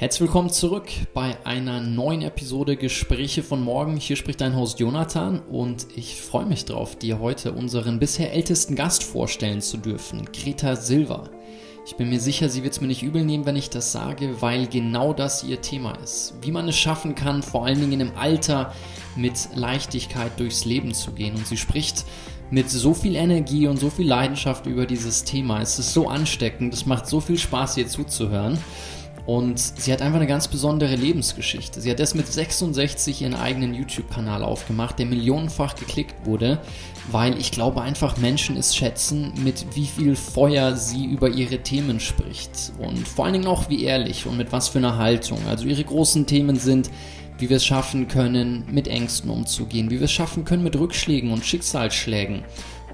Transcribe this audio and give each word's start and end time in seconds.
Herzlich 0.00 0.20
willkommen 0.20 0.50
zurück 0.50 0.86
bei 1.12 1.36
einer 1.44 1.80
neuen 1.80 2.22
Episode 2.22 2.76
Gespräche 2.76 3.42
von 3.42 3.60
morgen. 3.60 3.96
Hier 3.96 4.14
spricht 4.14 4.40
dein 4.40 4.54
Host 4.54 4.78
Jonathan 4.78 5.40
und 5.40 5.88
ich 5.96 6.20
freue 6.20 6.46
mich 6.46 6.64
drauf, 6.64 6.94
dir 6.94 7.18
heute 7.18 7.50
unseren 7.50 7.98
bisher 7.98 8.32
ältesten 8.32 8.76
Gast 8.76 9.02
vorstellen 9.02 9.60
zu 9.60 9.76
dürfen, 9.76 10.28
Greta 10.32 10.76
Silva. 10.76 11.28
Ich 11.84 11.96
bin 11.96 12.10
mir 12.10 12.20
sicher, 12.20 12.48
sie 12.48 12.62
wird 12.62 12.74
es 12.74 12.80
mir 12.80 12.86
nicht 12.86 13.02
übel 13.02 13.24
nehmen, 13.24 13.44
wenn 13.44 13.56
ich 13.56 13.70
das 13.70 13.90
sage, 13.90 14.40
weil 14.40 14.68
genau 14.68 15.12
das 15.12 15.42
ihr 15.42 15.60
Thema 15.62 15.94
ist. 16.04 16.34
Wie 16.42 16.52
man 16.52 16.68
es 16.68 16.76
schaffen 16.76 17.16
kann, 17.16 17.42
vor 17.42 17.66
allen 17.66 17.80
Dingen 17.80 18.00
im 18.00 18.16
Alter 18.16 18.72
mit 19.16 19.48
Leichtigkeit 19.56 20.38
durchs 20.38 20.64
Leben 20.64 20.94
zu 20.94 21.10
gehen. 21.10 21.34
Und 21.34 21.48
sie 21.48 21.56
spricht 21.56 22.04
mit 22.52 22.70
so 22.70 22.94
viel 22.94 23.16
Energie 23.16 23.66
und 23.66 23.78
so 23.78 23.90
viel 23.90 24.06
Leidenschaft 24.06 24.66
über 24.66 24.86
dieses 24.86 25.24
Thema. 25.24 25.60
Es 25.60 25.80
ist 25.80 25.92
so 25.92 26.08
ansteckend, 26.08 26.72
es 26.72 26.86
macht 26.86 27.08
so 27.08 27.20
viel 27.20 27.36
Spaß, 27.38 27.78
ihr 27.78 27.88
zuzuhören. 27.88 28.58
Und 29.28 29.58
sie 29.58 29.92
hat 29.92 30.00
einfach 30.00 30.16
eine 30.16 30.26
ganz 30.26 30.48
besondere 30.48 30.96
Lebensgeschichte. 30.96 31.82
Sie 31.82 31.90
hat 31.90 32.00
erst 32.00 32.14
mit 32.14 32.26
66 32.26 33.20
ihren 33.20 33.34
eigenen 33.34 33.74
YouTube-Kanal 33.74 34.42
aufgemacht, 34.42 34.98
der 34.98 35.04
millionenfach 35.04 35.74
geklickt 35.74 36.24
wurde, 36.24 36.62
weil 37.12 37.38
ich 37.38 37.50
glaube 37.50 37.82
einfach 37.82 38.16
Menschen 38.16 38.56
es 38.56 38.74
schätzen, 38.74 39.34
mit 39.44 39.66
wie 39.74 39.84
viel 39.84 40.16
Feuer 40.16 40.76
sie 40.76 41.04
über 41.04 41.28
ihre 41.28 41.58
Themen 41.58 42.00
spricht. 42.00 42.72
Und 42.78 43.06
vor 43.06 43.26
allen 43.26 43.34
Dingen 43.34 43.46
auch 43.48 43.68
wie 43.68 43.84
ehrlich 43.84 44.24
und 44.24 44.38
mit 44.38 44.50
was 44.50 44.68
für 44.68 44.78
einer 44.78 44.96
Haltung. 44.96 45.40
Also 45.46 45.66
ihre 45.66 45.84
großen 45.84 46.24
Themen 46.24 46.56
sind, 46.56 46.88
wie 47.36 47.50
wir 47.50 47.58
es 47.58 47.66
schaffen 47.66 48.08
können, 48.08 48.64
mit 48.70 48.88
Ängsten 48.88 49.28
umzugehen, 49.28 49.90
wie 49.90 49.98
wir 49.98 50.06
es 50.06 50.12
schaffen 50.12 50.46
können, 50.46 50.62
mit 50.62 50.74
Rückschlägen 50.74 51.32
und 51.32 51.44
Schicksalsschlägen 51.44 52.44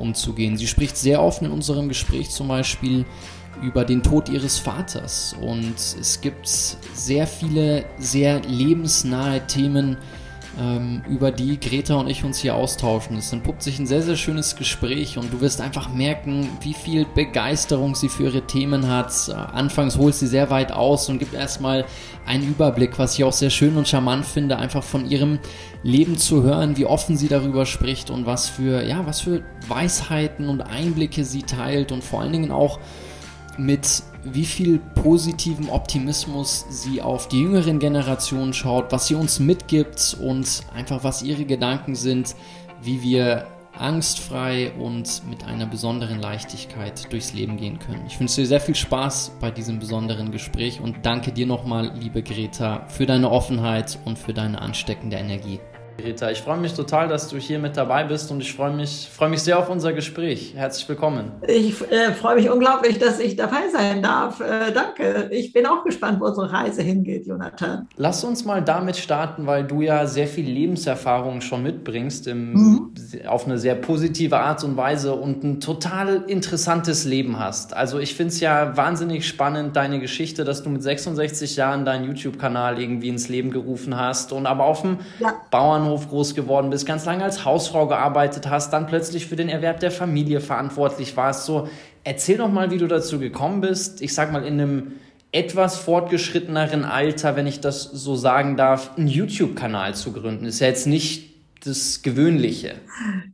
umzugehen. 0.01 0.56
Sie 0.56 0.66
spricht 0.66 0.97
sehr 0.97 1.23
offen 1.23 1.45
in 1.45 1.53
unserem 1.53 1.89
Gespräch 1.89 2.30
zum 2.30 2.48
Beispiel 2.48 3.05
über 3.62 3.84
den 3.84 4.02
Tod 4.02 4.28
ihres 4.28 4.58
Vaters. 4.58 5.34
Und 5.40 5.76
es 5.76 6.20
gibt 6.20 6.46
sehr 6.46 7.26
viele, 7.26 7.84
sehr 7.98 8.40
lebensnahe 8.40 9.46
Themen, 9.46 9.96
ähm, 10.58 11.02
über 11.08 11.30
die 11.30 11.58
Greta 11.58 11.94
und 11.96 12.08
ich 12.08 12.24
uns 12.24 12.38
hier 12.38 12.55
austauschen. 12.55 13.16
Es 13.16 13.33
entpuppt 13.33 13.62
sich 13.62 13.78
ein 13.78 13.86
sehr, 13.86 14.02
sehr 14.02 14.16
schönes 14.16 14.56
Gespräch 14.56 15.19
und 15.19 15.33
du 15.33 15.41
wirst 15.41 15.61
einfach 15.61 15.92
merken, 15.92 16.48
wie 16.61 16.74
viel 16.74 17.06
Begeisterung 17.14 17.94
sie 17.94 18.08
für 18.08 18.24
ihre 18.24 18.42
Themen 18.42 18.88
hat. 18.88 19.12
Äh, 19.28 19.33
anfangs 19.33 19.98
holt 19.98 20.14
sie 20.14 20.27
sehr 20.27 20.50
weit 20.50 20.72
aus 20.72 21.08
und 21.08 21.18
gibt 21.18 21.34
erstmal 21.34 21.84
einen 22.27 22.44
Überblick, 22.44 22.98
was 22.98 23.18
ich 23.18 23.24
auch 23.24 23.33
sehr 23.33 23.50
schön 23.50 23.77
und 23.77 23.89
charmant 23.89 24.24
finde, 24.24 24.56
einfach 24.56 24.83
von 24.83 25.08
ihrem 25.08 25.39
Leben 25.83 26.16
zu 26.16 26.42
hören, 26.42 26.77
wie 26.77 26.86
offen 26.86 27.16
sie 27.16 27.28
darüber 27.28 27.66
spricht 27.66 28.11
und 28.11 28.27
was 28.27 28.48
für, 28.48 28.83
ja, 28.84 29.06
was 29.06 29.20
für 29.20 29.42
Weisheiten 29.68 30.48
und 30.48 30.62
Einblicke 30.62 31.24
sie 31.24 31.42
teilt 31.42 31.92
und 31.92 32.05
vor 32.05 32.20
allen 32.20 32.33
Dingen 32.33 32.50
auch 32.50 32.78
mit 33.58 34.02
wie 34.24 34.44
viel 34.44 34.78
positiven 34.78 35.69
Optimismus 35.69 36.64
sie 36.70 37.02
auf 37.02 37.28
die 37.28 37.42
jüngeren 37.42 37.78
Generationen 37.78 38.52
schaut, 38.52 38.91
was 38.91 39.06
sie 39.06 39.14
uns 39.14 39.38
mitgibt 39.38 40.16
und 40.20 40.62
einfach 40.74 41.05
was 41.05 41.22
ihre 41.22 41.44
Gedanken 41.44 41.94
sind, 41.94 42.34
wie 42.83 43.02
wir 43.02 43.46
angstfrei 43.78 44.72
und 44.72 45.22
mit 45.28 45.44
einer 45.44 45.66
besonderen 45.66 46.20
Leichtigkeit 46.20 47.12
durchs 47.12 47.33
Leben 47.33 47.56
gehen 47.56 47.78
können. 47.78 48.05
Ich 48.06 48.19
wünsche 48.20 48.41
dir 48.41 48.46
sehr 48.46 48.61
viel 48.61 48.74
Spaß 48.74 49.33
bei 49.41 49.50
diesem 49.50 49.78
besonderen 49.78 50.30
Gespräch 50.30 50.80
und 50.80 51.05
danke 51.05 51.33
dir 51.33 51.46
nochmal, 51.46 51.92
liebe 51.98 52.22
Greta, 52.22 52.86
für 52.89 53.06
deine 53.06 53.30
Offenheit 53.30 53.98
und 54.05 54.18
für 54.18 54.33
deine 54.33 54.61
ansteckende 54.61 55.16
Energie. 55.16 55.61
Rita, 56.03 56.31
ich 56.31 56.42
freue 56.42 56.59
mich 56.59 56.75
total, 56.75 57.09
dass 57.09 57.28
du 57.28 57.39
hier 57.39 57.59
mit 57.59 57.77
dabei 57.77 58.05
bist 58.05 58.31
und 58.31 58.41
ich 58.41 58.53
freue 58.53 58.73
mich, 58.73 59.09
freue 59.11 59.28
mich 59.28 59.42
sehr 59.42 59.59
auf 59.59 59.70
unser 59.70 59.92
Gespräch. 59.92 60.53
Herzlich 60.55 60.89
willkommen. 60.89 61.31
Ich 61.47 61.81
äh, 61.91 62.12
freue 62.12 62.34
mich 62.34 62.51
unglaublich, 62.51 62.98
dass 62.98 63.20
ich 63.20 63.36
dabei 63.36 63.69
sein 63.73 64.03
darf. 64.03 64.41
Äh, 64.41 64.73
danke. 64.73 65.28
Ich 65.31 65.53
bin 65.53 65.67
auch 65.67 65.84
gespannt, 65.84 66.20
wo 66.20 66.27
unsere 66.27 66.53
Reise 66.53 66.83
hingeht, 66.83 67.27
Jonathan. 67.27 67.89
Lass 67.97 68.25
uns 68.25 68.45
mal 68.45 68.61
damit 68.61 68.97
starten, 68.97 69.47
weil 69.47 69.64
du 69.64 69.83
ja 69.83 70.06
sehr 70.06 70.27
viel 70.27 70.47
Lebenserfahrung 70.47 71.41
schon 71.41 71.62
mitbringst, 71.62 72.27
im, 72.27 72.53
mhm. 72.53 72.95
auf 73.27 73.47
eine 73.47 73.58
sehr 73.58 73.77
positive 73.77 74.39
Art 74.39 74.64
und 74.64 74.77
Weise 74.77 75.14
und 75.14 75.45
ein 75.45 75.61
total 75.61 76.24
interessantes 76.27 77.05
Leben 77.05 77.39
hast. 77.39 77.73
Also 77.73 77.98
ich 78.01 78.14
finde 78.14 78.33
es 78.33 78.41
ja 78.41 78.77
wahnsinnig 78.77 79.27
spannend, 79.29 79.77
deine 79.77 80.01
Geschichte, 80.01 80.45
dass 80.45 80.63
du 80.64 80.70
mit 80.70 80.83
66 80.83 81.57
Jahren 81.57 81.85
deinen 81.85 82.05
YouTube-Kanal 82.05 82.80
irgendwie 82.80 83.08
ins 83.08 83.29
Leben 83.29 83.52
gerufen 83.52 83.97
hast 83.97 84.33
und 84.33 84.47
aber 84.47 84.64
auf 84.64 84.83
dem 84.83 84.98
ja. 85.20 85.35
Bauern 85.51 85.83
Bauernhof 85.84 86.08
groß 86.08 86.34
geworden 86.34 86.70
bist, 86.70 86.86
ganz 86.86 87.05
lange 87.05 87.24
als 87.24 87.45
Hausfrau 87.45 87.86
gearbeitet 87.86 88.48
hast, 88.48 88.72
dann 88.72 88.86
plötzlich 88.86 89.27
für 89.27 89.36
den 89.36 89.48
Erwerb 89.48 89.80
der 89.80 89.90
Familie 89.90 90.40
verantwortlich 90.40 91.17
warst. 91.17 91.45
So, 91.45 91.68
erzähl 92.02 92.39
doch 92.39 92.50
mal, 92.50 92.70
wie 92.70 92.78
du 92.78 92.86
dazu 92.86 93.18
gekommen 93.18 93.61
bist. 93.61 94.00
Ich 94.02 94.14
sag 94.14 94.33
mal, 94.33 94.44
in 94.44 94.61
einem 94.61 94.92
etwas 95.33 95.77
fortgeschritteneren 95.77 96.84
Alter, 96.84 97.36
wenn 97.36 97.46
ich 97.46 97.61
das 97.61 97.83
so 97.83 98.14
sagen 98.14 98.56
darf, 98.56 98.96
einen 98.96 99.08
YouTube-Kanal 99.08 99.94
zu 99.94 100.12
gründen. 100.12 100.46
Ist 100.46 100.61
ja 100.61 100.68
jetzt 100.68 100.86
nicht 100.86 101.33
das 101.67 102.02
Gewöhnliche? 102.02 102.77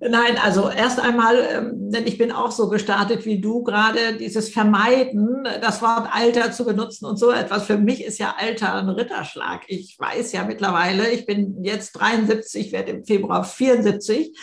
Nein, 0.00 0.36
also 0.42 0.70
erst 0.70 1.00
einmal, 1.00 1.36
ähm, 1.52 1.90
denn 1.90 2.06
ich 2.06 2.18
bin 2.18 2.32
auch 2.32 2.50
so 2.50 2.68
gestartet 2.68 3.26
wie 3.26 3.40
du 3.40 3.62
gerade, 3.62 4.16
dieses 4.18 4.50
Vermeiden, 4.50 5.44
das 5.60 5.82
Wort 5.82 6.08
Alter 6.12 6.52
zu 6.52 6.64
benutzen 6.64 7.06
und 7.06 7.18
so 7.18 7.30
etwas. 7.30 7.64
Für 7.64 7.78
mich 7.78 8.04
ist 8.04 8.18
ja 8.18 8.34
Alter 8.38 8.74
ein 8.74 8.88
Ritterschlag. 8.88 9.62
Ich 9.68 9.96
weiß 9.98 10.32
ja 10.32 10.44
mittlerweile, 10.44 11.10
ich 11.10 11.26
bin 11.26 11.62
jetzt 11.62 11.92
73, 11.92 12.72
werde 12.72 12.92
im 12.92 13.04
Februar 13.04 13.44
74. 13.44 14.36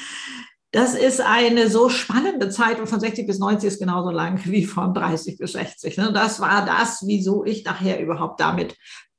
Das 0.72 0.96
ist 0.96 1.22
eine 1.22 1.70
so 1.70 1.90
spannende 1.90 2.50
Zeit 2.50 2.80
und 2.80 2.88
von 2.88 3.00
60 3.00 3.26
bis 3.26 3.40
90 3.40 3.68
ist 3.68 3.80
genauso 3.80 4.12
lang 4.12 4.42
wie 4.46 4.66
von 4.66 4.94
30 4.94 5.38
bis 5.38 5.54
60. 5.54 5.98
Ne? 5.98 6.12
Das 6.14 6.40
war 6.40 6.66
das, 6.66 7.04
wieso 7.06 7.46
ich 7.46 7.64
nachher 7.64 8.02
überhaupt 8.02 8.40
damit 8.42 8.76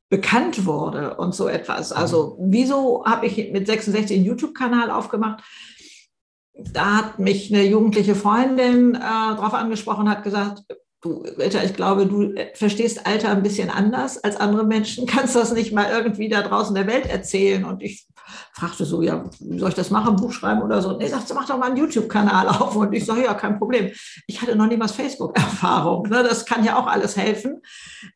bekannt 0.08 0.64
wurde 0.64 1.16
und 1.16 1.34
so 1.34 1.48
etwas. 1.48 1.92
Also 1.92 2.36
wieso 2.40 3.04
habe 3.04 3.26
ich 3.26 3.52
mit 3.52 3.66
66 3.66 4.16
einen 4.16 4.26
YouTube-Kanal 4.26 4.90
aufgemacht? 4.90 5.44
Da 6.54 6.96
hat 6.96 7.18
mich 7.18 7.52
eine 7.52 7.64
jugendliche 7.64 8.14
Freundin 8.14 8.94
äh, 8.94 8.98
darauf 8.98 9.54
angesprochen, 9.54 10.08
hat 10.08 10.24
gesagt, 10.24 10.64
du, 11.02 11.22
Rita, 11.38 11.62
ich 11.62 11.74
glaube, 11.74 12.06
du 12.06 12.34
verstehst 12.54 13.06
Alter 13.06 13.30
ein 13.30 13.42
bisschen 13.42 13.70
anders 13.70 14.18
als 14.18 14.36
andere 14.36 14.64
Menschen, 14.64 15.06
kannst 15.06 15.36
das 15.36 15.52
nicht 15.52 15.72
mal 15.72 15.90
irgendwie 15.90 16.28
da 16.28 16.42
draußen 16.42 16.74
der 16.74 16.86
Welt 16.86 17.06
erzählen. 17.06 17.64
Und 17.64 17.82
ich 17.82 18.06
fragte 18.58 18.84
so, 18.84 19.02
ja, 19.02 19.24
soll 19.38 19.68
ich 19.68 19.74
das 19.74 19.90
machen, 19.90 20.16
Buch 20.16 20.32
schreiben 20.32 20.62
oder 20.62 20.82
so? 20.82 20.96
Nee, 20.96 21.06
sagt 21.06 21.28
sie, 21.28 21.34
mach 21.34 21.46
doch 21.46 21.58
mal 21.58 21.66
einen 21.66 21.76
YouTube-Kanal 21.76 22.48
auf. 22.48 22.74
Und 22.74 22.92
ich 22.92 23.06
sage, 23.06 23.24
ja, 23.24 23.34
kein 23.34 23.58
Problem. 23.58 23.90
Ich 24.26 24.42
hatte 24.42 24.56
noch 24.56 24.66
niemals 24.66 24.92
Facebook-Erfahrung. 24.92 26.08
Ne? 26.08 26.24
Das 26.24 26.44
kann 26.44 26.64
ja 26.64 26.76
auch 26.76 26.86
alles 26.86 27.16
helfen, 27.16 27.62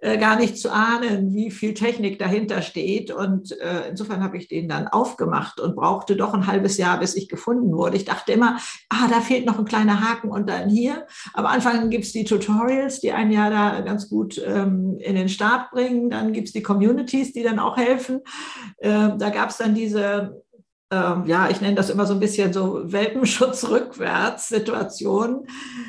äh, 0.01 0.19
gar 0.19 0.37
nicht 0.37 0.59
zu 0.59 0.73
ahnen, 0.73 1.33
wie 1.33 1.51
viel 1.51 1.75
Technik 1.75 2.19
dahinter 2.19 2.63
steht. 2.63 3.13
Und 3.13 3.59
äh, 3.61 3.91
insofern 3.91 4.23
habe 4.23 4.37
ich 4.37 4.49
den 4.49 4.69
dann 4.69 4.89
aufgemacht 4.89 5.61
und 5.61 5.77
brauchte 5.77 6.17
doch 6.17 6.35
ein 6.35 6.47
halbes 6.47 6.77
Jahr, 6.77 6.99
bis 6.99 7.15
ich 7.15 7.29
gefunden 7.29 7.73
wurde. 7.73 7.97
Ich 7.97 8.05
dachte 8.05 8.33
immer, 8.33 8.57
ah, 8.89 9.07
da 9.09 9.21
fehlt 9.21 9.47
noch 9.47 9.59
ein 9.59 9.65
kleiner 9.65 10.01
Haken 10.01 10.31
und 10.31 10.49
dann 10.49 10.69
hier. 10.69 11.07
Am 11.35 11.47
Anfang 11.47 11.89
gibt 11.91 12.05
es 12.05 12.13
die 12.13 12.25
Tutorials, 12.25 13.01
die 13.01 13.13
einen 13.13 13.31
ja 13.31 13.49
da 13.49 13.81
ganz 13.83 14.09
gut 14.09 14.43
ähm, 14.45 14.97
in 14.99 15.15
den 15.15 15.29
Start 15.29 15.71
bringen. 15.71 16.11
Dann 16.11 16.33
gibt 16.33 16.49
es 16.49 16.53
die 16.53 16.63
Communities, 16.63 17.33
die 17.33 17.45
dann 17.45 17.61
auch 17.61 17.77
helfen. 17.77 18.21
Ähm, 18.81 19.19
da 19.19 19.31
gab 19.31 19.51
es 19.51 19.59
dann 19.59 19.75
diese, 19.75 20.32
ähm, 20.93 21.25
ja, 21.27 21.49
ich 21.49 21.61
nenne 21.63 21.75
das 21.75 21.89
immer 21.89 22.05
so 22.05 22.13
ein 22.13 22.21
bisschen 22.21 22.53
so 22.53 22.83
Welpenschutz 22.85 23.69
rückwärts 23.69 24.49
Situation, 24.49 25.47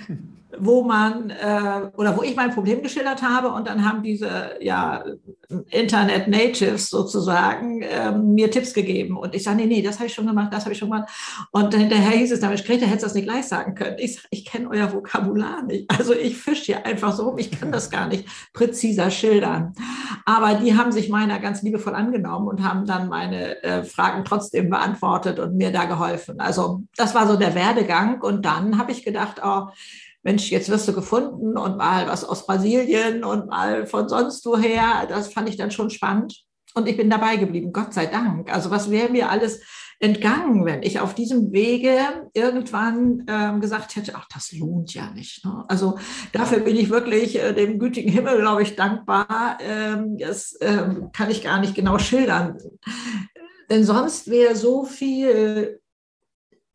wo 0.59 0.83
man 0.83 1.29
äh, 1.29 1.89
oder 1.95 2.17
wo 2.17 2.23
ich 2.23 2.35
mein 2.35 2.53
Problem 2.53 2.81
geschildert 2.81 3.21
habe 3.21 3.49
und 3.49 3.67
dann 3.67 3.85
haben 3.85 4.03
diese 4.03 4.55
ja 4.61 5.03
Internet 5.69 6.27
Natives 6.27 6.89
sozusagen 6.89 7.83
ähm, 7.83 8.33
mir 8.33 8.49
Tipps 8.49 8.73
gegeben. 8.73 9.17
Und 9.17 9.35
ich 9.35 9.43
sage 9.43 9.57
nee 9.57 9.65
nee 9.65 9.81
das 9.81 9.97
habe 9.97 10.07
ich 10.07 10.13
schon 10.13 10.27
gemacht 10.27 10.53
das 10.53 10.63
habe 10.63 10.73
ich 10.73 10.79
schon 10.79 10.89
gemacht. 10.89 11.09
Und 11.51 11.73
hinterher 11.73 12.17
hieß 12.17 12.31
es 12.31 12.39
dann 12.39 12.53
Greta 12.55 12.85
hättest 12.85 13.05
das 13.05 13.13
nicht 13.15 13.25
gleich 13.25 13.45
sagen 13.45 13.75
können? 13.75 13.97
Ich 13.99 14.15
sag, 14.15 14.25
ich 14.29 14.45
kenne 14.45 14.69
euer 14.69 14.93
Vokabular 14.93 15.63
nicht. 15.63 15.89
Also 15.89 16.13
ich 16.13 16.37
fische 16.37 16.65
hier 16.65 16.85
einfach 16.85 17.13
so 17.13 17.23
rum 17.29 17.37
ich 17.37 17.51
kann 17.51 17.71
das 17.71 17.89
gar 17.89 18.07
nicht 18.07 18.27
präziser 18.53 19.09
schildern. 19.11 19.73
Aber 20.25 20.55
die 20.55 20.77
haben 20.77 20.91
sich 20.91 21.09
meiner 21.09 21.39
ganz 21.39 21.61
liebevoll 21.61 21.95
angenommen 21.95 22.47
und 22.47 22.63
haben 22.63 22.85
dann 22.85 23.09
meine 23.09 23.61
äh, 23.63 23.83
Fragen 23.83 24.23
trotzdem 24.25 24.69
beantwortet 24.69 25.39
und 25.39 25.55
mir 25.55 25.71
da 25.71 25.85
geholfen. 25.85 26.39
Also 26.39 26.83
das 26.95 27.15
war 27.15 27.27
so 27.27 27.35
der 27.35 27.55
Werdegang. 27.55 28.21
Und 28.21 28.45
dann 28.45 28.77
habe 28.77 28.91
ich 28.91 29.03
gedacht 29.03 29.41
oh 29.43 29.67
Mensch, 30.23 30.49
jetzt 30.51 30.69
wirst 30.69 30.87
du 30.87 30.93
gefunden 30.93 31.57
und 31.57 31.77
mal 31.77 32.07
was 32.07 32.23
aus 32.23 32.45
Brasilien 32.45 33.23
und 33.23 33.47
mal 33.47 33.85
von 33.85 34.07
sonst 34.07 34.45
woher. 34.45 35.05
Das 35.07 35.31
fand 35.31 35.49
ich 35.49 35.57
dann 35.57 35.71
schon 35.71 35.89
spannend. 35.89 36.43
Und 36.75 36.87
ich 36.87 36.97
bin 36.97 37.09
dabei 37.09 37.35
geblieben, 37.35 37.71
Gott 37.71 37.93
sei 37.93 38.07
Dank. 38.07 38.51
Also 38.51 38.71
was 38.71 38.89
wäre 38.89 39.09
mir 39.09 39.29
alles 39.29 39.61
entgangen, 39.99 40.65
wenn 40.65 40.81
ich 40.81 40.99
auf 40.99 41.13
diesem 41.13 41.51
Wege 41.51 41.97
irgendwann 42.33 43.25
ähm, 43.27 43.61
gesagt 43.61 43.95
hätte, 43.95 44.13
ach, 44.15 44.27
das 44.33 44.51
lohnt 44.51 44.93
ja 44.93 45.11
nicht. 45.11 45.45
Ne? 45.45 45.63
Also 45.67 45.97
dafür 46.31 46.59
bin 46.59 46.75
ich 46.75 46.89
wirklich 46.89 47.39
äh, 47.39 47.53
dem 47.53 47.77
gütigen 47.77 48.11
Himmel, 48.11 48.39
glaube 48.39 48.63
ich, 48.63 48.75
dankbar. 48.75 49.59
Ähm, 49.61 50.17
das 50.17 50.57
ähm, 50.61 51.09
kann 51.13 51.29
ich 51.29 51.43
gar 51.43 51.59
nicht 51.59 51.75
genau 51.75 51.99
schildern. 51.99 52.57
Denn 53.69 53.83
sonst 53.83 54.29
wäre 54.29 54.55
so 54.55 54.83
viel 54.83 55.79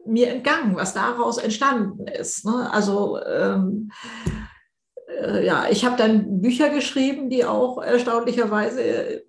mir 0.08 0.28
entgangen, 0.28 0.76
was 0.76 0.94
daraus 0.94 1.38
entstanden 1.38 2.06
ist. 2.06 2.44
Ne? 2.44 2.68
Also 2.72 3.20
ähm, 3.24 3.90
äh, 5.08 5.44
ja, 5.44 5.66
ich 5.70 5.84
habe 5.84 5.96
dann 5.96 6.40
Bücher 6.40 6.70
geschrieben, 6.70 7.30
die 7.30 7.44
auch 7.44 7.82
erstaunlicherweise 7.82 8.82
äh, 8.82 9.22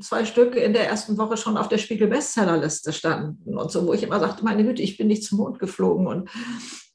zwei 0.00 0.24
Stück 0.24 0.56
in 0.56 0.72
der 0.72 0.88
ersten 0.88 1.18
Woche 1.18 1.36
schon 1.36 1.56
auf 1.56 1.68
der 1.68 1.78
Spiegel-Bestsellerliste 1.78 2.92
standen 2.92 3.56
und 3.56 3.70
so, 3.70 3.86
wo 3.86 3.92
ich 3.92 4.02
immer 4.02 4.20
sagte, 4.20 4.44
meine 4.44 4.64
Güte, 4.64 4.82
ich 4.82 4.96
bin 4.96 5.08
nicht 5.08 5.24
zum 5.24 5.38
Mond 5.38 5.58
geflogen 5.58 6.06
und 6.06 6.28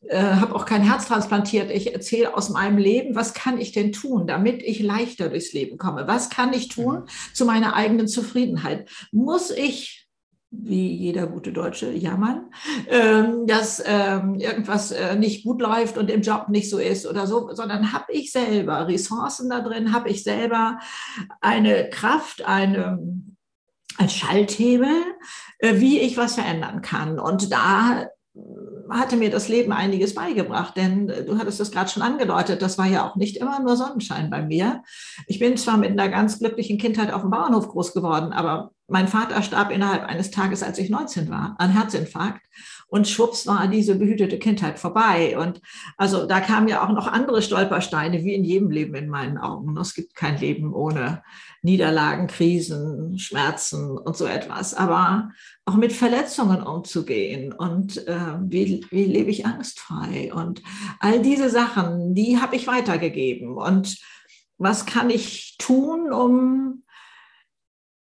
äh, 0.08 0.20
habe 0.20 0.56
auch 0.56 0.66
kein 0.66 0.84
Herz 0.84 1.08
transplantiert. 1.08 1.72
Ich 1.72 1.94
erzähle 1.94 2.36
aus 2.36 2.50
meinem 2.50 2.78
Leben, 2.78 3.16
was 3.16 3.34
kann 3.34 3.60
ich 3.60 3.72
denn 3.72 3.92
tun, 3.92 4.28
damit 4.28 4.64
ich 4.64 4.82
leichter 4.82 5.30
durchs 5.30 5.54
Leben 5.54 5.78
komme? 5.78 6.08
Was 6.08 6.30
kann 6.30 6.54
ich 6.54 6.70
tun 6.70 7.02
mhm. 7.02 7.34
zu 7.34 7.46
meiner 7.46 7.76
eigenen 7.76 8.08
Zufriedenheit? 8.08 8.90
Muss 9.12 9.52
ich 9.52 10.01
wie 10.52 10.94
jeder 10.96 11.28
gute 11.28 11.54
Deutsche 11.54 11.92
jammern, 11.92 12.52
ähm, 12.90 13.48
dass 13.48 13.82
ähm, 13.86 14.36
irgendwas 14.36 14.92
äh, 14.92 15.16
nicht 15.16 15.46
gut 15.46 15.62
läuft 15.62 15.98
und 15.98 16.12
im 16.12 16.22
Job 16.22 16.50
nicht 16.50 16.70
so 16.70 16.78
ist 16.78 17.08
oder 17.08 17.26
so, 17.26 17.54
sondern 17.54 17.94
habe 17.94 18.12
ich 18.12 18.34
selber 18.34 18.88
Ressourcen 18.88 19.50
da 19.50 19.62
drin, 19.62 19.94
habe 19.94 20.10
ich 20.10 20.24
selber 20.24 20.80
eine 21.40 21.90
Kraft, 21.90 22.46
eine, 22.46 23.00
ein 23.98 24.10
Schalthebel, 24.10 24.92
äh, 25.60 25.80
wie 25.80 26.00
ich 26.00 26.18
was 26.18 26.36
verändern 26.36 26.82
kann. 26.82 27.18
Und 27.18 27.52
da 27.52 28.08
hatte 28.90 29.16
mir 29.16 29.30
das 29.30 29.48
Leben 29.48 29.72
einiges 29.72 30.16
beigebracht, 30.16 30.76
denn 30.76 31.10
äh, 31.10 31.24
du 31.24 31.38
hattest 31.38 31.62
es 31.62 31.72
gerade 31.72 31.90
schon 31.90 32.04
angedeutet, 32.04 32.62
das 32.62 32.78
war 32.78 32.88
ja 32.88 33.08
auch 33.08 33.16
nicht 33.16 33.38
immer 33.38 33.62
nur 33.62 33.78
Sonnenschein 33.78 34.30
bei 34.30 34.42
mir. 34.42 34.84
Ich 35.28 35.40
bin 35.40 35.56
zwar 35.56 35.78
mit 35.78 35.92
einer 35.92 36.10
ganz 36.10 36.40
glücklichen 36.40 36.78
Kindheit 36.78 37.14
auf 37.14 37.22
dem 37.22 37.32
Bauernhof 37.32 37.70
groß 37.70 37.94
geworden, 37.94 38.34
aber 38.34 38.72
mein 38.92 39.08
Vater 39.08 39.42
starb 39.42 39.72
innerhalb 39.72 40.04
eines 40.04 40.32
Tages, 40.32 40.64
als 40.64 40.78
ich 40.78 40.90
19 40.90 41.30
war, 41.30 41.56
an 41.58 41.72
Herzinfarkt. 41.72 42.42
Und 42.88 43.08
schwupps 43.08 43.48
war 43.48 43.68
diese 43.70 43.96
behütete 43.96 44.38
Kindheit 44.38 44.78
vorbei. 44.78 45.38
Und 45.40 45.62
also 45.96 46.26
da 46.26 46.42
kamen 46.42 46.68
ja 46.68 46.86
auch 46.86 46.92
noch 46.92 47.08
andere 47.08 47.42
Stolpersteine, 47.42 48.26
wie 48.26 48.34
in 48.34 48.44
jedem 48.44 48.70
Leben 48.70 48.94
in 48.96 49.08
meinen 49.08 49.38
Augen. 49.38 49.78
Es 49.78 49.94
gibt 49.94 50.14
kein 50.14 50.38
Leben 50.38 50.74
ohne 50.74 51.24
Niederlagen, 51.62 52.28
Krisen, 52.28 53.18
Schmerzen 53.18 53.98
und 53.98 54.18
so 54.18 54.26
etwas. 54.26 54.74
Aber 54.74 55.30
auch 55.64 55.76
mit 55.76 55.94
Verletzungen 55.94 56.62
umzugehen 56.62 57.54
und 57.54 58.06
äh, 58.08 58.36
wie, 58.42 58.86
wie 58.90 59.06
lebe 59.06 59.32
ich 59.32 59.46
angstfrei 59.46 60.34
und 60.34 60.62
all 61.00 61.22
diese 61.22 61.50
Sachen, 61.50 62.14
die 62.14 62.42
habe 62.42 62.58
ich 62.58 62.68
weitergegeben. 62.68 63.56
Und 63.56 64.00
was 64.58 64.86
kann 64.86 65.10
ich 65.10 65.56
tun, 65.58 66.12
um 66.12 66.81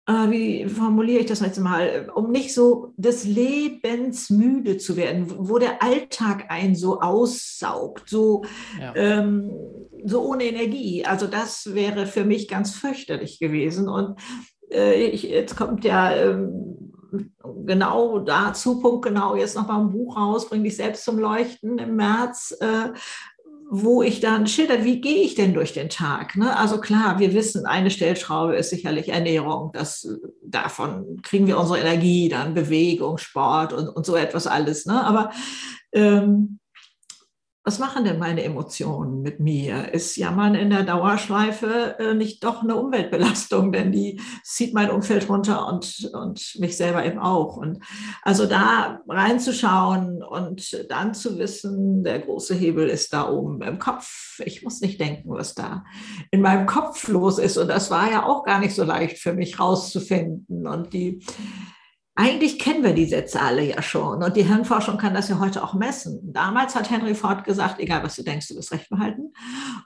äh, 0.09 0.31
wie 0.31 0.69
formuliere 0.69 1.21
ich 1.21 1.27
das 1.27 1.41
jetzt 1.41 1.61
mal, 1.61 2.11
um 2.15 2.31
nicht 2.31 2.55
so 2.55 2.95
des 2.97 3.25
Lebens 3.25 4.31
müde 4.31 4.79
zu 4.79 4.97
werden, 4.97 5.27
wo 5.37 5.59
der 5.59 5.83
Alltag 5.83 6.47
einen 6.49 6.75
so 6.75 7.01
aussaugt, 7.01 8.09
so, 8.09 8.43
ja. 8.81 8.95
ähm, 8.97 9.51
so 10.05 10.23
ohne 10.23 10.45
Energie. 10.45 11.05
Also 11.05 11.27
das 11.27 11.75
wäre 11.75 12.07
für 12.07 12.25
mich 12.25 12.49
ganz 12.49 12.75
fürchterlich 12.75 13.39
gewesen. 13.39 13.89
Und 13.89 14.19
äh, 14.73 14.95
ich, 14.95 15.25
jetzt 15.25 15.57
kommt 15.57 15.85
ja 15.85 16.17
ähm, 16.17 16.93
genau 17.67 18.19
dazu, 18.21 18.81
Punkt 18.81 19.05
genau, 19.05 19.37
jetzt 19.37 19.57
noch 19.57 19.69
mal 19.69 19.81
ein 19.81 19.91
Buch 19.91 20.17
raus, 20.17 20.49
bring 20.49 20.65
dich 20.65 20.77
selbst 20.77 21.05
zum 21.05 21.19
Leuchten 21.19 21.79
im 21.79 21.97
März, 21.97 22.57
äh, 22.61 22.93
wo 23.71 24.03
ich 24.03 24.21
dann 24.21 24.47
schilder, 24.47 24.85
wie 24.85 25.01
gehe 25.01 25.23
ich 25.23 25.35
denn 25.35 25.53
durch 25.53 25.75
den 25.75 25.91
Tag? 25.91 26.37
Ne? 26.37 26.57
Also 26.57 26.81
klar, 26.81 27.19
wir 27.19 27.35
wissen, 27.35 27.67
eine 27.67 27.91
Stellschraube 27.91 28.57
ist 28.57 28.71
sicherlich 28.71 29.11
Ernährung. 29.11 29.71
Das, 29.75 30.09
davon 30.43 31.21
kriegen 31.23 31.47
wir 31.47 31.59
unsere 31.59 31.79
Energie, 31.79 32.31
dann 32.31 32.55
Bewegung, 32.55 33.19
Sport 33.19 33.75
und, 33.75 33.89
und 33.89 34.07
so 34.07 34.17
etwas 34.17 34.47
alles. 34.47 34.87
Ne? 34.87 35.05
Aber 35.05 35.31
ähm, 35.93 36.59
was 37.69 37.79
machen 37.79 38.07
denn 38.07 38.19
meine 38.19 38.45
Emotionen 38.45 39.21
mit 39.21 39.41
mir? 39.41 39.93
Ist 39.93 40.17
Jammern 40.17 40.55
in 40.55 40.71
der 40.71 40.85
Dauerschleife 40.85 41.97
äh, 41.99 42.15
nicht 42.15 42.43
doch 42.43 42.63
eine 42.63 42.77
Umweltbelastung, 42.77 43.73
denn 43.73 43.93
die 43.93 44.23
zieht 44.43 44.73
mein 44.73 44.91
Umfeld 44.91 45.29
runter 45.29 45.69
und, 45.69 46.11
und 46.15 46.57
mich 46.61 46.79
selber 46.79 47.05
eben 47.05 47.19
auch. 47.19 47.59
Und 47.59 47.85
also 48.23 48.47
da 48.47 49.03
reinzuschauen 49.07 50.23
und 50.23 50.87
dann 50.89 51.13
zu 51.13 51.39
wissen, 51.39 52.05
der 52.05 52.21
große 52.21 52.55
Hebel 52.55 52.89
ist 52.89 53.13
da 53.13 53.31
oben 53.31 53.61
im 53.61 53.79
Kopf. 53.79 54.41
Ich 54.47 54.63
muss 54.63 54.81
nicht 54.81 54.99
denken, 54.99 55.29
was 55.29 55.55
da 55.55 55.85
in 56.31 56.41
meinem 56.41 56.65
Kopf 56.65 57.07
los 57.09 57.39
ist. 57.39 57.59
Und 57.59 57.69
das 57.69 57.91
war 57.91 58.11
ja 58.11 58.25
auch 58.25 58.45
gar 58.45 58.61
nicht 58.61 58.75
so 58.75 58.85
leicht 58.85 59.19
für 59.19 59.35
mich 59.35 59.61
rauszufinden. 59.61 60.67
Und 60.67 60.95
die 60.95 61.23
eigentlich 62.19 62.59
kennen 62.59 62.83
wir 62.83 62.95
die 62.95 63.07
Sätze 63.07 63.41
alle 63.41 63.63
ja 63.63 63.81
schon 63.81 64.25
und 64.25 64.37
die 64.37 64.43
Hirnforschung 64.43 64.99
kann 64.99 65.15
das 65.15 65.29
ja 65.29 65.39
heute 65.39 65.63
auch 65.63 65.75
messen. 65.75 66.33
Damals 66.33 66.75
hat 66.75 66.91
Henry 66.91 67.15
Ford 67.15 67.45
gesagt, 67.45 67.79
egal 67.79 68.03
was 68.03 68.17
du 68.17 68.25
denkst, 68.25 68.49
du 68.49 68.57
wirst 68.57 68.73
recht 68.73 68.91
behalten. 68.91 69.33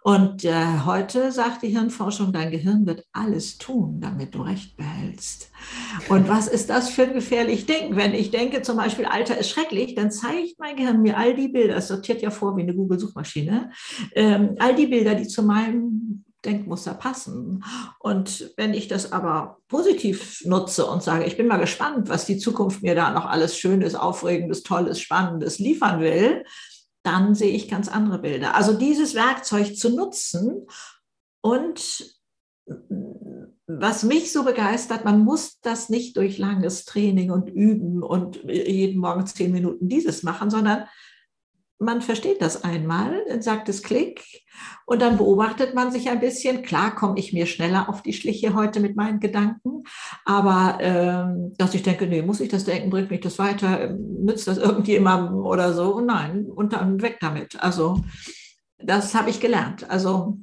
Und 0.03 0.43
äh, 0.43 0.81
heute 0.87 1.31
sagt 1.31 1.63
die 1.63 1.69
Hirnforschung, 1.69 2.33
dein 2.33 2.51
Gehirn 2.51 2.87
wird 2.87 3.05
alles 3.13 3.59
tun, 3.59 4.01
damit 4.01 4.35
du 4.35 4.41
recht 4.41 4.79
behältst. 4.79 5.51
Und 6.09 6.27
was 6.27 6.49
ist 6.49 6.71
das 6.71 6.89
für 6.89 7.03
ein 7.03 7.13
gefährlich 7.13 7.67
Ding? 7.67 7.97
Wenn 7.97 8.15
ich 8.15 8.31
denke 8.31 8.63
zum 8.63 8.79
Beispiel, 8.79 9.05
Alter 9.05 9.37
ist 9.37 9.51
schrecklich, 9.51 9.95
dann 9.95 10.11
zeigt 10.11 10.59
mein 10.59 10.77
Gehirn 10.77 11.03
mir 11.03 11.19
all 11.19 11.35
die 11.35 11.49
Bilder, 11.49 11.77
es 11.77 11.89
sortiert 11.89 12.23
ja 12.23 12.31
vor 12.31 12.57
wie 12.57 12.63
eine 12.63 12.75
Google-Suchmaschine, 12.75 13.73
ähm, 14.15 14.55
all 14.59 14.75
die 14.75 14.87
Bilder, 14.87 15.15
die 15.15 15.29
zu 15.29 15.43
meinem 15.43 16.25
Denkmuster 16.45 16.95
passen. 16.95 17.65
Und 17.99 18.53
wenn 18.57 18.75
ich 18.75 18.89
das 18.89 19.13
aber 19.13 19.59
positiv 19.69 20.43
nutze 20.45 20.87
und 20.87 21.03
sage, 21.03 21.25
ich 21.25 21.37
bin 21.37 21.47
mal 21.47 21.59
gespannt, 21.59 22.09
was 22.09 22.27
die 22.27 22.39
Zukunft 22.39 22.83
mir 22.83 22.95
da 22.95 23.11
noch 23.13 23.27
alles 23.27 23.57
Schönes, 23.57 23.95
Aufregendes, 23.95 24.63
Tolles, 24.63 25.01
Spannendes 25.01 25.59
liefern 25.59 26.01
will, 26.01 26.45
dann 27.03 27.35
sehe 27.35 27.53
ich 27.53 27.69
ganz 27.69 27.89
andere 27.89 28.19
Bilder. 28.19 28.55
Also 28.55 28.75
dieses 28.75 29.15
Werkzeug 29.15 29.77
zu 29.77 29.91
nutzen 29.91 30.67
und 31.41 32.21
was 33.67 34.03
mich 34.03 34.33
so 34.33 34.45
begeistert, 34.45 35.05
man 35.05 35.25
muss 35.25 35.61
das 35.61 35.89
nicht 35.89 36.17
durch 36.17 36.39
langes 36.39 36.85
Training 36.85 37.31
und 37.31 37.49
Üben 37.49 38.03
und 38.03 38.43
jeden 38.45 39.01
Morgen 39.01 39.27
zehn 39.27 39.53
Minuten 39.53 39.89
dieses 39.89 40.23
machen, 40.23 40.51
sondern 40.51 40.85
man 41.79 42.03
versteht 42.03 42.41
das 42.41 42.63
einmal, 42.63 43.25
dann 43.29 43.43
sagt 43.43 43.69
es 43.69 43.83
Klick 43.83 44.42
und 44.87 45.03
dann 45.03 45.17
beobachtet 45.17 45.75
man 45.75 45.91
sich 45.93 46.09
ein 46.11 46.21
bisschen. 46.21 46.63
Klar 46.63 46.95
komme 46.95 47.19
ich 47.19 47.33
mir 47.33 47.47
schneller 47.47 47.89
auf 47.89 48.03
die 48.03 48.13
Schliche 48.13 48.55
heute 48.55 48.81
mit 48.81 48.97
meinen 48.97 49.21
Gedanken, 49.21 49.85
aber 50.25 50.79
ähm, 50.81 51.55
dass 51.59 51.75
ich 51.75 51.83
denke, 51.83 52.07
nee, 52.07 52.23
muss 52.23 52.41
ich 52.41 52.49
das 52.49 52.65
denken, 52.65 52.91
bringt 52.91 53.11
mich 53.11 53.21
das 53.21 53.39
weiter, 53.39 53.91
nützt 53.93 54.49
das 54.49 54.59
irgendjemandem 54.59 55.45
oder 55.45 55.73
so? 55.73 56.01
Nein, 56.01 56.47
und 56.47 56.73
dann 56.73 57.03
weg 57.03 57.19
damit. 57.21 57.61
Also 57.63 58.03
das 58.79 59.15
habe 59.15 59.31
ich 59.31 59.41
gelernt. 59.41 59.89
Also 59.91 60.39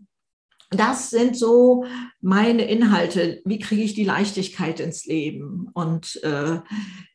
das 0.71 1.09
sind 1.09 1.35
so 1.35 1.85
meine 2.21 2.63
Inhalte. 2.63 3.41
Wie 3.43 3.57
kriege 3.57 3.81
ich 3.81 3.95
die 3.95 4.03
Leichtigkeit 4.03 4.79
ins 4.79 5.05
Leben? 5.05 5.69
Und 5.73 6.21
äh, 6.23 6.59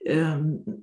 ähm, 0.04 0.73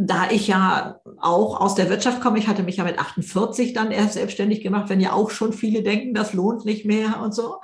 da 0.00 0.30
ich 0.30 0.46
ja 0.46 1.00
auch 1.18 1.60
aus 1.60 1.74
der 1.74 1.90
Wirtschaft 1.90 2.20
komme, 2.20 2.38
ich 2.38 2.46
hatte 2.46 2.62
mich 2.62 2.76
ja 2.76 2.84
mit 2.84 3.00
48 3.00 3.72
dann 3.72 3.90
erst 3.90 4.14
selbstständig 4.14 4.62
gemacht, 4.62 4.88
wenn 4.88 5.00
ja 5.00 5.12
auch 5.12 5.30
schon 5.30 5.52
viele 5.52 5.82
denken, 5.82 6.14
das 6.14 6.32
lohnt 6.32 6.64
nicht 6.64 6.84
mehr 6.84 7.20
und 7.20 7.34
so. 7.34 7.56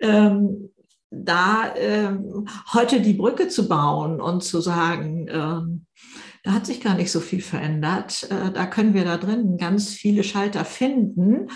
Ähm, 0.00 0.70
da 1.10 1.72
ähm, 1.76 2.48
heute 2.72 3.00
die 3.00 3.12
Brücke 3.12 3.46
zu 3.46 3.68
bauen 3.68 4.20
und 4.20 4.42
zu 4.42 4.60
sagen, 4.60 5.28
ähm, 5.30 5.86
da 6.42 6.52
hat 6.54 6.66
sich 6.66 6.80
gar 6.80 6.96
nicht 6.96 7.12
so 7.12 7.20
viel 7.20 7.40
verändert. 7.40 8.28
Äh, 8.30 8.50
da 8.50 8.66
können 8.66 8.92
wir 8.92 9.04
da 9.04 9.16
drin 9.16 9.56
ganz 9.56 9.90
viele 9.90 10.24
Schalter 10.24 10.64
finden, 10.64 11.50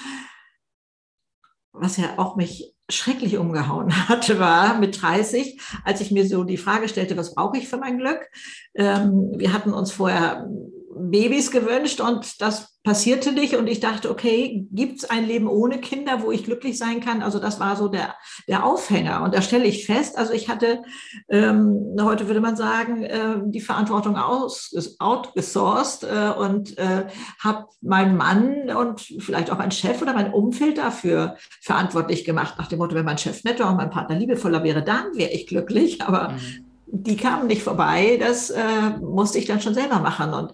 was 1.72 1.96
ja 1.96 2.18
auch 2.18 2.36
mich 2.36 2.76
schrecklich 2.90 3.36
umgehauen 3.36 3.92
hatte, 4.08 4.38
war 4.38 4.78
mit 4.78 5.00
30, 5.00 5.60
als 5.84 6.00
ich 6.00 6.10
mir 6.10 6.26
so 6.26 6.44
die 6.44 6.56
Frage 6.56 6.88
stellte, 6.88 7.16
was 7.16 7.34
brauche 7.34 7.58
ich 7.58 7.68
für 7.68 7.78
mein 7.78 7.98
Glück? 7.98 8.28
Ähm, 8.74 9.32
wir 9.36 9.52
hatten 9.52 9.72
uns 9.72 9.92
vorher 9.92 10.48
Babys 10.94 11.50
gewünscht 11.50 12.00
und 12.00 12.40
das 12.40 12.69
passierte 12.82 13.32
nicht. 13.32 13.56
Und 13.56 13.66
ich 13.66 13.80
dachte, 13.80 14.10
okay, 14.10 14.66
gibt 14.72 14.98
es 14.98 15.10
ein 15.10 15.26
Leben 15.26 15.48
ohne 15.48 15.78
Kinder, 15.78 16.22
wo 16.22 16.30
ich 16.30 16.44
glücklich 16.44 16.78
sein 16.78 17.00
kann? 17.00 17.22
Also 17.22 17.38
das 17.38 17.60
war 17.60 17.76
so 17.76 17.88
der, 17.88 18.14
der 18.48 18.64
Aufhänger. 18.64 19.22
Und 19.22 19.34
da 19.34 19.42
stelle 19.42 19.64
ich 19.64 19.86
fest, 19.86 20.16
also 20.16 20.32
ich 20.32 20.48
hatte, 20.48 20.82
ähm, 21.28 21.96
heute 22.00 22.26
würde 22.26 22.40
man 22.40 22.56
sagen, 22.56 23.02
äh, 23.02 23.36
die 23.44 23.60
Verantwortung 23.60 24.16
aus, 24.16 24.72
outgesourced 24.98 26.04
äh, 26.04 26.30
und 26.30 26.78
äh, 26.78 27.06
habe 27.38 27.66
meinen 27.82 28.16
Mann 28.16 28.70
und 28.70 29.00
vielleicht 29.00 29.50
auch 29.50 29.58
meinen 29.58 29.72
Chef 29.72 30.00
oder 30.00 30.14
mein 30.14 30.32
Umfeld 30.32 30.78
dafür 30.78 31.36
verantwortlich 31.60 32.24
gemacht, 32.24 32.54
nach 32.58 32.68
dem 32.68 32.78
Motto, 32.78 32.94
wenn 32.94 33.04
mein 33.04 33.18
Chef 33.18 33.44
netter 33.44 33.68
und 33.68 33.76
mein 33.76 33.90
Partner 33.90 34.16
liebevoller 34.16 34.64
wäre, 34.64 34.82
dann 34.82 35.14
wäre 35.14 35.32
ich 35.32 35.46
glücklich. 35.46 36.00
Aber 36.02 36.30
mhm. 36.30 36.64
die 36.86 37.16
kamen 37.16 37.46
nicht 37.46 37.62
vorbei. 37.62 38.16
Das 38.18 38.48
äh, 38.48 38.62
musste 39.02 39.38
ich 39.38 39.44
dann 39.44 39.60
schon 39.60 39.74
selber 39.74 39.98
machen. 39.98 40.32
Und 40.32 40.52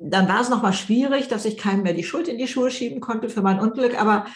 dann 0.00 0.28
war 0.28 0.40
es 0.40 0.48
nochmal 0.48 0.72
schwierig, 0.72 1.28
dass 1.28 1.44
ich 1.44 1.56
keinem 1.56 1.82
mehr 1.82 1.94
die 1.94 2.04
Schuld 2.04 2.28
in 2.28 2.38
die 2.38 2.48
Schuhe 2.48 2.70
schieben 2.70 3.00
konnte 3.00 3.28
für 3.28 3.42
mein 3.42 3.60
Unglück, 3.60 4.00
aber 4.00 4.26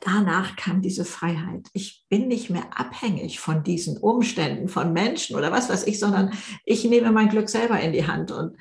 danach 0.00 0.56
kam 0.56 0.82
diese 0.82 1.04
Freiheit. 1.04 1.68
Ich 1.72 2.04
bin 2.08 2.28
nicht 2.28 2.50
mehr 2.50 2.66
abhängig 2.74 3.40
von 3.40 3.62
diesen 3.62 3.96
Umständen, 3.98 4.68
von 4.68 4.92
Menschen 4.92 5.36
oder 5.36 5.52
was 5.52 5.68
weiß 5.68 5.86
ich, 5.86 5.98
sondern 5.98 6.32
ich 6.64 6.84
nehme 6.84 7.12
mein 7.12 7.28
Glück 7.28 7.48
selber 7.48 7.80
in 7.80 7.92
die 7.92 8.06
Hand. 8.06 8.30
Und 8.30 8.56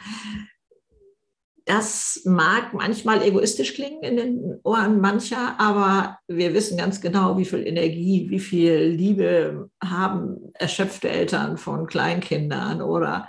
das 1.67 2.21
mag 2.23 2.73
manchmal 2.73 3.21
egoistisch 3.21 3.73
klingen 3.73 4.01
in 4.01 4.15
den 4.15 4.59
Ohren 4.63 5.01
mancher, 5.01 5.59
aber 5.59 6.17
wir 6.27 6.53
wissen 6.53 6.77
ganz 6.77 7.01
genau, 7.01 7.37
wie 7.37 7.43
viel 7.43 7.67
Energie, 7.67 8.27
wie 8.29 8.39
viel 8.39 8.83
Liebe 8.83 9.69
haben 9.83 10.37
erschöpfte 10.53 11.09
Eltern 11.09 11.57
von 11.57 11.85
Kleinkindern 11.85 12.81
oder 12.81 13.27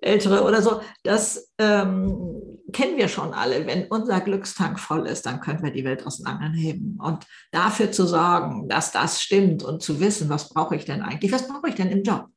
Ältere 0.00 0.44
oder 0.44 0.62
so. 0.62 0.80
Das 1.02 1.52
ähm, 1.58 2.40
kennen 2.72 2.96
wir 2.96 3.08
schon 3.08 3.34
alle. 3.34 3.66
Wenn 3.66 3.86
unser 3.88 4.20
Glückstank 4.20 4.80
voll 4.80 5.06
ist, 5.06 5.26
dann 5.26 5.40
können 5.40 5.62
wir 5.62 5.72
die 5.72 5.84
Welt 5.84 6.06
auseinanderheben. 6.06 6.98
Und 7.02 7.26
dafür 7.52 7.92
zu 7.92 8.06
sorgen, 8.06 8.68
dass 8.68 8.92
das 8.92 9.22
stimmt 9.22 9.62
und 9.62 9.82
zu 9.82 10.00
wissen, 10.00 10.28
was 10.28 10.48
brauche 10.48 10.76
ich 10.76 10.84
denn 10.84 11.02
eigentlich? 11.02 11.32
Was 11.32 11.48
brauche 11.48 11.68
ich 11.68 11.74
denn 11.74 11.90
im 11.90 12.02
Job? 12.02 12.28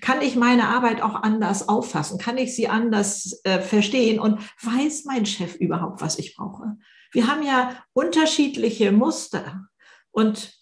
Kann 0.00 0.20
ich 0.20 0.36
meine 0.36 0.68
Arbeit 0.68 1.02
auch 1.02 1.14
anders 1.14 1.68
auffassen? 1.68 2.18
Kann 2.18 2.38
ich 2.38 2.54
sie 2.54 2.68
anders 2.68 3.40
äh, 3.44 3.60
verstehen? 3.60 4.18
Und 4.18 4.40
weiß 4.62 5.04
mein 5.04 5.26
Chef 5.26 5.54
überhaupt, 5.56 6.00
was 6.00 6.18
ich 6.18 6.36
brauche? 6.36 6.76
Wir 7.12 7.26
haben 7.28 7.42
ja 7.42 7.76
unterschiedliche 7.92 8.90
Muster. 8.90 9.66
Und 10.10 10.52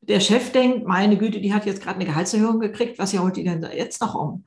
der 0.00 0.20
Chef 0.20 0.52
denkt, 0.52 0.86
meine 0.86 1.16
Güte, 1.16 1.40
die 1.40 1.52
hat 1.52 1.66
jetzt 1.66 1.82
gerade 1.82 1.96
eine 1.96 2.06
Gehaltserhöhung 2.06 2.60
gekriegt, 2.60 2.98
was 2.98 3.16
holt 3.18 3.36
die 3.36 3.44
denn 3.44 3.60
da 3.60 3.70
jetzt 3.70 4.00
noch 4.00 4.14
um? 4.14 4.46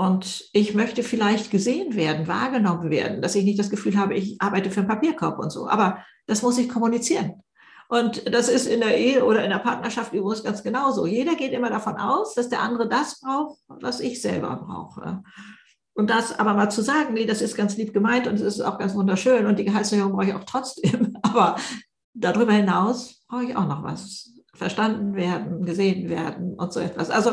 Und 0.00 0.48
ich 0.54 0.72
möchte 0.72 1.02
vielleicht 1.02 1.50
gesehen 1.50 1.94
werden, 1.94 2.26
wahrgenommen 2.26 2.88
werden, 2.88 3.20
dass 3.20 3.34
ich 3.34 3.44
nicht 3.44 3.58
das 3.58 3.68
Gefühl 3.68 3.98
habe, 3.98 4.14
ich 4.14 4.40
arbeite 4.40 4.70
für 4.70 4.80
einen 4.80 4.88
Papierkorb 4.88 5.38
und 5.38 5.52
so. 5.52 5.68
Aber 5.68 5.98
das 6.26 6.40
muss 6.40 6.56
ich 6.56 6.70
kommunizieren. 6.70 7.42
Und 7.90 8.32
das 8.32 8.48
ist 8.48 8.66
in 8.66 8.80
der 8.80 8.96
Ehe 8.96 9.22
oder 9.26 9.44
in 9.44 9.50
der 9.50 9.58
Partnerschaft 9.58 10.14
übrigens 10.14 10.42
ganz 10.42 10.62
genauso. 10.62 11.04
Jeder 11.04 11.34
geht 11.34 11.52
immer 11.52 11.68
davon 11.68 11.98
aus, 11.98 12.34
dass 12.34 12.48
der 12.48 12.62
andere 12.62 12.88
das 12.88 13.20
braucht, 13.20 13.58
was 13.68 14.00
ich 14.00 14.22
selber 14.22 14.64
brauche. 14.66 15.22
Und 15.92 16.08
das 16.08 16.38
aber 16.38 16.54
mal 16.54 16.70
zu 16.70 16.80
sagen, 16.80 17.12
nee, 17.12 17.26
das 17.26 17.42
ist 17.42 17.54
ganz 17.54 17.76
lieb 17.76 17.92
gemeint 17.92 18.26
und 18.26 18.36
es 18.36 18.40
ist 18.40 18.62
auch 18.62 18.78
ganz 18.78 18.94
wunderschön 18.94 19.44
und 19.44 19.58
die 19.58 19.66
Gehaltserhöhung 19.66 20.12
brauche 20.12 20.28
ich 20.28 20.34
auch 20.34 20.44
trotzdem. 20.44 21.18
Aber 21.22 21.56
darüber 22.14 22.54
hinaus 22.54 23.22
brauche 23.28 23.44
ich 23.44 23.54
auch 23.54 23.68
noch 23.68 23.82
was. 23.82 24.30
Verstanden 24.54 25.14
werden, 25.14 25.66
gesehen 25.66 26.08
werden 26.08 26.54
und 26.54 26.72
so 26.72 26.80
etwas. 26.80 27.10
Also 27.10 27.32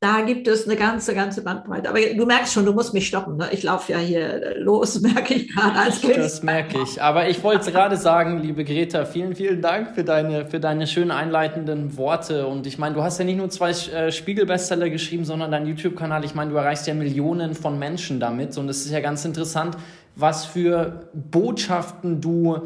da 0.00 0.20
gibt 0.20 0.46
es 0.48 0.66
eine 0.66 0.76
ganze, 0.76 1.14
ganze 1.14 1.42
Bandbreite. 1.42 1.88
Aber 1.88 1.98
du 1.98 2.26
merkst 2.26 2.52
schon, 2.52 2.66
du 2.66 2.74
musst 2.74 2.92
mich 2.92 3.06
stoppen. 3.06 3.38
Ne? 3.38 3.48
Ich 3.52 3.62
laufe 3.62 3.92
ja 3.92 3.98
hier 3.98 4.54
los, 4.58 5.00
merke 5.00 5.32
ich 5.32 5.54
gerade 5.54 5.78
als 5.78 6.00
Kind. 6.02 6.18
Das 6.18 6.42
merke 6.42 6.82
ich. 6.82 7.00
Aber 7.00 7.28
ich 7.28 7.42
wollte 7.42 7.72
gerade 7.72 7.96
sagen, 7.96 8.42
liebe 8.42 8.64
Greta, 8.64 9.06
vielen, 9.06 9.34
vielen 9.34 9.62
Dank 9.62 9.94
für 9.94 10.04
deine, 10.04 10.46
für 10.46 10.60
deine 10.60 10.86
schönen 10.86 11.10
einleitenden 11.10 11.96
Worte. 11.96 12.46
Und 12.46 12.66
ich 12.66 12.76
meine, 12.76 12.94
du 12.94 13.02
hast 13.02 13.18
ja 13.18 13.24
nicht 13.24 13.38
nur 13.38 13.48
zwei 13.48 13.70
äh, 13.70 14.12
Spiegel-Bestseller 14.12 14.90
geschrieben, 14.90 15.24
sondern 15.24 15.50
dein 15.50 15.66
YouTube-Kanal. 15.66 16.24
Ich 16.24 16.34
meine, 16.34 16.50
du 16.50 16.56
erreichst 16.58 16.86
ja 16.86 16.92
Millionen 16.92 17.54
von 17.54 17.78
Menschen 17.78 18.20
damit. 18.20 18.58
Und 18.58 18.68
es 18.68 18.84
ist 18.84 18.90
ja 18.90 19.00
ganz 19.00 19.24
interessant, 19.24 19.78
was 20.16 20.44
für 20.44 21.08
Botschaften 21.14 22.20
du 22.20 22.60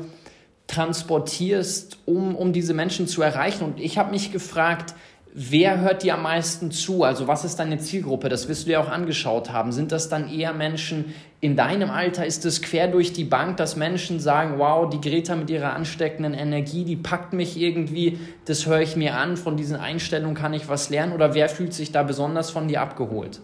transportierst, 0.67 1.99
um, 2.05 2.37
um 2.37 2.53
diese 2.53 2.75
Menschen 2.75 3.07
zu 3.07 3.23
erreichen. 3.23 3.65
Und 3.65 3.81
ich 3.81 3.97
habe 3.97 4.11
mich 4.11 4.33
gefragt, 4.33 4.95
Wer 5.35 5.81
hört 5.81 6.03
dir 6.03 6.15
am 6.15 6.23
meisten 6.23 6.71
zu? 6.71 7.05
Also 7.05 7.29
was 7.29 7.45
ist 7.45 7.57
deine 7.57 7.79
Zielgruppe? 7.79 8.29
Das 8.29 8.49
wirst 8.49 8.65
du 8.65 8.71
dir 8.71 8.81
auch 8.81 8.89
angeschaut 8.89 9.53
haben. 9.53 9.73
Sind 9.73 9.93
das 9.93 10.09
dann 10.09 10.29
eher 10.33 10.53
Menschen 10.53 11.15
in 11.41 11.55
deinem 11.55 11.91
Alter? 11.91 12.25
Ist 12.25 12.45
es 12.45 12.63
quer 12.63 12.89
durch 12.89 13.13
die 13.13 13.25
Bank, 13.25 13.59
dass 13.59 13.77
Menschen 13.77 14.21
sagen, 14.21 14.59
wow, 14.59 14.89
die 14.89 15.01
Greta 15.01 15.37
mit 15.37 15.51
ihrer 15.51 15.75
ansteckenden 15.75 16.35
Energie, 16.35 16.85
die 16.85 16.97
packt 16.97 17.35
mich 17.35 17.61
irgendwie, 17.61 18.19
das 18.47 18.67
höre 18.67 18.81
ich 18.81 18.97
mir 18.97 19.17
an, 19.17 19.37
von 19.37 19.57
diesen 19.57 19.77
Einstellungen 19.77 20.35
kann 20.35 20.55
ich 20.55 20.69
was 20.69 20.91
lernen? 20.91 21.13
Oder 21.13 21.35
wer 21.35 21.49
fühlt 21.49 21.75
sich 21.75 21.93
da 21.93 22.03
besonders 22.03 22.51
von 22.51 22.67
dir 22.67 22.81
abgeholt? 22.81 23.41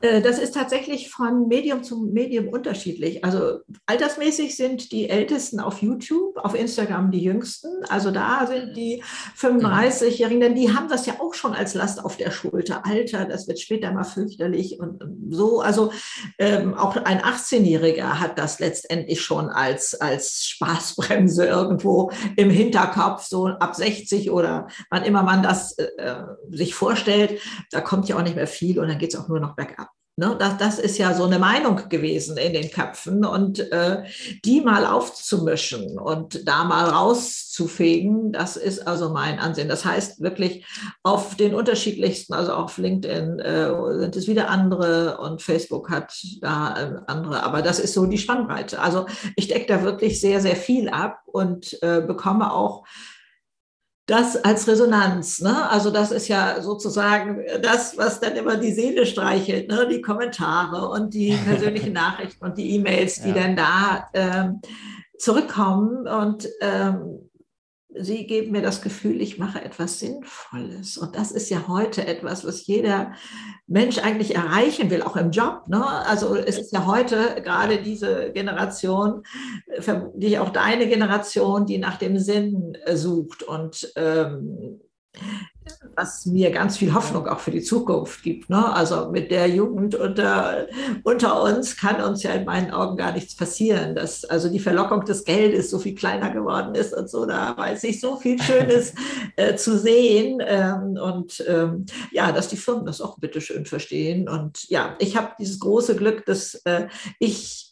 Äh, 0.00 0.22
das 0.22 0.38
ist 0.38 0.54
tatsächlich 0.54 1.10
von 1.10 1.48
Medium 1.48 1.82
zu 1.82 2.08
Medium 2.12 2.48
unterschiedlich. 2.48 3.24
Also 3.24 3.60
altersmäßig 3.86 4.56
sind 4.56 4.92
die 4.92 5.08
Ältesten 5.08 5.60
auf 5.60 5.82
YouTube, 5.82 6.36
auf 6.36 6.54
Instagram 6.54 7.10
die 7.10 7.22
Jüngsten. 7.22 7.68
Also 7.88 8.10
da 8.10 8.46
sind 8.46 8.76
die 8.76 9.02
35-Jährigen, 9.36 10.40
denn 10.40 10.54
die 10.54 10.74
haben 10.74 10.88
das 10.88 11.06
ja 11.06 11.14
auch 11.20 11.34
schon 11.34 11.52
als 11.52 11.74
Last 11.74 12.04
auf 12.04 12.16
der 12.16 12.30
Schulter. 12.30 12.86
Alter, 12.86 13.24
das 13.24 13.48
wird 13.48 13.58
später 13.58 13.92
mal 13.92 14.04
fürchterlich 14.04 14.78
und 14.78 15.02
so. 15.30 15.60
Also 15.60 15.92
ähm, 16.38 16.74
auch 16.74 16.96
ein 16.96 17.20
18-Jähriger 17.20 18.20
hat 18.20 18.38
das 18.38 18.60
letztendlich 18.60 19.20
schon 19.20 19.48
als, 19.48 20.00
als 20.00 20.44
Spaßbremse 20.44 21.46
irgendwo 21.46 22.10
im 22.36 22.50
Hinterkopf, 22.50 23.26
so 23.26 23.46
ab 23.46 23.74
60 23.74 24.30
oder 24.30 24.68
wann 24.90 25.04
immer 25.04 25.22
man 25.22 25.42
das 25.42 25.76
äh, 25.78 26.22
sich 26.50 26.74
vorstellt. 26.74 27.40
Da 27.72 27.80
kommt 27.80 28.08
ja 28.08 28.16
auch 28.16 28.22
nicht 28.22 28.36
mehr 28.36 28.46
viel 28.46 28.78
und 28.78 28.88
dann 28.88 28.98
geht 28.98 29.12
es 29.14 29.20
auch 29.20 29.28
nur 29.28 29.40
noch 29.40 29.56
bergab. 29.56 29.88
Ne, 30.18 30.34
das, 30.36 30.56
das 30.56 30.78
ist 30.80 30.98
ja 30.98 31.14
so 31.14 31.26
eine 31.26 31.38
Meinung 31.38 31.88
gewesen 31.88 32.38
in 32.38 32.52
den 32.52 32.72
Köpfen 32.72 33.24
und 33.24 33.60
äh, 33.70 34.02
die 34.44 34.60
mal 34.60 34.84
aufzumischen 34.84 35.96
und 35.96 36.48
da 36.48 36.64
mal 36.64 36.86
rauszufegen, 36.86 38.32
das 38.32 38.56
ist 38.56 38.84
also 38.84 39.10
mein 39.10 39.38
Ansehen. 39.38 39.68
Das 39.68 39.84
heißt 39.84 40.20
wirklich 40.20 40.66
auf 41.04 41.36
den 41.36 41.54
unterschiedlichsten, 41.54 42.34
also 42.34 42.52
auf 42.54 42.78
LinkedIn 42.78 43.38
äh, 43.38 43.70
sind 44.00 44.16
es 44.16 44.26
wieder 44.26 44.50
andere 44.50 45.18
und 45.18 45.40
Facebook 45.40 45.88
hat 45.88 46.12
da 46.40 46.74
äh, 46.76 47.00
andere, 47.06 47.44
aber 47.44 47.62
das 47.62 47.78
ist 47.78 47.94
so 47.94 48.04
die 48.06 48.18
Spannbreite. 48.18 48.80
Also 48.80 49.06
ich 49.36 49.46
decke 49.46 49.66
da 49.72 49.84
wirklich 49.84 50.20
sehr, 50.20 50.40
sehr 50.40 50.56
viel 50.56 50.88
ab 50.88 51.20
und 51.26 51.80
äh, 51.80 52.00
bekomme 52.00 52.52
auch 52.52 52.84
das 54.08 54.42
als 54.42 54.66
Resonanz. 54.66 55.40
Ne? 55.40 55.70
Also 55.70 55.90
das 55.90 56.10
ist 56.12 56.28
ja 56.28 56.62
sozusagen 56.62 57.44
das, 57.62 57.96
was 57.98 58.20
dann 58.20 58.36
immer 58.36 58.56
die 58.56 58.72
Seele 58.72 59.04
streichelt, 59.04 59.68
ne? 59.68 59.86
die 59.86 60.00
Kommentare 60.00 60.88
und 60.88 61.12
die 61.12 61.36
persönlichen 61.46 61.92
Nachrichten 61.92 62.44
und 62.44 62.56
die 62.56 62.74
E-Mails, 62.74 63.20
die 63.20 63.28
ja. 63.28 63.34
dann 63.34 63.56
da 63.56 64.08
ähm, 64.14 64.60
zurückkommen. 65.18 66.08
Und 66.08 66.48
ähm, 66.62 67.28
sie 67.94 68.26
geben 68.26 68.52
mir 68.52 68.62
das 68.62 68.82
Gefühl, 68.82 69.20
ich 69.20 69.38
mache 69.38 69.64
etwas 69.64 69.98
Sinnvolles. 69.98 70.98
Und 70.98 71.16
das 71.16 71.32
ist 71.32 71.48
ja 71.48 71.68
heute 71.68 72.06
etwas, 72.06 72.44
was 72.44 72.66
jeder 72.66 73.12
Mensch 73.66 73.98
eigentlich 73.98 74.34
erreichen 74.34 74.90
will, 74.90 75.02
auch 75.02 75.16
im 75.16 75.30
Job. 75.30 75.68
Ne? 75.68 75.84
Also 75.84 76.36
es 76.36 76.58
ist 76.58 76.72
ja 76.72 76.86
heute 76.86 77.40
gerade 77.42 77.78
diese 77.82 78.32
Generation, 78.32 79.22
die 80.14 80.38
auch 80.38 80.50
deine 80.50 80.86
Generation, 80.88 81.66
die 81.66 81.78
nach 81.78 81.96
dem 81.96 82.18
Sinn 82.18 82.76
sucht 82.92 83.42
und 83.42 83.90
ähm, 83.96 84.80
was 85.96 86.26
mir 86.26 86.50
ganz 86.50 86.76
viel 86.76 86.94
Hoffnung 86.94 87.26
auch 87.26 87.40
für 87.40 87.50
die 87.50 87.62
Zukunft 87.62 88.22
gibt. 88.22 88.50
Ne? 88.50 88.72
Also 88.74 89.10
mit 89.10 89.30
der 89.30 89.48
Jugend 89.48 89.94
unter, 89.94 90.66
unter 91.02 91.42
uns 91.42 91.76
kann 91.76 92.00
uns 92.00 92.22
ja 92.22 92.32
in 92.32 92.44
meinen 92.44 92.70
Augen 92.70 92.96
gar 92.96 93.12
nichts 93.12 93.34
passieren. 93.34 93.94
Dass 93.94 94.24
also 94.24 94.48
die 94.48 94.58
Verlockung 94.58 95.04
des 95.04 95.24
Geldes 95.24 95.70
so 95.70 95.78
viel 95.78 95.94
kleiner 95.94 96.30
geworden 96.30 96.74
ist 96.74 96.94
und 96.94 97.10
so, 97.10 97.26
da 97.26 97.56
weiß 97.56 97.84
ich 97.84 98.00
so 98.00 98.16
viel 98.16 98.40
Schönes 98.40 98.94
äh, 99.36 99.56
zu 99.56 99.78
sehen. 99.78 100.40
Ähm, 100.44 100.98
und 101.00 101.44
ähm, 101.46 101.86
ja, 102.12 102.32
dass 102.32 102.48
die 102.48 102.56
Firmen 102.56 102.86
das 102.86 103.00
auch 103.00 103.18
bitteschön 103.18 103.64
verstehen. 103.64 104.28
Und 104.28 104.68
ja, 104.68 104.96
ich 104.98 105.16
habe 105.16 105.32
dieses 105.38 105.58
große 105.58 105.96
Glück, 105.96 106.26
dass 106.26 106.54
äh, 106.64 106.88
ich 107.18 107.67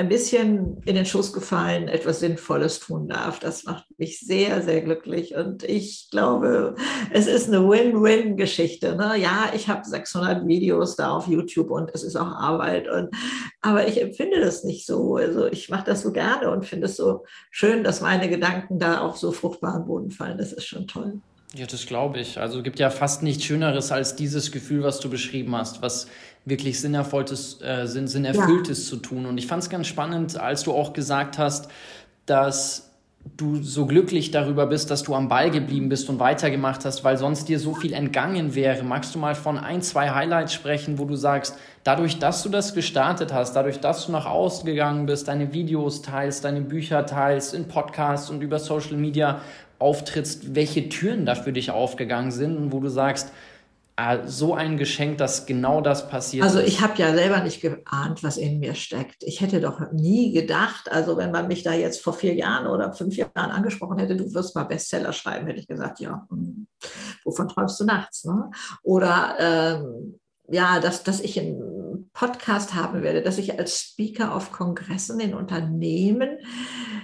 ein 0.00 0.08
bisschen 0.08 0.82
in 0.86 0.94
den 0.94 1.04
Schuss 1.04 1.30
gefallen, 1.30 1.86
etwas 1.86 2.20
Sinnvolles 2.20 2.80
tun 2.80 3.06
darf. 3.06 3.38
Das 3.38 3.64
macht 3.64 3.84
mich 3.98 4.18
sehr, 4.20 4.62
sehr 4.62 4.80
glücklich. 4.80 5.34
Und 5.36 5.62
ich 5.62 6.08
glaube, 6.10 6.74
es 7.12 7.26
ist 7.26 7.48
eine 7.48 7.68
Win-Win-Geschichte. 7.68 8.96
Ne? 8.96 9.18
Ja, 9.18 9.50
ich 9.54 9.68
habe 9.68 9.84
600 9.84 10.46
Videos 10.46 10.96
da 10.96 11.10
auf 11.10 11.26
YouTube 11.26 11.70
und 11.70 11.90
es 11.92 12.02
ist 12.02 12.16
auch 12.16 12.32
Arbeit. 12.32 12.88
Und, 12.88 13.10
aber 13.60 13.88
ich 13.88 14.00
empfinde 14.00 14.40
das 14.40 14.64
nicht 14.64 14.86
so. 14.86 15.16
Also 15.16 15.46
ich 15.46 15.68
mache 15.68 15.84
das 15.84 16.00
so 16.00 16.12
gerne 16.12 16.50
und 16.50 16.64
finde 16.64 16.86
es 16.86 16.96
so 16.96 17.26
schön, 17.50 17.84
dass 17.84 18.00
meine 18.00 18.30
Gedanken 18.30 18.78
da 18.78 19.02
auf 19.02 19.18
so 19.18 19.32
fruchtbaren 19.32 19.84
Boden 19.84 20.10
fallen. 20.10 20.38
Das 20.38 20.54
ist 20.54 20.64
schon 20.64 20.88
toll. 20.88 21.20
Ja, 21.54 21.66
das 21.66 21.84
glaube 21.84 22.20
ich. 22.20 22.38
Also 22.38 22.62
gibt 22.62 22.78
ja 22.78 22.88
fast 22.90 23.22
nichts 23.22 23.44
Schöneres 23.44 23.92
als 23.92 24.14
dieses 24.14 24.50
Gefühl, 24.52 24.82
was 24.82 25.00
du 25.00 25.10
beschrieben 25.10 25.54
hast, 25.56 25.82
was 25.82 26.06
wirklich 26.44 26.80
Sinnerfülltes, 26.80 27.60
äh, 27.62 27.86
Sinn, 27.86 28.08
Sinnerfülltes 28.08 28.84
ja. 28.84 28.90
zu 28.90 28.96
tun. 28.96 29.26
Und 29.26 29.38
ich 29.38 29.46
fand 29.46 29.62
es 29.62 29.70
ganz 29.70 29.86
spannend, 29.86 30.38
als 30.38 30.62
du 30.64 30.72
auch 30.72 30.92
gesagt 30.92 31.38
hast, 31.38 31.68
dass 32.26 32.90
du 33.36 33.62
so 33.62 33.86
glücklich 33.86 34.30
darüber 34.30 34.66
bist, 34.66 34.90
dass 34.90 35.02
du 35.02 35.14
am 35.14 35.28
Ball 35.28 35.50
geblieben 35.50 35.90
bist 35.90 36.08
und 36.08 36.18
weitergemacht 36.18 36.84
hast, 36.84 37.04
weil 37.04 37.18
sonst 37.18 37.48
dir 37.48 37.58
so 37.58 37.74
viel 37.74 37.92
entgangen 37.92 38.54
wäre. 38.54 38.82
Magst 38.82 39.14
du 39.14 39.18
mal 39.18 39.34
von 39.34 39.58
ein, 39.58 39.82
zwei 39.82 40.10
Highlights 40.10 40.54
sprechen, 40.54 40.98
wo 40.98 41.04
du 41.04 41.16
sagst, 41.16 41.56
dadurch, 41.84 42.18
dass 42.18 42.42
du 42.42 42.48
das 42.48 42.74
gestartet 42.74 43.32
hast, 43.32 43.54
dadurch, 43.54 43.78
dass 43.78 44.06
du 44.06 44.12
nach 44.12 44.26
außen 44.26 44.64
gegangen 44.64 45.04
bist, 45.04 45.28
deine 45.28 45.52
Videos 45.52 46.00
teilst, 46.00 46.44
deine 46.44 46.62
Bücher 46.62 47.04
teilst, 47.04 47.52
in 47.52 47.68
Podcasts 47.68 48.30
und 48.30 48.42
über 48.42 48.58
Social 48.58 48.96
Media 48.96 49.42
auftrittst, 49.78 50.54
welche 50.54 50.88
Türen 50.88 51.26
da 51.26 51.34
für 51.34 51.52
dich 51.52 51.70
aufgegangen 51.70 52.30
sind 52.30 52.56
und 52.56 52.72
wo 52.72 52.80
du 52.80 52.88
sagst, 52.88 53.32
so 54.26 54.54
ein 54.54 54.76
Geschenk, 54.76 55.18
dass 55.18 55.46
genau 55.46 55.80
das 55.80 56.08
passiert. 56.08 56.44
Also 56.44 56.60
ich 56.60 56.80
habe 56.80 56.96
ja 56.96 57.12
selber 57.14 57.40
nicht 57.40 57.60
geahnt, 57.60 58.22
was 58.22 58.36
in 58.36 58.60
mir 58.60 58.74
steckt. 58.74 59.22
Ich 59.22 59.40
hätte 59.40 59.60
doch 59.60 59.92
nie 59.92 60.32
gedacht, 60.32 60.90
also 60.90 61.16
wenn 61.16 61.30
man 61.30 61.48
mich 61.48 61.62
da 61.62 61.72
jetzt 61.72 62.02
vor 62.02 62.12
vier 62.12 62.34
Jahren 62.34 62.66
oder 62.66 62.92
fünf 62.92 63.16
Jahren 63.16 63.50
angesprochen 63.50 63.98
hätte, 63.98 64.16
du 64.16 64.32
wirst 64.34 64.54
mal 64.54 64.64
Bestseller 64.64 65.12
schreiben, 65.12 65.46
hätte 65.46 65.60
ich 65.60 65.66
gesagt, 65.66 66.00
ja, 66.00 66.26
hm, 66.30 66.66
wovon 67.24 67.48
träumst 67.48 67.80
du 67.80 67.84
nachts? 67.84 68.24
Ne? 68.24 68.50
Oder 68.82 69.36
ähm, 69.38 70.19
ja, 70.50 70.80
dass, 70.80 71.02
dass 71.04 71.20
ich 71.20 71.38
ein 71.38 72.08
Podcast 72.12 72.74
haben 72.74 73.02
werde, 73.02 73.22
dass 73.22 73.38
ich 73.38 73.58
als 73.58 73.80
Speaker 73.80 74.34
auf 74.34 74.52
Kongressen 74.52 75.20
in 75.20 75.34
Unternehmen 75.34 76.38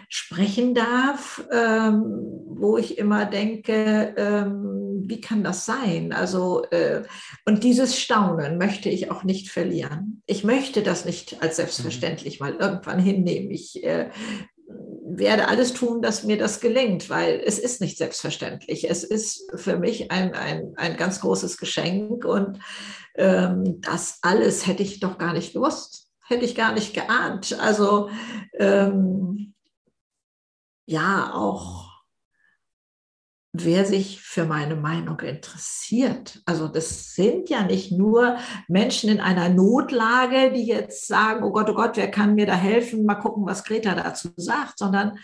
sprechen 0.08 0.74
darf, 0.74 1.46
ähm, 1.52 2.04
wo 2.48 2.76
ich 2.76 2.98
immer 2.98 3.24
denke, 3.24 4.14
ähm, 4.16 5.04
wie 5.06 5.20
kann 5.20 5.44
das 5.44 5.64
sein? 5.64 6.12
Also, 6.12 6.64
äh, 6.70 7.02
und 7.44 7.62
dieses 7.64 7.98
Staunen 7.98 8.58
möchte 8.58 8.88
ich 8.88 9.10
auch 9.10 9.24
nicht 9.24 9.50
verlieren. 9.50 10.22
Ich 10.26 10.42
möchte 10.42 10.82
das 10.82 11.04
nicht 11.04 11.42
als 11.42 11.56
selbstverständlich 11.56 12.40
mal 12.40 12.54
irgendwann 12.54 12.98
hinnehmen. 12.98 13.50
Ich 13.50 13.84
äh, 13.84 14.10
werde 15.18 15.48
alles 15.48 15.72
tun, 15.72 16.02
dass 16.02 16.24
mir 16.24 16.38
das 16.38 16.60
gelingt, 16.60 17.08
weil 17.08 17.40
es 17.44 17.58
ist 17.58 17.80
nicht 17.80 17.98
selbstverständlich. 17.98 18.88
Es 18.88 19.04
ist 19.04 19.50
für 19.54 19.78
mich 19.78 20.10
ein, 20.10 20.34
ein, 20.34 20.74
ein 20.76 20.96
ganz 20.96 21.20
großes 21.20 21.56
Geschenk 21.56 22.24
und 22.24 22.58
ähm, 23.14 23.80
das 23.80 24.18
alles 24.22 24.66
hätte 24.66 24.82
ich 24.82 25.00
doch 25.00 25.18
gar 25.18 25.32
nicht 25.32 25.52
gewusst, 25.52 26.08
hätte 26.26 26.44
ich 26.44 26.54
gar 26.54 26.72
nicht 26.72 26.94
geahnt. 26.94 27.58
Also 27.58 28.10
ähm, 28.58 29.54
ja, 30.86 31.32
auch 31.34 31.85
wer 33.64 33.84
sich 33.84 34.20
für 34.20 34.44
meine 34.44 34.76
Meinung 34.76 35.20
interessiert. 35.20 36.40
Also 36.44 36.68
das 36.68 37.14
sind 37.14 37.48
ja 37.48 37.62
nicht 37.62 37.92
nur 37.92 38.36
Menschen 38.68 39.10
in 39.10 39.20
einer 39.20 39.48
Notlage, 39.48 40.52
die 40.52 40.66
jetzt 40.66 41.06
sagen, 41.06 41.44
oh 41.44 41.52
Gott, 41.52 41.70
oh 41.70 41.74
Gott, 41.74 41.96
wer 41.96 42.10
kann 42.10 42.34
mir 42.34 42.46
da 42.46 42.54
helfen? 42.54 43.04
Mal 43.04 43.14
gucken, 43.16 43.46
was 43.46 43.64
Greta 43.64 43.94
dazu 43.94 44.28
sagt, 44.36 44.78
sondern 44.78 45.18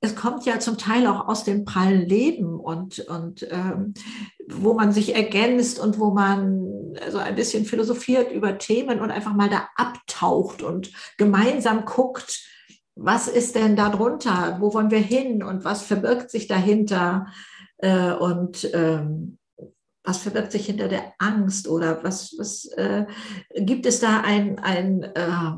es 0.00 0.16
kommt 0.16 0.44
ja 0.44 0.58
zum 0.58 0.78
Teil 0.78 1.06
auch 1.06 1.28
aus 1.28 1.44
dem 1.44 1.64
prallen 1.64 2.08
Leben 2.08 2.58
und, 2.58 2.98
und 3.00 3.46
ähm, 3.50 3.94
wo 4.48 4.74
man 4.74 4.92
sich 4.92 5.14
ergänzt 5.14 5.78
und 5.78 6.00
wo 6.00 6.10
man 6.10 6.96
so 7.08 7.18
ein 7.18 7.36
bisschen 7.36 7.64
philosophiert 7.64 8.32
über 8.32 8.58
Themen 8.58 9.00
und 9.00 9.12
einfach 9.12 9.32
mal 9.32 9.48
da 9.48 9.68
abtaucht 9.76 10.62
und 10.62 10.92
gemeinsam 11.18 11.84
guckt, 11.84 12.48
was 12.94 13.28
ist 13.28 13.54
denn 13.54 13.76
da 13.76 13.88
drunter? 13.88 14.56
Wo 14.60 14.74
wollen 14.74 14.90
wir 14.90 14.98
hin 14.98 15.42
und 15.42 15.64
was 15.64 15.82
verbirgt 15.82 16.30
sich 16.30 16.46
dahinter? 16.46 17.26
Äh, 17.82 18.12
und 18.12 18.70
ähm, 18.72 19.38
was 20.04 20.18
verbirgt 20.18 20.52
sich 20.52 20.66
hinter 20.66 20.88
der 20.88 21.12
Angst 21.18 21.68
oder 21.68 22.02
was, 22.02 22.34
was 22.38 22.66
äh, 22.76 23.04
gibt 23.54 23.86
es 23.86 24.00
da 24.00 24.20
ein, 24.20 24.58
ein 24.58 25.02
äh, 25.02 25.52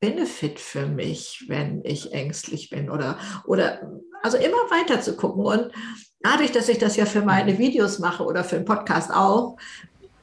Benefit 0.00 0.58
für 0.58 0.86
mich, 0.86 1.44
wenn 1.48 1.82
ich 1.84 2.12
ängstlich 2.12 2.70
bin 2.70 2.90
oder, 2.90 3.18
oder 3.44 3.90
also 4.22 4.36
immer 4.36 4.70
weiter 4.70 5.00
zu 5.00 5.16
gucken. 5.16 5.44
Und 5.44 5.70
dadurch, 6.20 6.52
dass 6.52 6.68
ich 6.68 6.78
das 6.78 6.96
ja 6.96 7.06
für 7.06 7.22
meine 7.22 7.58
Videos 7.58 7.98
mache 7.98 8.24
oder 8.24 8.44
für 8.44 8.56
einen 8.56 8.64
Podcast 8.64 9.12
auch, 9.12 9.56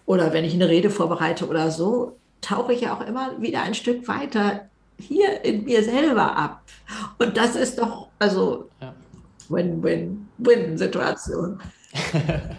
oder 0.05 0.33
wenn 0.33 0.43
ich 0.43 0.53
eine 0.53 0.69
Rede 0.69 0.89
vorbereite 0.89 1.47
oder 1.47 1.69
so, 1.69 2.17
tauche 2.41 2.73
ich 2.73 2.81
ja 2.81 2.95
auch 2.95 3.05
immer 3.05 3.39
wieder 3.41 3.61
ein 3.61 3.75
Stück 3.75 4.07
weiter 4.07 4.69
hier 4.97 5.45
in 5.45 5.65
mir 5.65 5.83
selber 5.83 6.35
ab. 6.35 6.63
Und 7.19 7.37
das 7.37 7.55
ist 7.55 7.79
doch, 7.79 8.07
also 8.17 8.69
ja. 8.81 8.93
Win-Win-Win-Situation. 9.49 11.59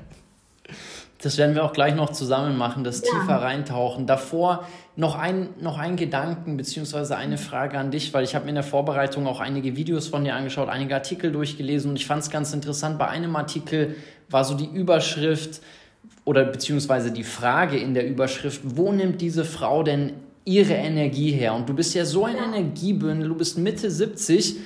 das 1.23 1.39
werden 1.39 1.55
wir 1.55 1.65
auch 1.65 1.73
gleich 1.73 1.95
noch 1.95 2.11
zusammen 2.11 2.57
machen, 2.57 2.85
das 2.85 3.03
ja. 3.03 3.11
tiefer 3.11 3.37
reintauchen. 3.37 4.07
Davor 4.07 4.67
noch 4.97 5.17
ein, 5.17 5.51
noch 5.61 5.79
ein 5.79 5.97
Gedanken 5.97 6.57
beziehungsweise 6.57 7.17
eine 7.17 7.39
Frage 7.39 7.79
an 7.79 7.91
dich, 7.91 8.13
weil 8.13 8.25
ich 8.25 8.35
habe 8.35 8.45
mir 8.45 8.51
in 8.51 8.57
der 8.57 8.65
Vorbereitung 8.65 9.27
auch 9.27 9.41
einige 9.41 9.77
Videos 9.77 10.09
von 10.09 10.25
dir 10.25 10.35
angeschaut, 10.35 10.69
einige 10.69 10.95
Artikel 10.95 11.33
durchgelesen 11.33 11.91
und 11.91 11.97
ich 11.97 12.07
fand 12.07 12.23
es 12.23 12.31
ganz 12.31 12.53
interessant. 12.53 12.99
Bei 12.99 13.09
einem 13.09 13.35
Artikel 13.37 13.97
war 14.29 14.45
so 14.45 14.55
die 14.55 14.67
Überschrift 14.67 15.61
oder 16.25 16.45
beziehungsweise 16.45 17.13
die 17.13 17.25
Frage 17.25 17.79
in 17.79 17.95
der 17.95 18.07
Überschrift, 18.07 18.61
wo 18.65 18.93
nimmt 18.93 19.21
diese 19.21 19.45
Frau 19.45 19.83
denn 19.83 20.13
ihre 20.45 20.75
Energie 20.75 21.33
her? 21.33 21.55
Und 21.55 21.69
du 21.69 21.75
bist 21.75 21.95
ja 21.95 22.05
so 22.05 22.25
ein 22.25 22.37
Energiebündel, 22.37 23.29
du 23.29 23.35
bist 23.35 23.59
Mitte 23.59 23.91
70. 23.91 24.57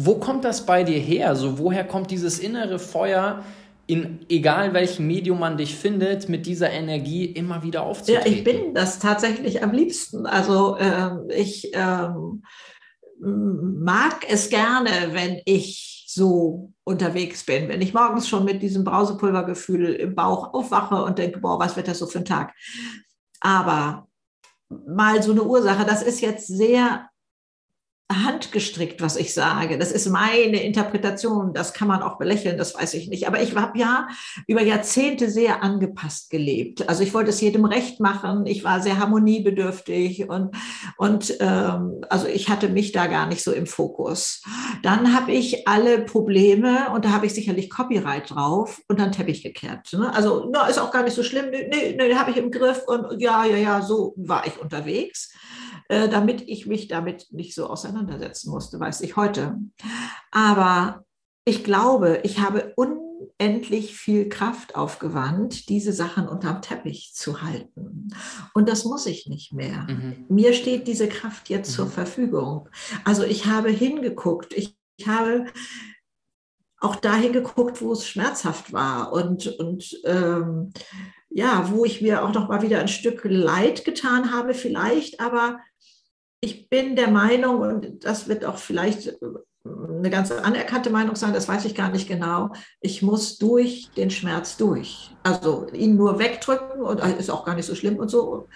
Wo 0.00 0.14
kommt 0.14 0.44
das 0.44 0.64
bei 0.64 0.84
dir 0.84 1.00
her? 1.00 1.34
So, 1.34 1.58
woher 1.58 1.82
kommt 1.82 2.12
dieses 2.12 2.38
innere 2.38 2.78
Feuer, 2.78 3.42
in 3.88 4.24
egal 4.28 4.72
welchem 4.72 5.08
Medium 5.08 5.40
man 5.40 5.56
dich 5.56 5.74
findet, 5.74 6.28
mit 6.28 6.46
dieser 6.46 6.70
Energie 6.70 7.24
immer 7.24 7.64
wieder 7.64 7.82
aufzutreten? 7.82 8.30
Ja, 8.30 8.38
ich 8.38 8.44
bin 8.44 8.74
das 8.74 9.00
tatsächlich 9.00 9.60
am 9.60 9.72
liebsten. 9.72 10.24
Also 10.24 10.78
ähm, 10.78 11.28
ich 11.30 11.72
ähm, 11.74 12.44
mag 13.20 14.24
es 14.28 14.50
gerne, 14.50 14.90
wenn 15.10 15.40
ich 15.46 16.04
so 16.06 16.72
unterwegs 16.84 17.44
bin, 17.44 17.68
wenn 17.68 17.82
ich 17.82 17.92
morgens 17.92 18.28
schon 18.28 18.44
mit 18.44 18.62
diesem 18.62 18.84
Brausepulvergefühl 18.84 19.94
im 19.94 20.14
Bauch 20.14 20.54
aufwache 20.54 21.02
und 21.02 21.18
denke, 21.18 21.40
boah, 21.40 21.58
was 21.58 21.74
wird 21.74 21.88
das 21.88 21.98
so 21.98 22.06
für 22.06 22.18
ein 22.18 22.24
Tag? 22.24 22.54
Aber 23.40 24.06
mal 24.68 25.20
so 25.24 25.32
eine 25.32 25.42
Ursache, 25.42 25.84
das 25.84 26.04
ist 26.04 26.20
jetzt 26.20 26.46
sehr 26.46 27.08
handgestrickt, 28.10 29.02
was 29.02 29.16
ich 29.16 29.34
sage. 29.34 29.76
Das 29.76 29.92
ist 29.92 30.08
meine 30.08 30.62
Interpretation. 30.62 31.52
Das 31.52 31.74
kann 31.74 31.88
man 31.88 32.02
auch 32.02 32.16
belächeln, 32.16 32.56
das 32.56 32.74
weiß 32.74 32.94
ich 32.94 33.08
nicht. 33.08 33.26
Aber 33.28 33.42
ich 33.42 33.54
habe 33.54 33.78
ja 33.78 34.08
über 34.46 34.62
Jahrzehnte 34.62 35.30
sehr 35.30 35.62
angepasst 35.62 36.30
gelebt. 36.30 36.88
Also 36.88 37.02
ich 37.02 37.12
wollte 37.12 37.30
es 37.30 37.40
jedem 37.40 37.66
recht 37.66 38.00
machen. 38.00 38.46
Ich 38.46 38.64
war 38.64 38.80
sehr 38.80 38.98
harmoniebedürftig 38.98 40.28
und, 40.28 40.56
und 40.96 41.36
ähm, 41.40 42.00
also 42.08 42.26
ich 42.26 42.48
hatte 42.48 42.70
mich 42.70 42.92
da 42.92 43.08
gar 43.08 43.26
nicht 43.26 43.44
so 43.44 43.52
im 43.52 43.66
Fokus. 43.66 44.42
Dann 44.82 45.14
habe 45.14 45.32
ich 45.32 45.68
alle 45.68 45.98
Probleme 46.00 46.90
und 46.94 47.04
da 47.04 47.10
habe 47.10 47.26
ich 47.26 47.34
sicherlich 47.34 47.68
Copyright 47.68 48.30
drauf 48.30 48.80
und 48.88 48.98
dann 49.00 49.12
Teppich 49.12 49.42
gekehrt. 49.42 49.92
Ne? 49.92 50.12
Also 50.14 50.48
na, 50.50 50.66
ist 50.66 50.78
auch 50.78 50.92
gar 50.92 51.02
nicht 51.02 51.14
so 51.14 51.22
schlimm. 51.22 51.50
Nee, 51.50 51.68
nee, 51.70 51.94
nee 51.96 52.14
habe 52.14 52.30
ich 52.30 52.38
im 52.38 52.50
Griff 52.50 52.82
und 52.86 53.20
ja, 53.20 53.44
ja, 53.44 53.56
ja, 53.56 53.82
so 53.82 54.14
war 54.16 54.46
ich 54.46 54.58
unterwegs. 54.58 55.30
Äh, 55.88 56.08
damit 56.08 56.42
ich 56.48 56.66
mich 56.66 56.88
damit 56.88 57.32
nicht 57.32 57.54
so 57.54 57.66
auseinandersetzen 57.66 58.50
musste, 58.50 58.78
weiß 58.80 59.00
ich 59.02 59.16
heute. 59.16 59.58
Aber 60.30 61.04
ich 61.44 61.64
glaube, 61.64 62.20
ich 62.24 62.40
habe 62.40 62.74
unendlich 62.76 63.96
viel 63.96 64.28
Kraft 64.28 64.76
aufgewandt, 64.76 65.68
diese 65.68 65.92
Sachen 65.92 66.28
unterm 66.28 66.60
Teppich 66.60 67.12
zu 67.14 67.42
halten. 67.42 68.10
Und 68.54 68.68
das 68.68 68.84
muss 68.84 69.06
ich 69.06 69.26
nicht 69.26 69.52
mehr. 69.52 69.86
Mhm. 69.88 70.26
Mir 70.28 70.52
steht 70.52 70.86
diese 70.86 71.08
Kraft 71.08 71.48
jetzt 71.48 71.70
mhm. 71.70 71.74
zur 71.74 71.86
Verfügung. 71.86 72.68
Also 73.04 73.24
ich 73.24 73.46
habe 73.46 73.70
hingeguckt, 73.70 74.52
ich, 74.52 74.76
ich 74.96 75.08
habe 75.08 75.46
auch 76.80 76.96
dahin 76.96 77.32
geguckt, 77.32 77.82
wo 77.82 77.92
es 77.92 78.06
schmerzhaft 78.06 78.72
war 78.72 79.12
und, 79.12 79.46
und 79.58 79.98
ähm, 80.04 80.72
ja, 81.30 81.70
wo 81.70 81.84
ich 81.84 82.00
mir 82.00 82.24
auch 82.24 82.32
noch 82.32 82.48
mal 82.48 82.62
wieder 82.62 82.80
ein 82.80 82.88
Stück 82.88 83.22
Leid 83.24 83.84
getan 83.84 84.32
habe, 84.32 84.54
vielleicht, 84.54 85.20
aber 85.20 85.60
ich 86.40 86.68
bin 86.68 86.96
der 86.96 87.10
Meinung, 87.10 87.60
und 87.60 88.04
das 88.04 88.28
wird 88.28 88.44
auch 88.44 88.58
vielleicht 88.58 89.16
eine 89.64 90.10
ganz 90.10 90.30
anerkannte 90.30 90.90
Meinung 90.90 91.16
sein, 91.16 91.32
das 91.32 91.48
weiß 91.48 91.64
ich 91.64 91.74
gar 91.74 91.90
nicht 91.90 92.08
genau, 92.08 92.52
ich 92.80 93.02
muss 93.02 93.38
durch 93.38 93.90
den 93.96 94.10
Schmerz 94.10 94.56
durch. 94.56 95.10
Also 95.22 95.66
ihn 95.72 95.96
nur 95.96 96.18
wegdrücken 96.18 96.80
und 96.80 97.00
äh, 97.00 97.18
ist 97.18 97.30
auch 97.30 97.44
gar 97.44 97.54
nicht 97.54 97.66
so 97.66 97.74
schlimm 97.74 97.96
und 97.96 98.08
so, 98.08 98.46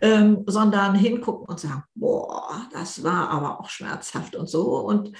ähm, 0.00 0.44
sondern 0.46 0.94
hingucken 0.94 1.46
und 1.46 1.60
sagen, 1.60 1.84
boah, 1.94 2.66
das 2.72 3.02
war 3.02 3.30
aber 3.30 3.60
auch 3.60 3.70
schmerzhaft 3.70 4.36
und 4.36 4.48
so. 4.48 4.76
Und 4.78 5.12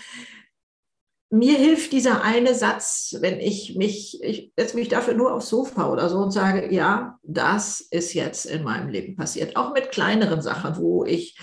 mir 1.30 1.58
hilft 1.58 1.92
dieser 1.92 2.22
eine 2.22 2.54
Satz, 2.54 3.16
wenn 3.20 3.38
ich 3.38 3.76
mich, 3.76 4.22
ich 4.22 4.52
setze 4.56 4.76
mich 4.76 4.88
dafür 4.88 5.14
nur 5.14 5.34
aufs 5.34 5.50
Sofa 5.50 5.90
oder 5.90 6.08
so 6.08 6.18
und 6.18 6.30
sage, 6.30 6.72
ja, 6.72 7.18
das 7.22 7.80
ist 7.80 8.14
jetzt 8.14 8.46
in 8.46 8.64
meinem 8.64 8.88
Leben 8.88 9.14
passiert. 9.14 9.56
Auch 9.56 9.74
mit 9.74 9.90
kleineren 9.90 10.40
Sachen, 10.40 10.78
wo 10.78 11.04
ich 11.04 11.38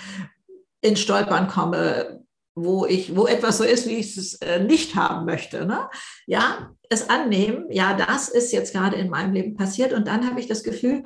in 0.86 0.96
Stolpern 0.96 1.48
komme, 1.48 2.24
wo 2.56 2.86
ich, 2.86 3.16
wo 3.16 3.26
etwas 3.26 3.58
so 3.58 3.64
ist, 3.64 3.88
wie 3.88 3.96
ich 3.96 4.16
es 4.16 4.36
äh, 4.36 4.64
nicht 4.64 4.96
haben 4.96 5.26
möchte. 5.26 5.66
Ne? 5.66 5.90
Ja, 6.26 6.72
es 6.90 7.10
annehmen, 7.10 7.66
ja, 7.70 7.96
das 7.96 8.30
ist 8.30 8.54
jetzt 8.54 8.72
gerade 8.72 8.96
in 8.96 9.10
meinem 9.10 9.34
Leben 9.34 9.56
passiert. 9.56 9.92
Und 9.92 10.08
dann 10.08 10.30
habe 10.30 10.40
ich 10.40 10.48
das 10.48 10.64
Gefühl, 10.64 11.04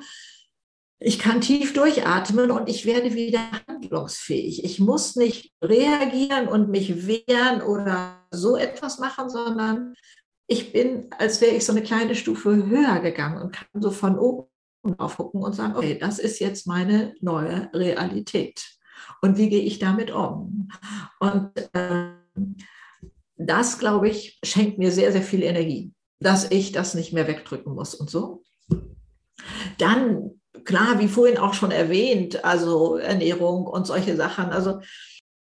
ich 1.02 1.18
kann 1.18 1.40
tief 1.40 1.72
durchatmen 1.72 2.50
und 2.50 2.68
ich 2.68 2.84
werde 2.84 3.14
wieder 3.14 3.40
handlungsfähig. 3.66 4.64
Ich 4.64 4.80
muss 4.80 5.16
nicht 5.16 5.52
reagieren 5.62 6.46
und 6.46 6.68
mich 6.68 7.06
wehren 7.06 7.62
oder 7.62 8.26
so 8.30 8.56
etwas 8.56 8.98
machen, 8.98 9.30
sondern 9.30 9.94
ich 10.46 10.72
bin, 10.72 11.08
als 11.18 11.40
wäre 11.40 11.56
ich 11.56 11.64
so 11.64 11.72
eine 11.72 11.82
kleine 11.82 12.14
Stufe 12.14 12.66
höher 12.66 13.00
gegangen 13.00 13.40
und 13.40 13.52
kann 13.52 13.80
so 13.80 13.90
von 13.90 14.18
oben 14.18 14.50
drauf 14.84 15.16
gucken 15.16 15.42
und 15.42 15.54
sagen, 15.54 15.74
okay, 15.74 15.98
das 15.98 16.18
ist 16.18 16.38
jetzt 16.38 16.66
meine 16.66 17.14
neue 17.20 17.70
Realität 17.72 18.79
und 19.22 19.38
wie 19.38 19.48
gehe 19.48 19.62
ich 19.62 19.78
damit 19.78 20.10
um? 20.10 20.68
Und 21.18 21.50
äh, 21.72 22.12
das, 23.36 23.78
glaube 23.78 24.08
ich, 24.08 24.38
schenkt 24.44 24.78
mir 24.78 24.92
sehr, 24.92 25.12
sehr 25.12 25.22
viel 25.22 25.42
Energie, 25.42 25.92
dass 26.20 26.50
ich 26.50 26.72
das 26.72 26.94
nicht 26.94 27.12
mehr 27.12 27.26
wegdrücken 27.26 27.74
muss 27.74 27.94
und 27.94 28.10
so. 28.10 28.42
Dann, 29.78 30.40
klar, 30.64 30.98
wie 31.00 31.08
vorhin 31.08 31.38
auch 31.38 31.54
schon 31.54 31.70
erwähnt, 31.70 32.44
also 32.44 32.96
Ernährung 32.96 33.66
und 33.66 33.86
solche 33.86 34.16
Sachen. 34.16 34.46
Also 34.46 34.80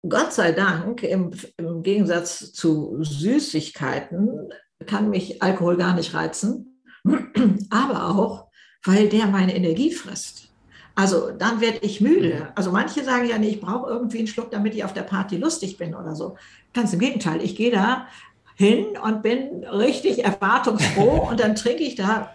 Gott 0.08 0.32
sei 0.32 0.52
Dank, 0.52 1.02
im, 1.02 1.32
im 1.56 1.82
Gegensatz 1.82 2.52
zu 2.52 2.96
Süßigkeiten, 3.02 4.50
kann 4.86 5.10
mich 5.10 5.42
Alkohol 5.42 5.76
gar 5.76 5.94
nicht 5.94 6.14
reizen, 6.14 6.82
aber 7.70 8.16
auch, 8.16 8.48
weil 8.84 9.08
der 9.08 9.26
meine 9.26 9.54
Energie 9.54 9.92
frisst. 9.92 10.49
Also 10.94 11.30
dann 11.30 11.60
werde 11.60 11.78
ich 11.82 12.00
müde. 12.00 12.34
Mhm. 12.34 12.46
Also 12.54 12.72
manche 12.72 13.04
sagen 13.04 13.28
ja, 13.28 13.38
nee, 13.38 13.48
ich 13.48 13.60
brauche 13.60 13.90
irgendwie 13.90 14.18
einen 14.18 14.26
Schluck, 14.26 14.50
damit 14.50 14.74
ich 14.74 14.84
auf 14.84 14.92
der 14.92 15.02
Party 15.02 15.36
lustig 15.36 15.78
bin 15.78 15.94
oder 15.94 16.14
so. 16.14 16.36
Ganz 16.72 16.92
im 16.92 16.98
Gegenteil, 16.98 17.42
ich 17.42 17.56
gehe 17.56 17.70
da 17.70 18.06
hin 18.54 18.98
und 19.02 19.22
bin 19.22 19.64
richtig 19.64 20.24
erwartungsfroh 20.24 21.26
und 21.30 21.40
dann 21.40 21.54
trinke 21.54 21.82
ich 21.82 21.94
da 21.94 22.32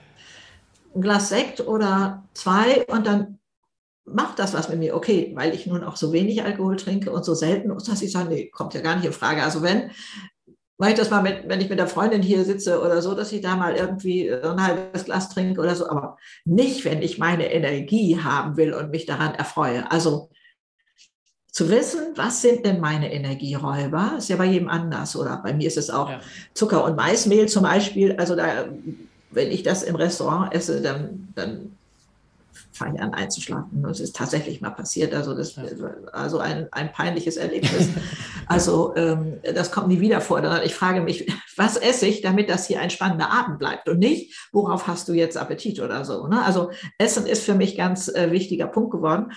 ein 0.96 1.02
Glas 1.02 1.30
Sekt 1.30 1.62
oder 1.62 2.24
zwei 2.34 2.86
und 2.86 3.06
dann 3.06 3.40
macht 4.06 4.40
das 4.40 4.54
was 4.54 4.70
mit 4.70 4.80
mir. 4.80 4.96
Okay, 4.96 5.32
weil 5.36 5.54
ich 5.54 5.66
nun 5.66 5.84
auch 5.84 5.96
so 5.96 6.14
wenig 6.14 6.44
Alkohol 6.44 6.78
trinke 6.78 7.12
und 7.12 7.26
so 7.26 7.34
selten, 7.34 7.70
dass 7.70 8.02
ich 8.02 8.12
sage, 8.12 8.30
nee, 8.30 8.50
kommt 8.50 8.74
ja 8.74 8.82
gar 8.82 8.96
nicht 8.96 9.06
in 9.06 9.14
Frage. 9.14 9.44
Also 9.44 9.62
wenn, 9.62 9.92
mache 10.78 10.92
ich 10.92 10.98
das 10.98 11.10
mal, 11.10 11.22
mit, 11.22 11.48
wenn 11.48 11.62
ich 11.62 11.70
mit 11.70 11.80
der 11.80 11.88
Freundin 11.88 12.22
hier 12.22 12.44
sitze 12.44 12.82
oder 12.82 13.02
so, 13.02 13.16
dass 13.16 13.32
ich 13.32 13.42
da 13.42 13.56
mal 13.56 13.76
irgendwie 13.76 14.32
ein 14.32 14.62
halbes 14.62 15.06
Glas 15.06 15.30
trinke 15.30 15.62
oder 15.62 15.76
so, 15.76 15.90
aber 15.90 16.18
nicht, 16.44 16.84
wenn 16.86 17.02
ich 17.02 17.18
meine 17.18 17.52
Energie 17.52 18.20
haben 18.22 18.58
will 18.58 18.74
und 18.74 18.92
mich 18.92 19.06
daran 19.06 19.36
erfreue. 19.36 19.90
Also 19.90 20.30
zu 21.52 21.70
wissen, 21.70 22.08
was 22.16 22.42
sind 22.42 22.66
denn 22.66 22.82
meine 22.82 23.14
Energieräuber, 23.14 24.16
ist 24.18 24.28
ja 24.28 24.36
bei 24.36 24.46
jedem 24.46 24.68
anders, 24.68 25.16
oder 25.16 25.38
bei 25.42 25.54
mir 25.54 25.68
ist 25.68 25.78
es 25.78 25.90
auch 25.90 26.10
ja. 26.10 26.20
Zucker 26.54 26.84
und 26.84 26.98
Maismehl 26.98 27.48
zum 27.48 27.64
Beispiel. 27.64 28.18
Also 28.18 28.36
da, 28.36 28.66
wenn 29.32 29.52
ich 29.52 29.64
das 29.64 29.82
im 29.84 29.96
Restaurant 29.96 30.54
esse, 30.54 30.82
dann, 30.82 31.30
dann 31.34 31.78
fange 32.76 32.96
ich 32.96 33.02
an 33.02 33.14
einzuschlafen. 33.14 33.84
Das 33.84 34.00
ist 34.00 34.16
tatsächlich 34.16 34.62
mal 34.62 34.72
passiert. 34.72 35.14
Also, 35.14 35.34
das, 35.34 35.56
also 36.12 36.40
ein, 36.40 36.68
ein 36.72 36.92
peinliches 36.92 37.38
Erlebnis. 37.38 37.90
Also 38.48 38.96
ähm, 38.96 39.40
das 39.44 39.72
kommt 39.72 39.88
nie 39.88 40.00
wieder 40.00 40.22
vor. 40.22 40.62
Ich 40.64 40.76
frage 40.76 41.02
mich, 41.02 41.32
was 41.58 41.78
esse 41.78 42.06
ich, 42.06 42.22
damit 42.22 42.50
das 42.50 42.68
hier 42.68 42.80
ein 42.80 42.90
spannender 42.90 43.32
Abend 43.32 43.60
bleibt 43.60 43.90
und 43.90 44.00
nicht, 44.00 44.50
worauf 44.52 44.88
hast 44.88 45.08
du 45.08 45.14
jetzt 45.14 45.38
Appetit 45.38 45.80
oder 45.80 46.06
so. 46.06 46.28
Ne? 46.28 46.44
Also 46.44 46.72
Essen 47.00 47.26
ist 47.26 47.44
für 47.44 47.56
mich 47.56 47.76
ganz 47.76 48.08
äh, 48.08 48.32
wichtiger 48.32 48.68
Punkt 48.68 48.92
geworden. 48.92 49.32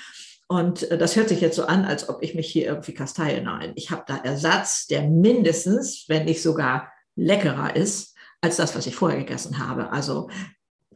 Und 0.48 0.90
äh, 0.90 0.98
das 0.98 1.16
hört 1.16 1.28
sich 1.28 1.40
jetzt 1.40 1.56
so 1.56 1.64
an, 1.64 1.84
als 1.84 2.08
ob 2.08 2.22
ich 2.22 2.34
mich 2.34 2.48
hier 2.48 2.66
irgendwie 2.66 2.94
kasteile. 2.94 3.42
Nein, 3.42 3.72
ich 3.76 3.90
habe 3.90 4.04
da 4.06 4.16
Ersatz, 4.16 4.86
der 4.86 5.02
mindestens, 5.02 6.04
wenn 6.08 6.24
nicht 6.24 6.42
sogar 6.42 6.92
leckerer 7.16 7.76
ist, 7.76 8.16
als 8.40 8.56
das, 8.56 8.74
was 8.76 8.86
ich 8.86 8.96
vorher 8.96 9.18
gegessen 9.18 9.58
habe. 9.58 9.90
Also 9.92 10.28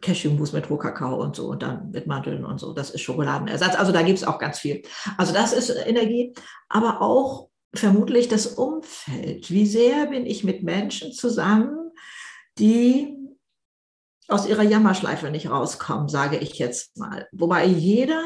Cashewmus 0.02 0.52
mit 0.52 0.68
Rohkakao 0.68 1.14
und 1.22 1.36
so 1.36 1.48
und 1.48 1.62
dann 1.62 1.90
mit 1.90 2.06
Mandeln 2.06 2.44
und 2.44 2.58
so. 2.58 2.74
Das 2.74 2.90
ist 2.90 3.00
Schokoladenersatz. 3.00 3.76
Also 3.76 3.92
da 3.92 4.02
gibt 4.02 4.18
es 4.18 4.24
auch 4.24 4.38
ganz 4.38 4.58
viel. 4.58 4.82
Also 5.16 5.32
das 5.32 5.52
ist 5.52 5.70
Energie, 5.70 6.34
aber 6.68 7.00
auch 7.00 7.48
vermutlich 7.74 8.28
das 8.28 8.46
Umfeld. 8.46 9.50
Wie 9.50 9.66
sehr 9.66 10.06
bin 10.06 10.26
ich 10.26 10.44
mit 10.44 10.62
Menschen 10.62 11.12
zusammen, 11.12 11.90
die 12.58 13.16
aus 14.28 14.46
ihrer 14.46 14.62
Jammerschleife 14.62 15.30
nicht 15.30 15.50
rauskommen, 15.50 16.08
sage 16.08 16.36
ich 16.36 16.58
jetzt 16.58 16.96
mal. 16.98 17.28
Wobei 17.32 17.64
jeder 17.64 18.22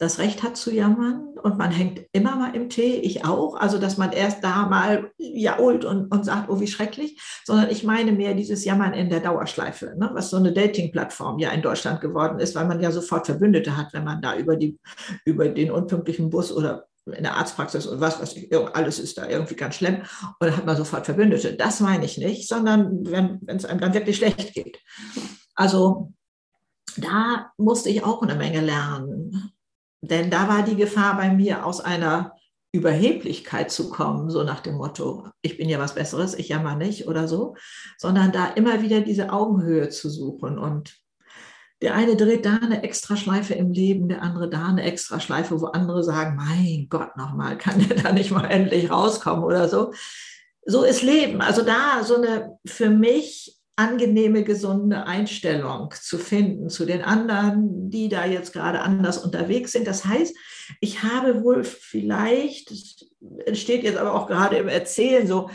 das 0.00 0.18
Recht 0.18 0.42
hat 0.42 0.56
zu 0.56 0.72
jammern 0.72 1.36
und 1.42 1.58
man 1.58 1.70
hängt 1.70 2.00
immer 2.12 2.34
mal 2.34 2.56
im 2.56 2.70
Tee, 2.70 2.96
ich 2.96 3.26
auch. 3.26 3.54
Also, 3.54 3.76
dass 3.76 3.98
man 3.98 4.12
erst 4.12 4.42
da 4.42 4.66
mal 4.66 5.10
jault 5.18 5.84
und, 5.84 6.10
und 6.10 6.24
sagt, 6.24 6.48
oh, 6.48 6.58
wie 6.58 6.68
schrecklich, 6.68 7.20
sondern 7.44 7.68
ich 7.68 7.84
meine 7.84 8.12
mehr 8.12 8.32
dieses 8.32 8.64
Jammern 8.64 8.94
in 8.94 9.10
der 9.10 9.20
Dauerschleife, 9.20 9.94
ne? 9.98 10.10
was 10.14 10.30
so 10.30 10.38
eine 10.38 10.54
Dating-Plattform 10.54 11.38
ja 11.38 11.50
in 11.50 11.60
Deutschland 11.60 12.00
geworden 12.00 12.40
ist, 12.40 12.54
weil 12.54 12.66
man 12.66 12.80
ja 12.80 12.90
sofort 12.90 13.26
Verbündete 13.26 13.76
hat, 13.76 13.92
wenn 13.92 14.04
man 14.04 14.22
da 14.22 14.36
über, 14.36 14.56
die, 14.56 14.80
über 15.26 15.50
den 15.50 15.70
unpünktlichen 15.70 16.30
Bus 16.30 16.50
oder 16.50 16.86
in 17.04 17.22
der 17.22 17.36
Arztpraxis 17.36 17.86
und 17.86 18.00
was, 18.00 18.22
was 18.22 18.36
alles 18.72 18.98
ist 18.98 19.18
da 19.18 19.28
irgendwie 19.28 19.56
ganz 19.56 19.74
schlimm 19.74 19.96
und 19.96 20.48
dann 20.48 20.56
hat 20.56 20.64
man 20.64 20.78
sofort 20.78 21.04
Verbündete. 21.04 21.54
Das 21.54 21.80
meine 21.80 22.06
ich 22.06 22.16
nicht, 22.16 22.48
sondern 22.48 23.04
wenn 23.04 23.40
es 23.48 23.66
einem 23.66 23.80
dann 23.80 23.92
wirklich 23.92 24.16
schlecht 24.16 24.54
geht. 24.54 24.78
Also 25.54 26.14
da 26.96 27.52
musste 27.58 27.90
ich 27.90 28.02
auch 28.04 28.22
eine 28.22 28.34
Menge 28.34 28.60
lernen 28.60 29.19
denn 30.00 30.30
da 30.30 30.48
war 30.48 30.62
die 30.62 30.76
Gefahr 30.76 31.16
bei 31.16 31.30
mir, 31.30 31.64
aus 31.64 31.80
einer 31.80 32.34
Überheblichkeit 32.72 33.70
zu 33.70 33.90
kommen, 33.90 34.30
so 34.30 34.44
nach 34.44 34.60
dem 34.60 34.76
Motto, 34.76 35.28
ich 35.42 35.56
bin 35.56 35.68
ja 35.68 35.78
was 35.78 35.94
Besseres, 35.94 36.34
ich 36.34 36.48
jammer 36.48 36.76
nicht 36.76 37.08
oder 37.08 37.26
so, 37.26 37.56
sondern 37.98 38.32
da 38.32 38.46
immer 38.46 38.82
wieder 38.82 39.00
diese 39.00 39.32
Augenhöhe 39.32 39.88
zu 39.88 40.08
suchen. 40.08 40.58
Und 40.58 40.96
der 41.82 41.94
eine 41.94 42.14
dreht 42.14 42.44
da 42.44 42.56
eine 42.56 42.82
Extraschleife 42.84 43.54
im 43.54 43.72
Leben, 43.72 44.08
der 44.08 44.22
andere 44.22 44.48
da 44.48 44.68
eine 44.68 44.84
Extraschleife, 44.84 45.60
wo 45.60 45.66
andere 45.66 46.04
sagen, 46.04 46.36
mein 46.36 46.86
Gott, 46.88 47.16
nochmal, 47.16 47.58
kann 47.58 47.84
der 47.88 47.96
da 47.96 48.12
nicht 48.12 48.30
mal 48.30 48.44
endlich 48.44 48.90
rauskommen 48.90 49.44
oder 49.44 49.68
so. 49.68 49.92
So 50.64 50.84
ist 50.84 51.02
Leben. 51.02 51.40
Also 51.40 51.62
da 51.62 52.04
so 52.04 52.16
eine 52.16 52.58
für 52.64 52.90
mich 52.90 53.59
angenehme, 53.80 54.44
gesunde 54.44 55.06
Einstellung 55.06 55.94
zu 55.98 56.18
finden 56.18 56.68
zu 56.68 56.84
den 56.84 57.00
anderen, 57.00 57.88
die 57.88 58.10
da 58.10 58.26
jetzt 58.26 58.52
gerade 58.52 58.80
anders 58.80 59.16
unterwegs 59.16 59.72
sind. 59.72 59.86
Das 59.86 60.04
heißt, 60.04 60.36
ich 60.80 61.02
habe 61.02 61.42
wohl 61.42 61.64
vielleicht, 61.64 62.70
das 62.70 63.06
entsteht 63.46 63.82
jetzt 63.82 63.96
aber 63.96 64.14
auch 64.14 64.26
gerade 64.26 64.56
im 64.56 64.68
Erzählen 64.68 65.26
so, 65.26 65.48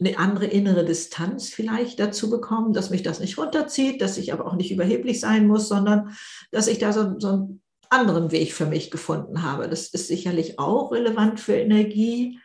eine 0.00 0.18
andere 0.18 0.46
innere 0.46 0.84
Distanz 0.84 1.50
vielleicht 1.50 2.00
dazu 2.00 2.28
bekommen, 2.28 2.72
dass 2.72 2.90
mich 2.90 3.04
das 3.04 3.20
nicht 3.20 3.38
runterzieht, 3.38 4.02
dass 4.02 4.18
ich 4.18 4.32
aber 4.32 4.46
auch 4.46 4.56
nicht 4.56 4.72
überheblich 4.72 5.20
sein 5.20 5.46
muss, 5.46 5.68
sondern 5.68 6.16
dass 6.50 6.66
ich 6.66 6.80
da 6.80 6.92
so, 6.92 7.20
so 7.20 7.28
einen 7.28 7.62
anderen 7.90 8.32
Weg 8.32 8.52
für 8.52 8.66
mich 8.66 8.90
gefunden 8.90 9.42
habe. 9.42 9.68
Das 9.68 9.86
ist 9.86 10.08
sicherlich 10.08 10.58
auch 10.58 10.90
relevant 10.90 11.38
für 11.38 11.54
Energie 11.54 12.40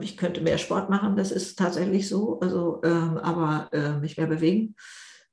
ich 0.00 0.16
könnte 0.16 0.40
mehr 0.40 0.58
Sport 0.58 0.90
machen, 0.90 1.16
das 1.16 1.30
ist 1.30 1.58
tatsächlich 1.58 2.08
so, 2.08 2.40
also, 2.40 2.80
ähm, 2.84 3.18
aber 3.18 3.68
äh, 3.72 3.92
mich 3.98 4.16
mehr 4.16 4.26
bewegen. 4.26 4.74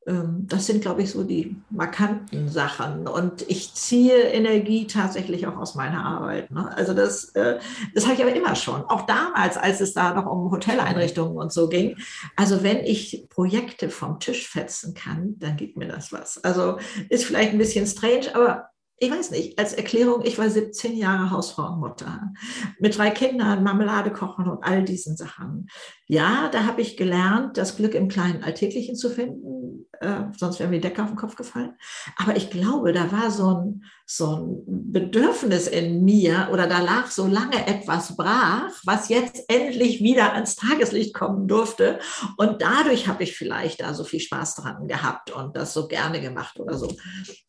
Ähm, 0.06 0.48
das 0.48 0.66
sind, 0.66 0.82
glaube 0.82 1.04
ich, 1.04 1.12
so 1.12 1.24
die 1.24 1.56
markanten 1.70 2.50
Sachen. 2.50 3.08
Und 3.08 3.50
ich 3.50 3.74
ziehe 3.74 4.18
Energie 4.18 4.88
tatsächlich 4.88 5.48
auch 5.48 5.58
aus 5.58 5.76
meiner 5.76 6.04
Arbeit. 6.04 6.52
Ne? 6.52 6.76
Also 6.76 6.94
das, 6.94 7.30
äh, 7.36 7.60
das 7.94 8.06
habe 8.06 8.16
ich 8.16 8.22
aber 8.22 8.36
immer 8.36 8.56
schon. 8.56 8.84
Auch 8.84 9.06
damals, 9.06 9.58
als 9.58 9.82
es 9.82 9.94
da 9.94 10.14
noch 10.14 10.26
um 10.26 10.52
Hoteleinrichtungen 10.52 11.38
und 11.38 11.54
so 11.54 11.70
ging. 11.70 11.98
Also 12.36 12.64
wenn 12.64 12.80
ich 12.80 13.28
Projekte 13.30 13.90
vom 13.90 14.20
Tisch 14.20 14.48
fetzen 14.48 14.94
kann, 14.94 15.36
dann 15.40 15.56
gibt 15.56 15.78
mir 15.78 15.88
das 15.88 16.12
was. 16.12 16.44
Also 16.44 16.78
ist 17.10 17.26
vielleicht 17.26 17.52
ein 17.52 17.58
bisschen 17.58 17.88
strange, 17.88 18.36
aber 18.36 18.73
ich 19.04 19.12
weiß 19.12 19.32
nicht, 19.32 19.60
als 19.60 19.74
Erklärung, 19.74 20.22
ich 20.24 20.38
war 20.38 20.50
17 20.50 20.96
Jahre 20.96 21.30
Hausfrau 21.30 21.74
und 21.74 21.80
Mutter 21.80 22.32
mit 22.80 22.98
drei 22.98 23.10
Kindern, 23.10 23.64
Marmelade 23.64 24.12
kochen 24.12 24.48
und 24.48 24.64
all 24.64 24.84
diesen 24.84 25.18
Sachen. 25.18 25.68
Ja, 26.08 26.50
da 26.50 26.66
habe 26.66 26.82
ich 26.82 26.96
gelernt, 26.96 27.58
das 27.58 27.76
Glück 27.76 27.96
im 27.96 28.08
kleinen 28.08 28.44
Alltäglichen 28.44 28.96
zu 28.96 29.10
finden, 29.10 29.88
äh, 30.04 30.38
sonst 30.38 30.60
wäre 30.60 30.70
mir 30.70 30.78
die 30.78 30.88
Decke 30.88 31.02
auf 31.02 31.10
den 31.10 31.18
Kopf 31.18 31.36
gefallen. 31.36 31.76
Aber 32.18 32.36
ich 32.36 32.50
glaube, 32.50 32.94
da 32.94 33.12
war 33.12 33.32
so 33.32 33.56
ein, 33.56 33.84
so 34.06 34.36
ein 34.36 34.64
Bedürfnis 34.68 35.68
in 35.68 36.04
mir 36.04 36.50
oder 36.52 36.68
da 36.68 36.80
lag 36.80 37.08
so 37.08 37.26
lange 37.26 37.66
etwas 37.68 38.16
brach, 38.16 38.72
was 38.86 39.10
jetzt 39.10 39.44
endlich 39.48 40.02
wieder 40.02 40.34
ans 40.34 40.56
Tageslicht 40.56 41.14
kommen 41.14 41.48
durfte. 41.48 42.00
Und 42.38 42.62
dadurch 42.62 43.08
habe 43.08 43.24
ich 43.24 43.36
vielleicht 43.36 43.82
da 43.82 43.94
so 43.94 44.04
viel 44.04 44.20
Spaß 44.20 44.56
dran 44.56 44.88
gehabt 44.88 45.32
und 45.32 45.56
das 45.56 45.74
so 45.74 45.88
gerne 45.88 46.22
gemacht 46.22 46.60
oder 46.60 46.78
so. 46.78 46.92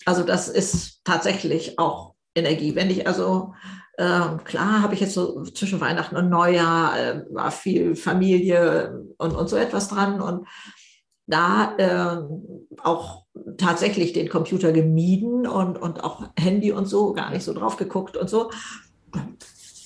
Also 0.06 0.22
das 0.22 0.48
ist 0.48 1.00
tatsächlich 1.04 1.78
auch 1.78 2.14
Energie. 2.34 2.74
Wenn 2.74 2.90
ich 2.90 3.06
also 3.06 3.52
ähm, 3.96 4.42
klar 4.44 4.82
habe 4.82 4.94
ich 4.94 5.00
jetzt 5.00 5.14
so 5.14 5.44
zwischen 5.44 5.80
Weihnachten 5.80 6.16
und 6.16 6.28
Neujahr 6.28 6.98
äh, 6.98 7.24
war 7.30 7.52
viel 7.52 7.94
Familie 7.94 9.04
und, 9.18 9.32
und 9.32 9.48
so 9.48 9.56
etwas 9.56 9.88
dran 9.88 10.20
und 10.20 10.46
da 11.26 11.74
äh, 11.78 12.80
auch 12.82 13.24
tatsächlich 13.56 14.12
den 14.12 14.28
Computer 14.28 14.72
gemieden 14.72 15.46
und, 15.46 15.80
und 15.80 16.04
auch 16.04 16.22
Handy 16.38 16.72
und 16.72 16.86
so, 16.86 17.12
gar 17.12 17.30
nicht 17.30 17.44
so 17.44 17.54
drauf 17.54 17.76
geguckt 17.76 18.16
und 18.16 18.28
so. 18.28 18.50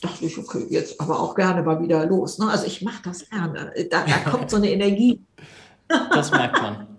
dachte 0.02 0.24
ich, 0.24 0.38
okay, 0.38 0.66
jetzt 0.68 1.00
aber 1.00 1.20
auch 1.20 1.34
gerne 1.34 1.62
mal 1.62 1.80
wieder 1.80 2.06
los. 2.06 2.38
Ne? 2.38 2.48
Also 2.48 2.66
ich 2.66 2.82
mache 2.82 3.02
das 3.04 3.28
gerne. 3.28 3.72
Da, 3.90 4.04
da 4.04 4.30
kommt 4.30 4.50
so 4.50 4.56
eine 4.56 4.70
Energie. 4.70 5.24
Das 5.88 6.30
merkt 6.30 6.60
man. 6.60 6.97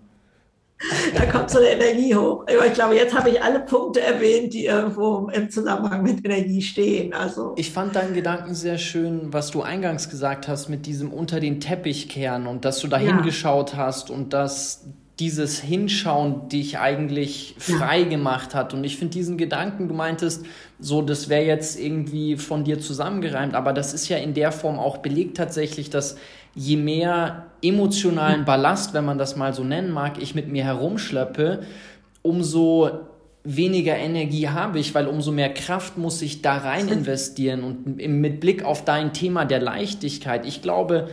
da 1.14 1.26
kommt 1.26 1.50
so 1.50 1.58
eine 1.58 1.68
Energie 1.68 2.14
hoch. 2.14 2.46
Ich 2.66 2.72
glaube, 2.72 2.94
jetzt 2.94 3.16
habe 3.16 3.30
ich 3.30 3.42
alle 3.42 3.60
Punkte 3.60 4.00
erwähnt, 4.00 4.54
die 4.54 4.64
irgendwo 4.64 5.28
im 5.28 5.50
Zusammenhang 5.50 6.02
mit 6.02 6.24
Energie 6.24 6.62
stehen. 6.62 7.12
Also 7.12 7.52
ich 7.56 7.70
fand 7.70 7.96
deinen 7.96 8.14
Gedanken 8.14 8.54
sehr 8.54 8.78
schön, 8.78 9.32
was 9.32 9.50
du 9.50 9.62
eingangs 9.62 10.08
gesagt 10.08 10.48
hast 10.48 10.68
mit 10.68 10.86
diesem 10.86 11.12
unter 11.12 11.38
den 11.38 11.60
Teppich 11.60 12.08
kehren 12.08 12.46
und 12.46 12.64
dass 12.64 12.80
du 12.80 12.88
da 12.88 12.98
ja. 12.98 13.14
hingeschaut 13.14 13.76
hast 13.76 14.10
und 14.10 14.32
dass 14.32 14.86
dieses 15.20 15.60
Hinschauen 15.60 16.48
dich 16.48 16.78
eigentlich 16.78 17.54
frei 17.58 18.00
ja. 18.00 18.08
gemacht 18.08 18.54
hat. 18.54 18.72
Und 18.72 18.84
ich 18.84 18.96
finde 18.96 19.12
diesen 19.12 19.36
Gedanken, 19.36 19.86
du 19.86 19.94
meintest, 19.94 20.46
so, 20.78 21.02
das 21.02 21.28
wäre 21.28 21.44
jetzt 21.44 21.78
irgendwie 21.78 22.38
von 22.38 22.64
dir 22.64 22.80
zusammengereimt, 22.80 23.54
aber 23.54 23.74
das 23.74 23.92
ist 23.92 24.08
ja 24.08 24.16
in 24.16 24.32
der 24.32 24.50
Form 24.50 24.78
auch 24.78 24.98
belegt 24.98 25.36
tatsächlich, 25.36 25.90
dass 25.90 26.16
je 26.54 26.76
mehr 26.76 27.46
emotionalen 27.62 28.44
Ballast, 28.44 28.94
wenn 28.94 29.04
man 29.04 29.18
das 29.18 29.36
mal 29.36 29.54
so 29.54 29.64
nennen 29.64 29.92
mag, 29.92 30.20
ich 30.20 30.34
mit 30.34 30.48
mir 30.48 30.64
herumschleppe, 30.64 31.60
umso 32.22 32.90
weniger 33.44 33.96
Energie 33.96 34.48
habe 34.48 34.78
ich, 34.78 34.94
weil 34.94 35.06
umso 35.06 35.32
mehr 35.32 35.52
Kraft 35.52 35.96
muss 35.96 36.20
ich 36.22 36.42
da 36.42 36.58
rein 36.58 36.88
investieren. 36.88 37.64
Und 37.64 37.96
mit 37.96 38.40
Blick 38.40 38.64
auf 38.64 38.84
dein 38.84 39.12
Thema 39.12 39.44
der 39.44 39.60
Leichtigkeit, 39.60 40.46
ich 40.46 40.62
glaube, 40.62 41.08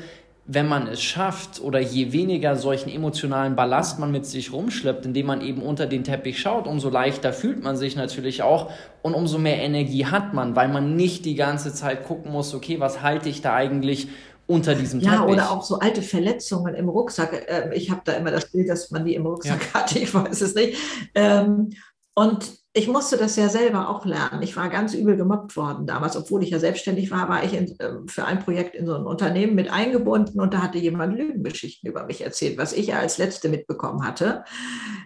wenn 0.49 0.67
man 0.67 0.87
es 0.87 1.01
schafft 1.01 1.59
oder 1.59 1.79
je 1.79 2.13
weniger 2.13 2.55
solchen 2.55 2.89
emotionalen 2.89 3.57
Ballast 3.57 3.99
man 3.99 4.13
mit 4.13 4.25
sich 4.25 4.53
rumschleppt, 4.53 5.05
indem 5.05 5.25
man 5.25 5.41
eben 5.41 5.61
unter 5.61 5.87
den 5.87 6.05
Teppich 6.05 6.39
schaut, 6.39 6.67
umso 6.67 6.89
leichter 6.89 7.33
fühlt 7.33 7.61
man 7.61 7.75
sich 7.75 7.97
natürlich 7.97 8.43
auch 8.43 8.71
und 9.01 9.13
umso 9.13 9.39
mehr 9.39 9.61
Energie 9.61 10.05
hat 10.05 10.33
man, 10.33 10.55
weil 10.55 10.69
man 10.69 10.95
nicht 10.95 11.25
die 11.25 11.35
ganze 11.35 11.73
Zeit 11.73 12.05
gucken 12.05 12.31
muss, 12.31 12.55
okay, 12.55 12.79
was 12.79 13.01
halte 13.01 13.27
ich 13.27 13.41
da 13.41 13.55
eigentlich 13.55 14.07
unter 14.47 14.75
diesem 14.75 14.99
ja, 14.99 15.11
Teppich. 15.11 15.27
Ja, 15.27 15.31
oder 15.31 15.51
auch 15.51 15.63
so 15.63 15.79
alte 15.79 16.01
Verletzungen 16.01 16.73
im 16.73 16.89
Rucksack. 16.89 17.45
Ähm, 17.47 17.71
ich 17.73 17.91
habe 17.91 18.01
da 18.05 18.13
immer 18.13 18.31
das 18.31 18.51
Bild, 18.51 18.69
dass 18.69 18.91
man 18.91 19.05
die 19.05 19.15
im 19.15 19.25
Rucksack 19.25 19.61
ja. 19.73 19.81
hat, 19.81 19.95
ich 19.95 20.13
weiß 20.13 20.41
es 20.41 20.55
nicht. 20.55 20.77
Ähm, 21.13 21.71
und 22.15 22.51
ich 22.73 22.87
musste 22.87 23.17
das 23.17 23.35
ja 23.35 23.49
selber 23.49 23.89
auch 23.89 24.05
lernen. 24.05 24.43
Ich 24.43 24.55
war 24.55 24.69
ganz 24.69 24.93
übel 24.93 25.17
gemobbt 25.17 25.55
worden 25.57 25.87
damals, 25.87 26.15
obwohl 26.15 26.43
ich 26.43 26.51
ja 26.51 26.59
selbstständig 26.59 27.09
war, 27.09 27.27
war 27.27 27.43
ich 27.43 27.53
in, 27.53 27.75
ähm, 27.79 28.07
für 28.07 28.25
ein 28.25 28.39
Projekt 28.39 28.75
in 28.75 28.85
so 28.85 28.95
ein 28.95 29.05
Unternehmen 29.05 29.55
mit 29.55 29.71
eingebunden 29.71 30.39
und 30.39 30.53
da 30.53 30.61
hatte 30.61 30.77
jemand 30.77 31.17
Lügengeschichten 31.17 31.89
über 31.89 32.05
mich 32.05 32.21
erzählt, 32.21 32.57
was 32.57 32.73
ich 32.73 32.87
ja 32.87 32.99
als 32.99 33.17
Letzte 33.17 33.49
mitbekommen 33.49 34.05
hatte. 34.05 34.43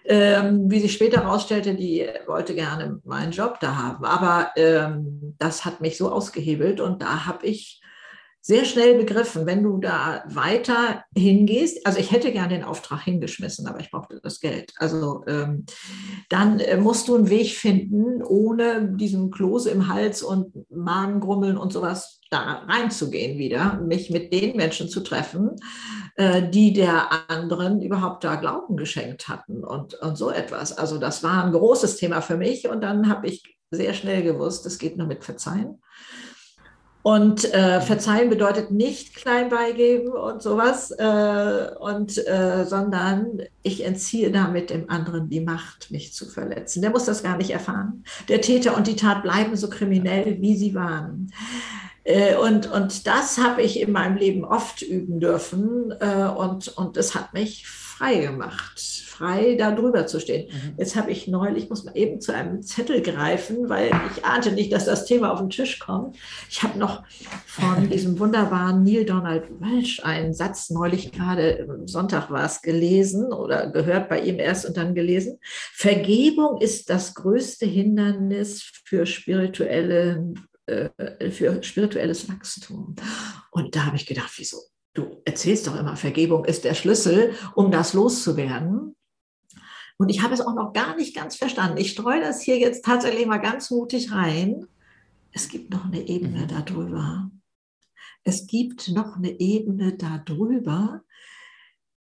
Ähm, 0.06 0.70
wie 0.70 0.80
sich 0.80 0.94
später 0.94 1.24
herausstellte, 1.24 1.76
die 1.76 2.08
wollte 2.28 2.56
gerne 2.56 3.00
meinen 3.06 3.32
Job 3.32 3.60
da 3.62 3.76
haben. 3.78 4.04
Aber 4.04 4.52
ähm, 4.58 5.36
das 5.38 5.64
hat 5.64 5.80
mich 5.80 5.98
so 5.98 6.12
ausgehebelt 6.12 6.82
und 6.82 7.02
da 7.02 7.26
habe 7.26 7.46
ich 7.46 7.81
sehr 8.44 8.66
schnell 8.66 8.98
begriffen, 8.98 9.46
wenn 9.46 9.62
du 9.62 9.78
da 9.78 10.24
weiter 10.28 11.04
hingehst, 11.16 11.86
also 11.86 12.00
ich 12.00 12.12
hätte 12.12 12.32
gerne 12.32 12.56
den 12.56 12.64
Auftrag 12.64 13.04
hingeschmissen, 13.04 13.68
aber 13.68 13.80
ich 13.80 13.92
brauchte 13.92 14.20
das 14.22 14.40
Geld. 14.40 14.74
Also 14.78 15.24
ähm, 15.28 15.66
dann 16.30 16.60
äh, 16.60 16.78
musst 16.78 17.08
du 17.08 17.16
einen 17.16 17.30
Weg 17.30 17.52
finden, 17.52 18.24
ohne 18.24 18.94
diesen 18.96 19.30
Klose 19.30 19.70
im 19.70 19.88
Hals 19.88 20.24
und 20.24 20.54
Magengrummeln 20.72 21.56
und 21.56 21.72
sowas 21.72 22.20
da 22.32 22.64
reinzugehen 22.68 23.38
wieder, 23.38 23.80
mich 23.80 24.10
mit 24.10 24.34
den 24.34 24.58
Menschen 24.58 24.90
zu 24.90 25.02
treffen, 25.02 25.58
äh, 26.16 26.50
die 26.50 26.74
der 26.74 27.30
anderen 27.30 27.82
überhaupt 27.82 28.24
da 28.24 28.36
Glauben 28.36 28.76
geschenkt 28.76 29.28
hatten 29.28 29.64
und, 29.64 29.94
und 29.96 30.18
so 30.18 30.32
etwas. 30.32 30.76
Also 30.76 30.98
das 30.98 31.22
war 31.22 31.44
ein 31.44 31.52
großes 31.52 31.98
Thema 31.98 32.22
für 32.22 32.38
mich 32.38 32.68
und 32.68 32.82
dann 32.82 33.08
habe 33.08 33.28
ich 33.28 33.58
sehr 33.70 33.94
schnell 33.94 34.24
gewusst, 34.24 34.66
es 34.66 34.80
geht 34.80 34.98
nur 34.98 35.08
mit 35.08 35.24
Verzeihen. 35.24 35.82
Und 37.04 37.52
äh, 37.54 37.82
verzeihen 37.82 38.30
bedeutet 38.30 38.72
nicht 38.72 39.16
klein 39.16 39.50
beigeben 39.50 40.10
und 40.10 40.42
sowas, 40.42 40.92
äh, 40.92 41.70
und, 41.80 42.18
äh, 42.28 42.66
sondern 42.66 43.42
ich 43.64 43.84
entziehe 43.86 44.32
damit 44.32 44.70
dem 44.70 44.90
anderen 44.90 45.30
die 45.30 45.42
Macht, 45.42 45.90
mich 45.90 46.14
zu 46.14 46.28
verletzen. 46.28 46.82
Der 46.82 46.92
muss 46.92 47.06
das 47.06 47.24
gar 47.24 47.38
nicht 47.38 47.50
erfahren. 47.50 48.04
Der 48.28 48.42
Täter 48.42 48.78
und 48.78 48.86
die 48.86 48.96
Tat 48.96 49.24
bleiben 49.24 49.56
so 49.56 49.70
kriminell, 49.70 50.38
wie 50.42 50.56
sie 50.56 50.76
waren. 50.76 51.32
Äh, 52.04 52.36
und, 52.36 52.72
und 52.72 53.08
das 53.08 53.38
habe 53.38 53.62
ich 53.62 53.80
in 53.80 53.92
meinem 53.92 54.18
Leben 54.18 54.44
oft 54.44 54.82
üben 54.82 55.20
dürfen 55.20 55.94
äh, 56.00 56.26
und, 56.26 56.68
und 56.78 56.98
es 56.98 57.16
hat 57.16 57.34
mich 57.34 57.66
frei 58.02 58.20
gemacht 58.20 59.02
frei, 59.22 59.56
da 59.56 59.72
drüber 59.72 60.08
zu 60.08 60.20
stehen. 60.20 60.48
Mhm. 60.52 60.74
Jetzt 60.78 60.96
habe 60.96 61.12
ich 61.12 61.28
neulich, 61.28 61.66
ich 61.66 61.70
muss 61.70 61.84
mal 61.84 61.96
eben 61.96 62.20
zu 62.22 62.34
einem 62.34 62.62
Zettel 62.64 63.02
greifen, 63.02 63.70
weil 63.70 63.92
ich 64.12 64.26
ahnte 64.26 64.52
nicht, 64.52 64.74
dass 64.74 64.86
das 64.86 65.06
Thema 65.06 65.32
auf 65.32 65.40
den 65.40 65.50
Tisch 65.50 65.80
kommt. 65.80 66.18
Ich 66.50 66.64
habe 66.64 66.80
noch 66.80 67.04
von 67.46 67.90
diesem 67.92 68.20
wunderbaren 68.20 68.84
Neil 68.84 69.06
Donald 69.06 69.44
Welch 69.60 70.04
einen 70.04 70.34
Satz 70.34 70.70
neulich 70.70 71.12
gerade, 71.12 71.68
Sonntag 71.86 72.32
war 72.32 72.46
es, 72.46 72.62
gelesen 72.62 73.32
oder 73.32 73.70
gehört 73.70 74.10
bei 74.10 74.22
ihm 74.22 74.40
erst 74.40 74.66
und 74.66 74.78
dann 74.78 74.96
gelesen. 74.96 75.38
Vergebung 75.42 76.60
ist 76.60 76.90
das 76.90 77.14
größte 77.14 77.66
Hindernis 77.66 78.64
für 78.86 79.06
spirituelle 79.06 80.34
äh, 80.66 80.90
für 81.32 81.62
spirituelles 81.62 82.30
Wachstum. 82.30 82.96
Und 83.52 83.76
da 83.76 83.86
habe 83.86 83.98
ich 83.98 84.06
gedacht, 84.06 84.32
wieso? 84.38 84.71
Du 84.94 85.22
erzählst 85.26 85.68
doch 85.68 85.80
immer, 85.80 85.96
Vergebung 85.96 86.46
ist 86.46 86.64
der 86.66 86.74
Schlüssel, 86.74 87.34
um 87.56 87.72
das 87.72 87.94
loszuwerden. 87.94 88.96
Und 89.98 90.10
ich 90.10 90.22
habe 90.22 90.34
es 90.34 90.42
auch 90.42 90.56
noch 90.56 90.74
gar 90.74 90.96
nicht 90.96 91.16
ganz 91.16 91.36
verstanden. 91.36 91.78
Ich 91.78 91.92
streue 91.92 92.22
das 92.22 92.42
hier 92.42 92.58
jetzt 92.58 92.84
tatsächlich 92.84 93.26
mal 93.26 93.38
ganz 93.38 93.70
mutig 93.70 94.12
rein. 94.12 94.68
Es 95.32 95.48
gibt 95.48 95.72
noch 95.72 95.86
eine 95.86 96.08
Ebene 96.08 96.42
mhm. 96.42 96.48
darüber. 96.48 97.32
Es 98.24 98.48
gibt 98.48 98.90
noch 98.90 99.16
eine 99.16 99.40
Ebene 99.40 99.94
darüber, 99.94 101.04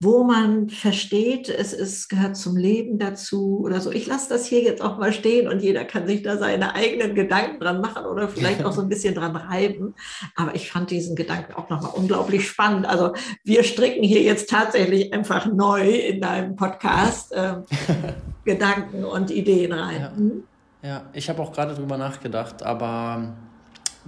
wo 0.00 0.22
man 0.22 0.68
versteht, 0.68 1.48
es 1.48 1.72
ist, 1.72 2.08
gehört 2.08 2.36
zum 2.36 2.56
Leben 2.56 3.00
dazu 3.00 3.58
oder 3.64 3.80
so. 3.80 3.90
Ich 3.90 4.06
lasse 4.06 4.28
das 4.28 4.46
hier 4.46 4.62
jetzt 4.62 4.80
auch 4.80 4.96
mal 4.96 5.12
stehen 5.12 5.48
und 5.48 5.60
jeder 5.60 5.84
kann 5.84 6.06
sich 6.06 6.22
da 6.22 6.36
seine 6.36 6.76
eigenen 6.76 7.16
Gedanken 7.16 7.58
dran 7.58 7.80
machen 7.80 8.06
oder 8.06 8.28
vielleicht 8.28 8.64
auch 8.64 8.70
so 8.70 8.80
ein 8.82 8.88
bisschen 8.88 9.16
dran 9.16 9.34
reiben. 9.34 9.96
Aber 10.36 10.54
ich 10.54 10.70
fand 10.70 10.92
diesen 10.92 11.16
Gedanken 11.16 11.52
auch 11.54 11.68
nochmal 11.68 11.90
unglaublich 11.96 12.46
spannend. 12.46 12.86
Also 12.86 13.12
wir 13.42 13.64
stricken 13.64 14.04
hier 14.04 14.22
jetzt 14.22 14.48
tatsächlich 14.48 15.12
einfach 15.12 15.46
neu 15.46 15.90
in 15.90 16.20
deinem 16.20 16.54
Podcast 16.54 17.32
äh, 17.32 17.54
Gedanken 18.44 19.04
und 19.04 19.32
Ideen 19.32 19.72
rein. 19.72 20.00
Ja, 20.00 20.12
hm? 20.16 20.44
ja. 20.82 21.02
ich 21.12 21.28
habe 21.28 21.42
auch 21.42 21.52
gerade 21.52 21.74
drüber 21.74 21.98
nachgedacht, 21.98 22.62
aber 22.62 23.34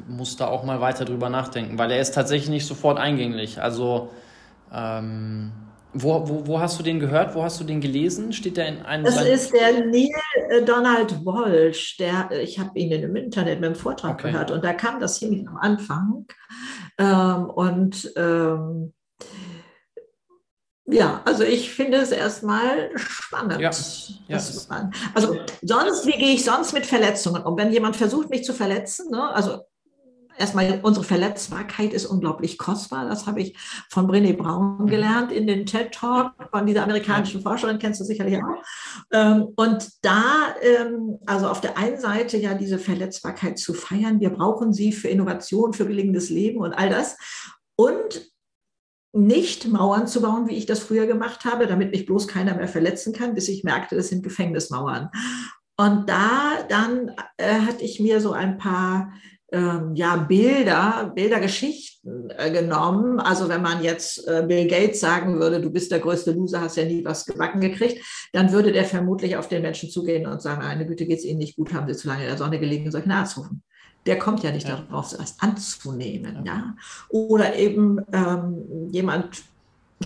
muss 0.07 0.37
da 0.37 0.47
auch 0.47 0.63
mal 0.63 0.81
weiter 0.81 1.05
drüber 1.05 1.31
nachdenken, 1.31 1.79
weil 1.79 1.91
er 1.91 2.01
ist 2.01 2.15
tatsächlich 2.15 2.49
nicht 2.49 2.67
sofort 2.67 2.97
eingänglich. 2.97 3.61
Also 3.61 4.11
ähm 4.73 5.51
wo, 5.93 6.29
wo, 6.29 6.47
wo 6.47 6.61
hast 6.61 6.79
du 6.79 6.83
den 6.83 7.01
gehört? 7.01 7.35
Wo 7.35 7.43
hast 7.43 7.61
du 7.61 7.65
den 7.65 7.81
gelesen? 7.81 8.33
Steht 8.33 8.57
der 8.57 8.69
in 8.69 8.83
einem. 8.83 9.05
Das 9.05 9.23
ist 9.23 9.53
der 9.53 9.85
Neil 9.87 10.09
äh, 10.49 10.63
Donald 10.63 11.25
Walsh. 11.25 11.97
Der, 11.97 12.29
äh, 12.31 12.43
ich 12.43 12.59
habe 12.59 12.79
ihn 12.79 12.93
im 12.93 13.17
Internet 13.17 13.61
mit 13.61 13.67
einem 13.67 13.75
Vortrag 13.75 14.15
okay. 14.15 14.31
gehört 14.31 14.51
und 14.51 14.65
da 14.65 14.73
kam 14.73 15.01
das 15.01 15.19
ziemlich 15.19 15.49
am 15.49 15.57
Anfang. 15.57 16.27
Ähm, 16.99 17.51
und 17.51 18.13
ähm, 18.17 18.93
ja, 20.87 21.23
also 21.25 21.45
ich 21.45 21.73
finde 21.73 21.99
es 21.99 22.11
erstmal 22.11 22.91
spannend. 22.97 23.61
Ja. 23.61 23.71
Ja. 24.29 24.41
Also 25.15 25.37
sonst, 25.63 26.07
wie 26.07 26.19
gehe 26.19 26.35
ich 26.35 26.45
sonst 26.45 26.73
mit 26.73 26.87
Verletzungen 26.87 27.43
um? 27.43 27.57
Wenn 27.57 27.73
jemand 27.73 27.97
versucht, 27.97 28.31
mich 28.31 28.45
zu 28.45 28.53
verletzen, 28.53 29.11
ne, 29.11 29.33
also 29.35 29.61
erstmal 30.41 30.81
unsere 30.83 31.05
Verletzbarkeit 31.05 31.93
ist 31.93 32.07
unglaublich 32.07 32.59
kostbar. 32.59 33.09
Das 33.09 33.27
habe 33.27 33.41
ich 33.41 33.57
von 33.91 34.09
Brené 34.09 34.37
Brown 34.37 34.79
mhm. 34.79 34.87
gelernt 34.87 35.33
in 35.33 35.47
den 35.47 35.67
TED 35.67 35.93
Talk 35.93 36.33
von 36.51 36.67
dieser 36.67 36.83
amerikanischen 36.83 37.43
Forscherin, 37.43 37.79
kennst 37.79 38.01
du 38.01 38.05
sicherlich 38.05 38.39
auch. 38.39 38.65
Ähm, 39.13 39.49
und 39.57 39.89
da, 40.03 40.55
ähm, 40.63 41.19
also 41.27 41.49
auf 41.49 41.61
der 41.61 41.77
einen 41.77 42.01
Seite 42.01 42.39
ja 42.39 42.55
diese 42.55 42.79
Verletzbarkeit 42.79 43.59
zu 43.59 43.75
feiern. 43.75 44.21
Wir 44.21 44.31
brauchen 44.31 44.73
sie 44.73 44.93
für 44.93 45.09
Innovation, 45.09 45.75
für 45.75 45.87
gelingendes 45.87 46.31
Leben 46.31 46.61
und 46.61 46.73
all 46.73 46.89
das. 46.89 47.17
Und 47.77 48.31
nicht 49.13 49.69
Mauern 49.69 50.07
zu 50.07 50.23
bauen, 50.23 50.49
wie 50.49 50.57
ich 50.57 50.67
das 50.67 50.81
früher 50.81 51.07
gemacht 51.07 51.45
habe, 51.45 51.67
damit 51.67 51.91
mich 51.91 52.07
bloß 52.07 52.29
keiner 52.29 52.55
mehr 52.55 52.69
verletzen 52.69 53.13
kann, 53.13 53.35
bis 53.35 53.49
ich 53.49 53.65
merkte, 53.65 53.97
das 53.97 54.09
sind 54.09 54.23
Gefängnismauern. 54.23 55.11
Und 55.77 56.09
da 56.09 56.63
dann 56.69 57.11
äh, 57.37 57.61
hatte 57.61 57.83
ich 57.85 58.01
mir 58.01 58.21
so 58.21 58.33
ein 58.33 58.59
paar 58.59 59.13
ähm, 59.53 59.95
ja, 59.95 60.17
Bilder, 60.17 61.13
Bildergeschichten 61.15 62.31
äh, 62.31 62.51
genommen. 62.51 63.19
Also 63.19 63.49
wenn 63.49 63.63
man 63.63 63.83
jetzt 63.83 64.27
äh, 64.29 64.45
Bill 64.47 64.69
Gates 64.69 65.01
sagen 65.01 65.41
würde, 65.41 65.61
du 65.61 65.71
bist 65.71 65.91
der 65.91 65.99
größte 65.99 66.33
Loser, 66.33 66.61
hast 66.61 66.77
ja 66.77 66.85
nie 66.85 67.05
was 67.05 67.27
gebacken 67.27 67.61
gekriegt, 67.61 68.05
dann 68.33 68.53
würde 68.53 68.73
der 68.73 68.85
vermutlich 68.85 69.37
auf 69.37 69.49
den 69.49 69.63
Menschen 69.63 69.91
zugehen 69.91 70.27
und 70.27 70.41
sagen, 70.41 70.63
eine 70.63 70.87
Güte, 70.87 71.07
geht 71.07 71.19
es 71.19 71.25
Ihnen 71.25 71.39
nicht 71.39 71.57
gut, 71.57 71.73
haben 71.73 71.93
Sie 71.93 71.99
zu 71.99 72.09
lange 72.09 72.23
in 72.23 72.29
der 72.29 72.39
Sonne 72.39 72.61
gelegen, 72.61 72.91
soll 72.91 73.01
ich 73.01 73.07
einen 73.07 73.19
Arzt 73.19 73.37
rufen. 73.39 73.63
Der 74.07 74.19
kommt 74.19 74.43
ja 74.43 74.51
nicht 74.51 74.69
ja. 74.69 74.77
darauf, 74.77 75.09
zuerst 75.09 75.43
anzunehmen. 75.43 76.45
Ja. 76.47 76.55
ja. 76.55 76.75
Oder 77.09 77.57
eben 77.57 78.01
ähm, 78.13 78.89
jemand 78.91 79.43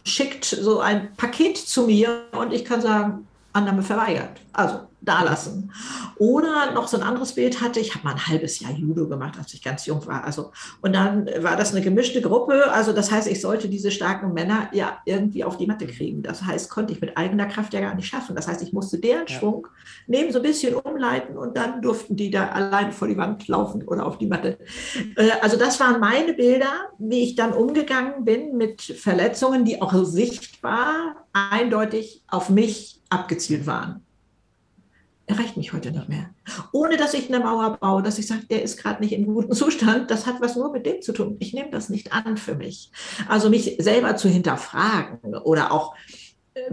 schickt 0.05 0.45
so 0.45 0.81
ein 0.81 1.15
Paket 1.17 1.57
zu 1.57 1.87
mir 1.87 2.25
und 2.33 2.53
ich 2.53 2.65
kann 2.65 2.81
sagen, 2.81 3.27
Annahme 3.53 3.83
verweigert. 3.83 4.41
Also 4.53 4.81
da 5.05 5.23
lassen. 5.23 5.73
Oder 6.17 6.73
noch 6.73 6.89
so 6.89 6.97
ein 6.97 7.03
anderes 7.03 7.35
Bild 7.35 7.61
hatte, 7.61 7.81
ich 7.81 7.95
habe 7.95 8.05
mal 8.05 8.13
ein 8.13 8.27
halbes 8.27 8.61
Jahr 8.61 8.73
Judo 8.73 9.09
gemacht, 9.09 9.35
als 9.39 9.55
ich 9.55 9.63
ganz 9.63 9.87
jung 9.87 10.07
war. 10.07 10.25
Also, 10.25 10.53
und 10.81 10.95
dann 10.95 11.29
war 11.41 11.57
das 11.57 11.73
eine 11.73 11.83
gemischte 11.83 12.21
Gruppe. 12.21 12.73
Also 12.73 12.93
das 12.93 13.11
heißt, 13.11 13.29
ich 13.29 13.41
sollte 13.41 13.69
diese 13.69 13.91
starken 13.91 14.33
Männer 14.33 14.69
ja 14.73 14.99
irgendwie 15.05 15.45
auf 15.45 15.57
die 15.57 15.67
Matte 15.67 15.87
kriegen. 15.87 16.23
Das 16.23 16.43
heißt, 16.43 16.71
konnte 16.71 16.93
ich 16.93 17.01
mit 17.01 17.17
eigener 17.17 17.47
Kraft 17.47 17.75
ja 17.75 17.81
gar 17.81 17.95
nicht 17.95 18.09
schaffen. 18.09 18.37
Das 18.37 18.49
heißt, 18.49 18.63
ich 18.63 18.73
musste 18.73 18.99
deren 18.99 19.27
ja. 19.27 19.39
Schwung 19.39 19.67
nehmen, 20.07 20.33
so 20.33 20.39
ein 20.39 20.43
bisschen 20.43 20.75
umleiten 20.75 21.37
und 21.37 21.57
dann 21.57 21.83
durften 21.83 22.17
die 22.17 22.31
da 22.31 22.49
allein 22.49 22.93
vor 22.93 23.09
die 23.09 23.17
Wand 23.17 23.47
laufen 23.49 23.83
oder 23.87 24.07
auf 24.07 24.19
die 24.19 24.27
Matte. 24.27 24.59
Äh, 25.17 25.31
also 25.41 25.57
das 25.57 25.81
waren 25.81 26.01
meine 26.01 26.35
Bilder, 26.35 26.73
wie 26.99 27.23
ich 27.23 27.35
dann 27.35 27.53
umgegangen 27.53 28.25
bin 28.25 28.57
mit 28.57 28.83
Verletzungen, 28.83 29.65
die 29.65 29.81
auch 29.81 29.95
sichtbar 30.05 31.27
eindeutig 31.33 32.23
auf 32.29 32.49
mich 32.49 33.01
abgezielt 33.11 33.67
waren 33.67 34.04
erreicht 35.27 35.57
mich 35.57 35.73
heute 35.73 35.91
nicht 35.91 36.09
mehr. 36.09 36.31
Ohne 36.73 36.97
dass 36.97 37.15
ich 37.15 37.33
eine 37.33 37.43
Mauer 37.43 37.79
baue, 37.79 38.03
dass 38.03 38.19
ich 38.19 38.27
sage, 38.27 38.47
der 38.51 38.63
ist 38.63 38.77
gerade 38.77 39.03
nicht 39.03 39.13
in 39.13 39.27
gutem 39.27 39.53
Zustand, 39.55 40.11
das 40.11 40.27
hat 40.27 40.41
was 40.41 40.57
nur 40.57 40.73
mit 40.73 40.87
dem 40.87 41.03
zu 41.03 41.13
tun. 41.13 41.37
Ich 41.39 41.55
nehme 41.55 41.71
das 41.71 41.89
nicht 41.89 42.13
an 42.13 42.37
für 42.37 42.55
mich. 42.55 42.91
Also 43.29 43.49
mich 43.49 43.77
selber 43.79 44.17
zu 44.17 44.29
hinterfragen 44.29 45.35
oder 45.37 45.73
auch 45.73 45.95
äh, 46.55 46.71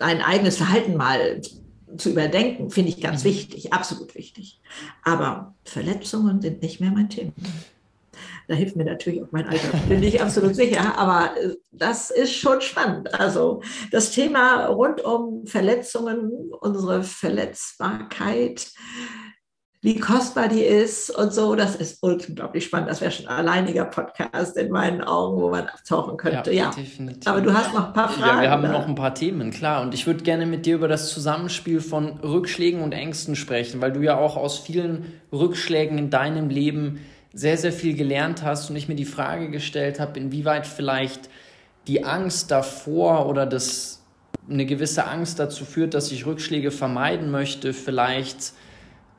ein 0.00 0.22
eigenes 0.22 0.56
Verhalten 0.56 0.96
mal 0.96 1.40
zu 1.96 2.10
überdenken, 2.10 2.70
finde 2.70 2.90
ich 2.90 3.00
ganz 3.00 3.22
mhm. 3.22 3.28
wichtig, 3.28 3.72
absolut 3.72 4.14
wichtig. 4.14 4.60
Aber 5.02 5.54
Verletzungen 5.64 6.40
sind 6.40 6.62
nicht 6.62 6.80
mehr 6.80 6.90
mein 6.90 7.08
Thema. 7.08 7.32
Da 8.48 8.54
hilft 8.54 8.76
mir 8.76 8.84
natürlich 8.84 9.22
auch 9.22 9.32
mein 9.32 9.46
Alter, 9.46 9.68
bin 9.88 10.02
ich 10.02 10.20
absolut 10.20 10.54
sicher. 10.54 10.98
Aber 10.98 11.30
äh, 11.36 11.54
das 11.72 12.10
ist 12.10 12.34
schon 12.34 12.60
spannend. 12.60 13.12
Also 13.18 13.62
das 13.90 14.10
Thema 14.10 14.66
rund 14.66 15.02
um 15.04 15.46
Verletzungen, 15.46 16.52
unsere 16.60 17.02
Verletzbarkeit, 17.02 18.72
wie 19.84 20.00
kostbar 20.00 20.48
die 20.48 20.62
ist 20.62 21.10
und 21.10 21.32
so. 21.34 21.54
Das 21.54 21.76
ist 21.76 22.02
unglaublich 22.02 22.64
spannend. 22.64 22.88
Das 22.88 23.02
wäre 23.02 23.10
schon 23.10 23.26
ein 23.26 23.36
alleiniger 23.36 23.84
Podcast 23.84 24.56
in 24.56 24.70
meinen 24.70 25.02
Augen, 25.02 25.40
wo 25.40 25.50
man 25.50 25.66
abtauchen 25.66 26.16
könnte. 26.16 26.52
Ja, 26.52 26.64
ja. 26.64 26.70
definitiv. 26.70 27.26
Aber 27.26 27.42
du 27.42 27.52
hast 27.52 27.74
noch 27.74 27.88
ein 27.88 27.92
paar 27.92 28.08
Fragen. 28.08 28.36
Ja, 28.36 28.42
wir 28.42 28.50
haben 28.50 28.62
da. 28.62 28.72
noch 28.72 28.88
ein 28.88 28.94
paar 28.94 29.14
Themen, 29.14 29.50
klar. 29.50 29.82
Und 29.82 29.92
ich 29.92 30.06
würde 30.06 30.24
gerne 30.24 30.46
mit 30.46 30.64
dir 30.64 30.76
über 30.76 30.88
das 30.88 31.10
Zusammenspiel 31.10 31.82
von 31.82 32.18
Rückschlägen 32.20 32.80
und 32.80 32.92
Ängsten 32.92 33.36
sprechen, 33.36 33.82
weil 33.82 33.92
du 33.92 34.00
ja 34.00 34.16
auch 34.16 34.38
aus 34.38 34.58
vielen 34.58 35.20
Rückschlägen 35.30 35.98
in 35.98 36.08
deinem 36.08 36.48
Leben 36.48 37.00
sehr, 37.34 37.56
sehr 37.56 37.72
viel 37.72 37.94
gelernt 37.96 38.42
hast 38.42 38.70
und 38.70 38.76
ich 38.76 38.88
mir 38.88 38.94
die 38.94 39.04
Frage 39.04 39.50
gestellt 39.50 40.00
habe, 40.00 40.18
inwieweit 40.18 40.66
vielleicht 40.66 41.28
die 41.86 42.04
Angst 42.04 42.50
davor 42.50 43.26
oder 43.26 43.44
das 43.44 44.02
eine 44.48 44.66
gewisse 44.66 45.06
Angst 45.06 45.38
dazu 45.38 45.64
führt, 45.64 45.94
dass 45.94 46.12
ich 46.12 46.26
Rückschläge 46.26 46.70
vermeiden 46.70 47.30
möchte, 47.30 47.72
vielleicht 47.72 48.52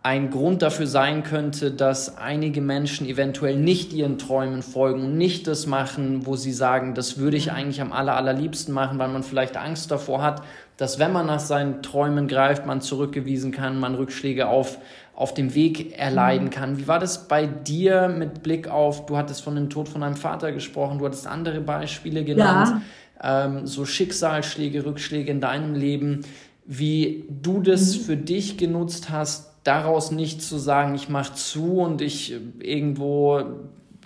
ein 0.06 0.30
Grund 0.30 0.62
dafür 0.62 0.86
sein 0.86 1.24
könnte, 1.24 1.72
dass 1.72 2.18
einige 2.18 2.62
Menschen 2.62 3.08
eventuell 3.08 3.56
nicht 3.56 3.92
ihren 3.92 4.20
Träumen 4.20 4.62
folgen 4.62 5.02
und 5.02 5.18
nicht 5.18 5.48
das 5.48 5.66
machen, 5.66 6.28
wo 6.28 6.36
sie 6.36 6.54
sagen, 6.54 6.94
das 6.94 7.18
würde 7.18 7.38
ich 7.38 7.52
eigentlich 7.52 7.82
am 7.82 7.92
aller, 7.92 8.16
allerliebsten 8.16 8.72
machen, 8.72 9.00
weil 9.00 9.08
man 9.08 9.24
vielleicht 9.24 9.58
Angst 9.58 9.90
davor 9.90 10.22
hat, 10.22 10.44
dass 10.78 11.00
wenn 11.00 11.12
man 11.12 11.26
nach 11.26 11.40
seinen 11.40 11.82
Träumen 11.82 12.28
greift, 12.28 12.68
man 12.68 12.82
zurückgewiesen 12.82 13.52
kann, 13.52 13.80
man 13.80 13.96
Rückschläge 13.96 14.48
auf, 14.48 14.78
auf 15.16 15.34
dem 15.34 15.56
Weg 15.56 15.98
erleiden 15.98 16.50
kann. 16.50 16.78
Wie 16.78 16.88
war 16.88 17.00
das 17.00 17.28
bei 17.28 17.48
dir 17.48 18.10
mit 18.10 18.44
Blick 18.44 18.68
auf, 18.68 19.06
du 19.06 19.16
hattest 19.16 19.42
von 19.42 19.56
dem 19.56 19.70
Tod 19.70 19.88
von 19.88 20.02
deinem 20.02 20.18
Vater 20.18 20.52
gesprochen, 20.52 21.00
du 21.00 21.06
hattest 21.06 21.26
andere 21.26 21.62
Beispiele 21.62 22.26
genannt, 22.26 22.82
ja. 23.24 23.46
ähm, 23.46 23.66
so 23.66 23.86
Schicksalsschläge, 23.86 24.86
Rückschläge 24.86 25.32
in 25.32 25.40
deinem 25.40 25.74
Leben, 25.74 26.22
wie 26.66 27.26
du 27.30 27.62
das 27.62 27.96
mhm. 27.96 28.02
für 28.02 28.18
dich 28.18 28.58
genutzt 28.58 29.10
hast, 29.10 29.54
daraus 29.64 30.12
nicht 30.12 30.42
zu 30.42 30.58
sagen, 30.58 30.96
ich 30.96 31.08
mache 31.08 31.34
zu 31.34 31.80
und 31.80 32.02
ich 32.02 32.34
äh, 32.34 32.40
irgendwo 32.60 33.42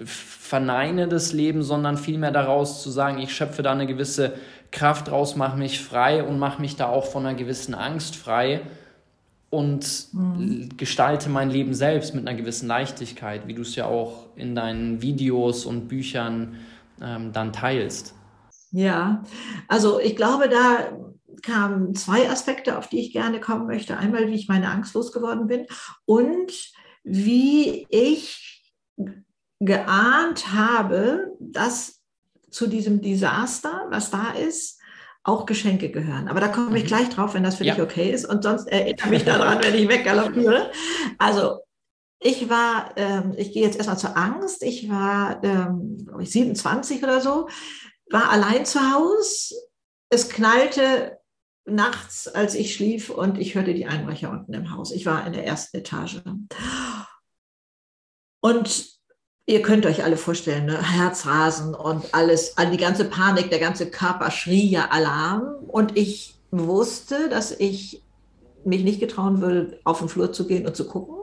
verneine 0.05 1.07
das 1.07 1.33
Leben, 1.33 1.63
sondern 1.63 1.97
vielmehr 1.97 2.31
daraus 2.31 2.83
zu 2.83 2.91
sagen, 2.91 3.17
ich 3.19 3.33
schöpfe 3.33 3.63
da 3.63 3.71
eine 3.71 3.87
gewisse 3.87 4.33
Kraft 4.71 5.11
raus, 5.11 5.35
mache 5.35 5.57
mich 5.57 5.81
frei 5.81 6.23
und 6.23 6.37
mache 6.37 6.61
mich 6.61 6.75
da 6.75 6.87
auch 6.87 7.05
von 7.07 7.25
einer 7.25 7.35
gewissen 7.35 7.73
Angst 7.73 8.15
frei 8.15 8.61
und 9.49 10.13
mhm. 10.13 10.69
gestalte 10.77 11.29
mein 11.29 11.49
Leben 11.49 11.73
selbst 11.73 12.13
mit 12.13 12.27
einer 12.27 12.37
gewissen 12.37 12.67
Leichtigkeit, 12.67 13.47
wie 13.47 13.53
du 13.53 13.63
es 13.63 13.75
ja 13.75 13.85
auch 13.85 14.27
in 14.35 14.55
deinen 14.55 15.01
Videos 15.01 15.65
und 15.65 15.87
Büchern 15.87 16.57
ähm, 17.01 17.33
dann 17.33 17.53
teilst. 17.53 18.13
Ja, 18.71 19.23
also 19.67 19.99
ich 19.99 20.15
glaube, 20.15 20.49
da 20.49 20.91
kamen 21.41 21.95
zwei 21.95 22.29
Aspekte, 22.29 22.77
auf 22.77 22.87
die 22.87 22.99
ich 22.99 23.13
gerne 23.13 23.39
kommen 23.39 23.65
möchte. 23.65 23.97
Einmal, 23.97 24.27
wie 24.27 24.35
ich 24.35 24.47
meine 24.47 24.69
Angst 24.69 24.93
losgeworden 24.93 25.47
bin 25.47 25.65
und 26.05 26.51
wie 27.03 27.87
ich 27.89 28.73
geahnt 29.59 30.53
habe, 30.53 31.35
dass 31.39 32.01
zu 32.51 32.67
diesem 32.67 33.01
Desaster, 33.01 33.87
was 33.89 34.11
da 34.11 34.31
ist, 34.31 34.78
auch 35.23 35.45
Geschenke 35.45 35.89
gehören. 35.89 36.27
Aber 36.27 36.39
da 36.39 36.47
komme 36.47 36.77
ich 36.77 36.83
mhm. 36.83 36.87
gleich 36.87 37.09
drauf, 37.09 37.33
wenn 37.33 37.43
das 37.43 37.55
für 37.55 37.65
ja. 37.65 37.73
dich 37.73 37.83
okay 37.83 38.11
ist. 38.11 38.25
Und 38.25 38.43
sonst 38.43 38.67
erinnere 38.67 39.09
mich 39.09 39.25
daran, 39.25 39.63
wenn 39.63 39.75
ich 39.75 39.87
weggaloppiere. 39.87 40.71
Also 41.17 41.59
ich 42.19 42.49
war, 42.49 42.93
ähm, 42.97 43.33
ich 43.37 43.53
gehe 43.53 43.63
jetzt 43.63 43.77
erstmal 43.77 43.97
zur 43.97 44.17
Angst. 44.17 44.63
Ich 44.63 44.89
war 44.89 45.43
ähm, 45.43 46.07
27 46.19 47.03
oder 47.03 47.21
so, 47.21 47.47
war 48.09 48.29
allein 48.29 48.65
zu 48.65 48.79
Hause. 48.79 49.55
Es 50.09 50.29
knallte 50.29 51.17
nachts, 51.65 52.27
als 52.27 52.55
ich 52.55 52.73
schlief 52.73 53.09
und 53.09 53.37
ich 53.37 53.55
hörte 53.55 53.73
die 53.73 53.85
Einbrecher 53.85 54.31
unten 54.31 54.53
im 54.53 54.71
Haus. 54.71 54.91
Ich 54.91 55.05
war 55.05 55.25
in 55.27 55.33
der 55.33 55.45
ersten 55.45 55.77
Etage. 55.77 56.21
Und 58.41 58.98
ihr 59.49 59.63
könnt 59.63 59.85
euch 59.85 60.03
alle 60.03 60.15
vorstellen, 60.15 60.67
ne? 60.67 60.79
Herzrasen 60.79 61.73
und 61.73 62.13
alles, 62.13 62.53
die 62.71 62.77
ganze 62.77 63.05
Panik, 63.05 63.49
der 63.49 63.59
ganze 63.59 63.89
Körper 63.89 64.29
schrie 64.29 64.67
ja 64.67 64.89
Alarm. 64.91 65.55
Und 65.67 65.97
ich 65.97 66.35
wusste, 66.51 67.29
dass 67.29 67.51
ich 67.51 68.03
mich 68.63 68.83
nicht 68.83 68.99
getrauen 68.99 69.41
will, 69.41 69.79
auf 69.83 69.99
den 69.99 70.09
Flur 70.09 70.31
zu 70.31 70.45
gehen 70.45 70.67
und 70.67 70.75
zu 70.75 70.85
gucken. 70.85 71.15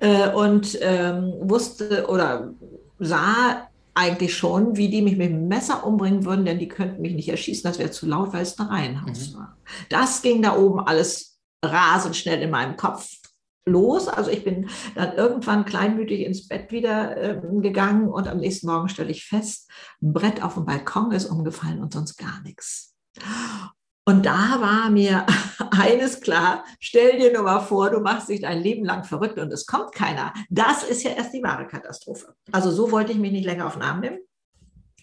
Äh, 0.00 0.30
und 0.30 0.76
ähm, 0.80 1.34
wusste 1.40 2.06
oder 2.08 2.52
sah 2.98 3.68
eigentlich 3.94 4.34
schon, 4.34 4.76
wie 4.76 4.88
die 4.88 5.02
mich 5.02 5.16
mit 5.16 5.30
dem 5.30 5.46
Messer 5.46 5.86
umbringen 5.86 6.24
würden, 6.24 6.44
denn 6.44 6.58
die 6.58 6.68
könnten 6.68 7.02
mich 7.02 7.14
nicht 7.14 7.28
erschießen, 7.28 7.62
das 7.62 7.78
wäre 7.78 7.90
zu 7.90 8.06
laut, 8.06 8.32
weil 8.32 8.42
es 8.42 8.58
ein 8.58 8.66
Reihenhaus 8.66 9.30
mhm. 9.30 9.38
war. 9.38 9.56
Das 9.88 10.22
ging 10.22 10.42
da 10.42 10.56
oben 10.56 10.80
alles 10.80 11.38
rasend 11.64 12.16
schnell 12.16 12.40
in 12.42 12.50
meinem 12.50 12.76
Kopf 12.76 13.21
los. 13.64 14.08
Also 14.08 14.30
ich 14.30 14.44
bin 14.44 14.68
dann 14.94 15.14
irgendwann 15.14 15.64
kleinmütig 15.64 16.20
ins 16.20 16.48
Bett 16.48 16.72
wieder 16.72 17.16
äh, 17.16 17.40
gegangen 17.60 18.08
und 18.08 18.28
am 18.28 18.38
nächsten 18.38 18.66
Morgen 18.66 18.88
stelle 18.88 19.10
ich 19.10 19.24
fest, 19.24 19.70
ein 20.02 20.12
Brett 20.12 20.42
auf 20.42 20.54
dem 20.54 20.64
Balkon 20.64 21.12
ist 21.12 21.26
umgefallen 21.26 21.80
und 21.80 21.92
sonst 21.92 22.16
gar 22.16 22.40
nichts. 22.42 22.94
Und 24.04 24.26
da 24.26 24.60
war 24.60 24.90
mir 24.90 25.26
eines 25.70 26.20
klar, 26.20 26.64
stell 26.80 27.18
dir 27.18 27.32
nur 27.32 27.44
mal 27.44 27.60
vor, 27.60 27.90
du 27.90 28.00
machst 28.00 28.28
dich 28.28 28.40
dein 28.40 28.60
Leben 28.60 28.84
lang 28.84 29.04
verrückt 29.04 29.38
und 29.38 29.52
es 29.52 29.66
kommt 29.66 29.92
keiner. 29.92 30.32
Das 30.50 30.82
ist 30.82 31.04
ja 31.04 31.12
erst 31.12 31.32
die 31.32 31.42
wahre 31.42 31.66
Katastrophe. 31.66 32.34
Also 32.50 32.70
so 32.70 32.90
wollte 32.90 33.12
ich 33.12 33.18
mich 33.18 33.32
nicht 33.32 33.44
länger 33.44 33.66
auf 33.66 33.74
den 33.74 33.82
Arm 33.82 34.00
nehmen, 34.00 34.18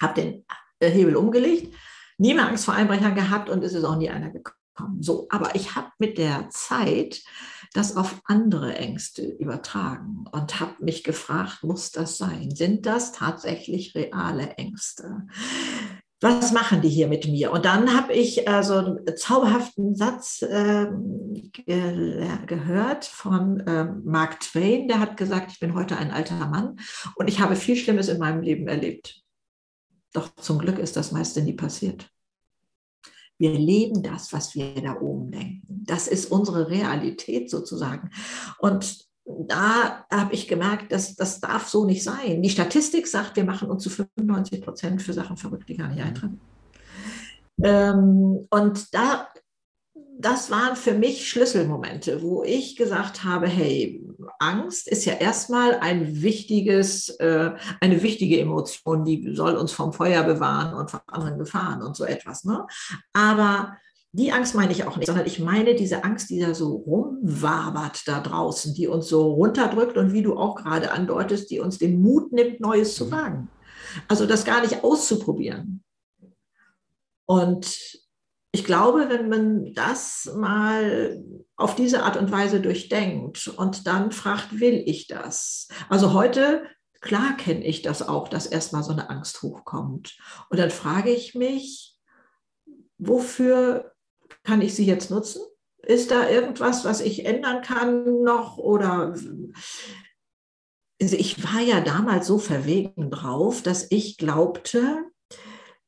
habe 0.02 0.22
den 0.22 0.46
äh, 0.80 0.90
Hebel 0.90 1.16
umgelegt, 1.16 1.74
nie 2.18 2.34
mehr 2.34 2.48
Angst 2.48 2.66
vor 2.66 2.74
Einbrechern 2.74 3.16
gehabt 3.16 3.50
und 3.50 3.64
es 3.64 3.74
ist 3.74 3.86
auch 3.86 3.96
nie 3.96 4.10
einer 4.10 4.32
gekommen. 4.32 4.58
So, 5.02 5.28
aber 5.30 5.56
ich 5.56 5.76
habe 5.76 5.92
mit 5.98 6.18
der 6.18 6.50
Zeit 6.50 7.22
das 7.74 7.96
auf 7.96 8.22
andere 8.26 8.76
Ängste 8.76 9.24
übertragen 9.24 10.26
und 10.32 10.60
habe 10.60 10.84
mich 10.84 11.04
gefragt, 11.04 11.64
muss 11.64 11.92
das 11.92 12.18
sein? 12.18 12.52
Sind 12.52 12.86
das 12.86 13.12
tatsächlich 13.12 13.96
reale 13.96 14.52
Ängste? 14.58 15.28
was 16.22 16.52
machen 16.52 16.82
die 16.82 16.90
hier 16.90 17.08
mit 17.08 17.28
mir? 17.28 17.52
Und 17.52 17.66
dann 17.66 17.96
habe 17.96 18.14
ich 18.14 18.48
äh, 18.48 18.62
so 18.62 18.76
einen 18.76 19.00
zauberhaften 19.16 19.96
Satz 19.96 20.42
äh, 20.42 20.88
ge 21.32 22.28
gehört 22.46 23.06
von 23.06 23.62
äh, 23.62 23.86
Mark 24.04 24.42
Twain, 24.42 24.88
der 24.88 25.00
hat 25.00 25.16
gesagt, 25.16 25.52
ich 25.52 25.60
bin 25.60 25.76
heute 25.76 25.98
ein 25.98 26.12
alter 26.12 26.48
Mann 26.48 26.78
und 27.16 27.30
ich 27.30 27.40
habe 27.40 27.56
viel 27.56 27.78
Schlimmes 27.78 28.10
in 28.10 28.20
meinem 28.20 28.42
Leben 28.42 28.68
erlebt. 28.68 29.22
Doch 30.12 30.36
zum 30.36 30.60
Glück 30.60 30.80
ist 30.80 30.98
das 30.98 31.12
meiste 31.12 31.42
nie 31.42 31.54
passiert. 31.54 32.10
Wir 33.40 33.54
leben 33.54 34.04
das, 34.04 34.32
was 34.34 34.54
wir 34.54 34.76
da 34.82 35.00
oben 35.00 35.32
denken. 35.32 35.84
Das 35.88 36.08
ist 36.08 36.30
unsere 36.32 36.70
Realität 36.70 37.50
sozusagen. 37.50 38.12
Und 38.60 39.08
da 39.26 40.06
habe 40.12 40.34
ich 40.34 40.48
gemerkt, 40.48 40.92
dass 40.92 41.16
das 41.16 41.40
darf 41.40 41.68
so 41.68 41.86
nicht 41.86 42.04
sein. 42.04 42.42
Die 42.42 42.50
Statistik 42.50 43.08
sagt, 43.08 43.36
wir 43.38 43.46
machen 43.46 43.70
uns 43.70 43.84
zu 43.84 43.90
95 43.90 44.62
Prozent 44.62 45.02
für 45.02 45.14
Sachen 45.14 45.38
verrückt, 45.38 45.70
die 45.70 45.78
gar 45.78 45.88
nicht 45.88 46.04
eintreten. 46.04 46.42
Ähm, 47.64 48.48
und 48.50 48.94
da, 48.94 49.28
das 50.22 50.52
waren 50.52 50.76
für 50.76 50.94
mich 50.94 51.30
Schlüsselmomente, 51.30 52.22
wo 52.22 52.44
ich 52.44 52.76
gesagt 52.76 53.24
habe, 53.24 53.48
hey, 53.48 54.06
Angst 54.38 54.90
ist 54.90 55.06
ja 55.06 55.14
erstmal 55.14 55.76
ein 55.76 56.22
wichtiges, 56.22 57.08
äh, 57.20 57.52
eine 57.80 58.04
wichtige 58.04 58.38
Emotion, 58.38 59.06
die 59.06 59.34
soll 59.34 59.56
uns 59.56 59.72
vom 59.72 59.94
Feuer 59.94 60.24
bewahren 60.24 60.74
und 60.74 60.92
von 60.92 61.00
anderen 61.08 61.40
Gefahren 61.40 61.82
und 61.82 61.96
so 61.96 62.04
etwas. 62.04 62.44
Ne? 62.44 62.68
Aber 63.14 63.78
die 64.12 64.34
Angst 64.34 64.56
meine 64.56 64.74
ich 64.74 64.84
auch 64.84 64.98
nicht, 64.98 65.08
sondern 65.08 65.26
ich 65.26 65.40
meine 65.40 65.74
diese 65.74 66.04
Angst, 66.04 66.30
die 66.30 66.42
da 66.42 66.54
so 66.54 66.76
rumwabert 66.76 68.06
da 68.06 68.20
draußen, 68.20 68.74
die 68.74 68.88
uns 68.88 69.08
so 69.08 69.32
runterdrückt 69.32 69.96
und 69.96 70.12
wie 70.12 70.22
du 70.22 70.36
auch 70.36 70.56
gerade 70.56 70.92
andeutest, 70.92 71.50
die 71.50 71.62
uns 71.62 71.78
den 71.78 72.02
Mut 72.02 72.34
nimmt, 72.34 72.60
Neues 72.60 72.94
zu 72.96 73.10
wagen. 73.10 73.50
Also 74.10 74.26
das 74.26 74.44
gar 74.44 74.62
nicht 74.62 74.84
auszuprobieren. 74.84 75.82
Und 77.26 78.00
ich 78.52 78.64
glaube, 78.64 79.10
wenn 79.10 79.30
man 79.30 79.74
das 79.74 80.32
mal 80.36 81.24
auf 81.56 81.76
diese 81.76 82.04
Art 82.04 82.18
und 82.18 82.32
Weise 82.32 82.62
durchdenkt 82.62 83.48
und 83.48 83.86
dann 83.86 84.12
fragt, 84.12 84.60
will 84.60 84.84
ich 84.86 85.08
das? 85.08 85.68
Also 85.88 86.14
heute, 86.14 86.66
klar 87.02 87.38
kenne 87.38 87.64
ich 87.64 87.84
das 87.84 88.08
auch, 88.08 88.28
dass 88.28 88.48
erstmal 88.48 88.84
so 88.84 88.92
eine 88.92 89.10
Angst 89.10 89.44
hochkommt. 89.44 90.18
Und 90.50 90.58
dann 90.60 90.72
frage 90.72 91.12
ich 91.12 91.36
mich, 91.36 91.96
wofür 92.98 93.94
kann 94.44 94.62
ich 94.62 94.74
sie 94.74 94.86
jetzt 94.86 95.12
nutzen? 95.12 95.42
Ist 95.84 96.12
da 96.12 96.28
irgendwas, 96.28 96.86
was 96.86 97.02
ich 97.02 97.26
ändern 97.26 97.62
kann 97.62 98.24
noch? 98.24 98.58
Oder 98.58 99.14
also 101.02 101.16
ich 101.16 101.44
war 101.44 101.62
ja 101.62 101.82
damals 101.82 102.28
so 102.28 102.40
verwegen 102.40 103.12
drauf, 103.12 103.62
dass 103.62 103.90
ich 103.90 104.18
glaubte, 104.18 105.06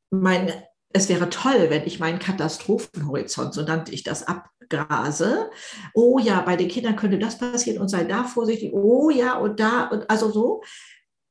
mein, 0.09 0.51
es 0.93 1.09
wäre 1.09 1.29
toll, 1.29 1.67
wenn 1.69 1.85
ich 1.85 1.99
meinen 1.99 2.19
Katastrophenhorizont, 2.19 3.53
so 3.53 3.61
nannte 3.63 3.91
ich 3.91 4.03
das, 4.03 4.27
abgrase. 4.71 5.49
Oh 5.93 6.19
ja, 6.19 6.41
bei 6.41 6.55
den 6.55 6.67
Kindern 6.67 6.95
könnte 6.95 7.19
das 7.19 7.37
passieren 7.37 7.81
und 7.81 7.89
sei 7.89 8.03
da 8.03 8.23
vorsichtig. 8.23 8.73
Oh 8.73 9.09
ja, 9.09 9.37
und 9.37 9.59
da, 9.59 9.87
und 9.87 10.09
also 10.09 10.31
so. 10.31 10.61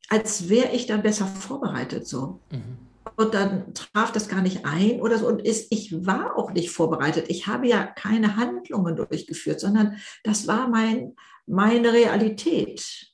als 0.08 0.48
wäre 0.48 0.72
ich 0.72 0.86
dann 0.86 1.02
besser 1.02 1.26
vorbereitet 1.26 2.06
so. 2.06 2.40
Mhm. 2.50 2.78
Und 3.16 3.34
dann 3.34 3.74
traf 3.74 4.12
das 4.12 4.28
gar 4.28 4.42
nicht 4.42 4.64
ein 4.64 5.00
oder 5.00 5.18
so. 5.18 5.26
Und 5.26 5.42
ist, 5.42 5.72
ich 5.72 6.06
war 6.06 6.36
auch 6.36 6.52
nicht 6.52 6.70
vorbereitet. 6.70 7.26
Ich 7.28 7.46
habe 7.46 7.66
ja 7.66 7.84
keine 7.86 8.36
Handlungen 8.36 8.96
durchgeführt, 8.96 9.61
sondern 9.61 9.96
das 10.24 10.46
war 10.46 10.68
mein, 10.68 11.16
meine 11.46 11.92
Realität. 11.92 13.12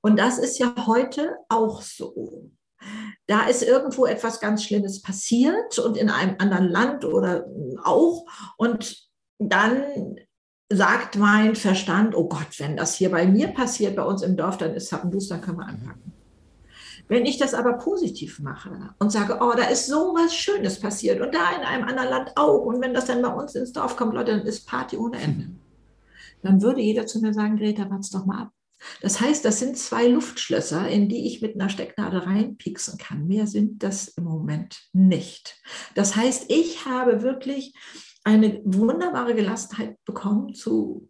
Und 0.00 0.18
das 0.18 0.38
ist 0.38 0.58
ja 0.58 0.74
heute 0.86 1.36
auch 1.48 1.82
so. 1.82 2.50
Da 3.26 3.46
ist 3.46 3.62
irgendwo 3.62 4.06
etwas 4.06 4.40
ganz 4.40 4.64
Schlimmes 4.64 5.02
passiert 5.02 5.78
und 5.78 5.96
in 5.96 6.10
einem 6.10 6.36
anderen 6.38 6.68
Land 6.68 7.04
oder 7.04 7.46
auch. 7.84 8.26
Und 8.56 9.08
dann 9.38 10.16
sagt 10.70 11.16
mein 11.16 11.56
Verstand, 11.56 12.14
oh 12.14 12.28
Gott, 12.28 12.58
wenn 12.58 12.76
das 12.76 12.94
hier 12.94 13.10
bei 13.10 13.26
mir 13.26 13.48
passiert, 13.48 13.96
bei 13.96 14.04
uns 14.04 14.22
im 14.22 14.36
Dorf, 14.36 14.58
dann 14.58 14.74
ist 14.74 14.92
Happenbus, 14.92 15.28
dann 15.28 15.40
können 15.40 15.58
wir 15.58 15.66
anpacken. 15.66 16.12
Wenn 17.08 17.24
ich 17.24 17.38
das 17.38 17.54
aber 17.54 17.78
positiv 17.78 18.38
mache 18.38 18.94
und 18.98 19.10
sage, 19.10 19.38
oh, 19.40 19.52
da 19.56 19.64
ist 19.64 19.86
so 19.86 20.14
was 20.14 20.34
Schönes 20.34 20.78
passiert 20.78 21.22
und 21.22 21.34
da 21.34 21.56
in 21.56 21.62
einem 21.62 21.88
anderen 21.88 22.10
Land 22.10 22.32
auch 22.36 22.66
und 22.66 22.82
wenn 22.82 22.92
das 22.92 23.06
dann 23.06 23.22
bei 23.22 23.32
uns 23.32 23.54
ins 23.54 23.72
Dorf 23.72 23.96
kommt, 23.96 24.12
Leute, 24.12 24.32
dann 24.32 24.46
ist 24.46 24.66
Party 24.66 24.98
ohne 24.98 25.18
Ende. 25.18 25.48
Dann 26.42 26.60
würde 26.60 26.82
jeder 26.82 27.06
zu 27.06 27.20
mir 27.20 27.32
sagen, 27.32 27.56
Greta, 27.56 27.88
warte 27.88 28.10
doch 28.12 28.26
mal 28.26 28.42
ab. 28.42 28.52
Das 29.00 29.20
heißt, 29.20 29.44
das 29.44 29.58
sind 29.58 29.76
zwei 29.76 30.06
Luftschlösser, 30.06 30.88
in 30.88 31.08
die 31.08 31.26
ich 31.26 31.42
mit 31.42 31.54
einer 31.54 31.68
Stecknadel 31.68 32.20
reinpieksen 32.20 32.98
kann. 32.98 33.26
Mehr 33.26 33.46
sind 33.46 33.82
das 33.82 34.08
im 34.08 34.24
Moment 34.24 34.80
nicht. 34.92 35.60
Das 35.94 36.16
heißt, 36.16 36.46
ich 36.48 36.84
habe 36.86 37.22
wirklich 37.22 37.74
eine 38.24 38.60
wunderbare 38.64 39.34
Gelassenheit 39.34 39.96
bekommen 40.04 40.54
zu 40.54 41.08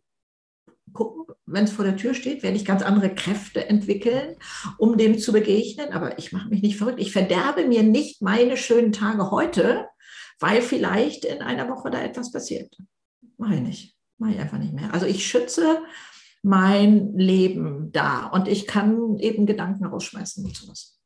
gucken, 0.92 1.34
wenn 1.46 1.64
es 1.64 1.72
vor 1.72 1.84
der 1.84 1.96
Tür 1.96 2.14
steht, 2.14 2.42
werde 2.42 2.56
ich 2.56 2.64
ganz 2.64 2.82
andere 2.82 3.14
Kräfte 3.14 3.68
entwickeln, 3.68 4.36
um 4.78 4.96
dem 4.96 5.18
zu 5.18 5.32
begegnen. 5.32 5.92
Aber 5.92 6.18
ich 6.18 6.32
mache 6.32 6.48
mich 6.48 6.62
nicht 6.62 6.76
verrückt. 6.76 7.00
Ich 7.00 7.12
verderbe 7.12 7.66
mir 7.66 7.82
nicht 7.82 8.22
meine 8.22 8.56
schönen 8.56 8.92
Tage 8.92 9.30
heute, 9.30 9.86
weil 10.40 10.62
vielleicht 10.62 11.24
in 11.24 11.42
einer 11.42 11.68
Woche 11.68 11.90
da 11.90 12.00
etwas 12.00 12.32
passiert. 12.32 12.74
Mache 13.36 13.56
ich 13.56 13.60
nicht. 13.60 13.94
Mache 14.18 14.32
ich 14.32 14.40
einfach 14.40 14.58
nicht 14.58 14.74
mehr. 14.74 14.92
Also 14.92 15.06
ich 15.06 15.26
schütze 15.26 15.82
mein 16.42 17.12
Leben 17.14 17.90
da 17.92 18.26
und 18.26 18.48
ich 18.48 18.66
kann 18.66 19.18
eben 19.18 19.46
Gedanken 19.46 19.84
rausschmeißen 19.84 20.44
und 20.44 20.56
sowas. 20.56 20.98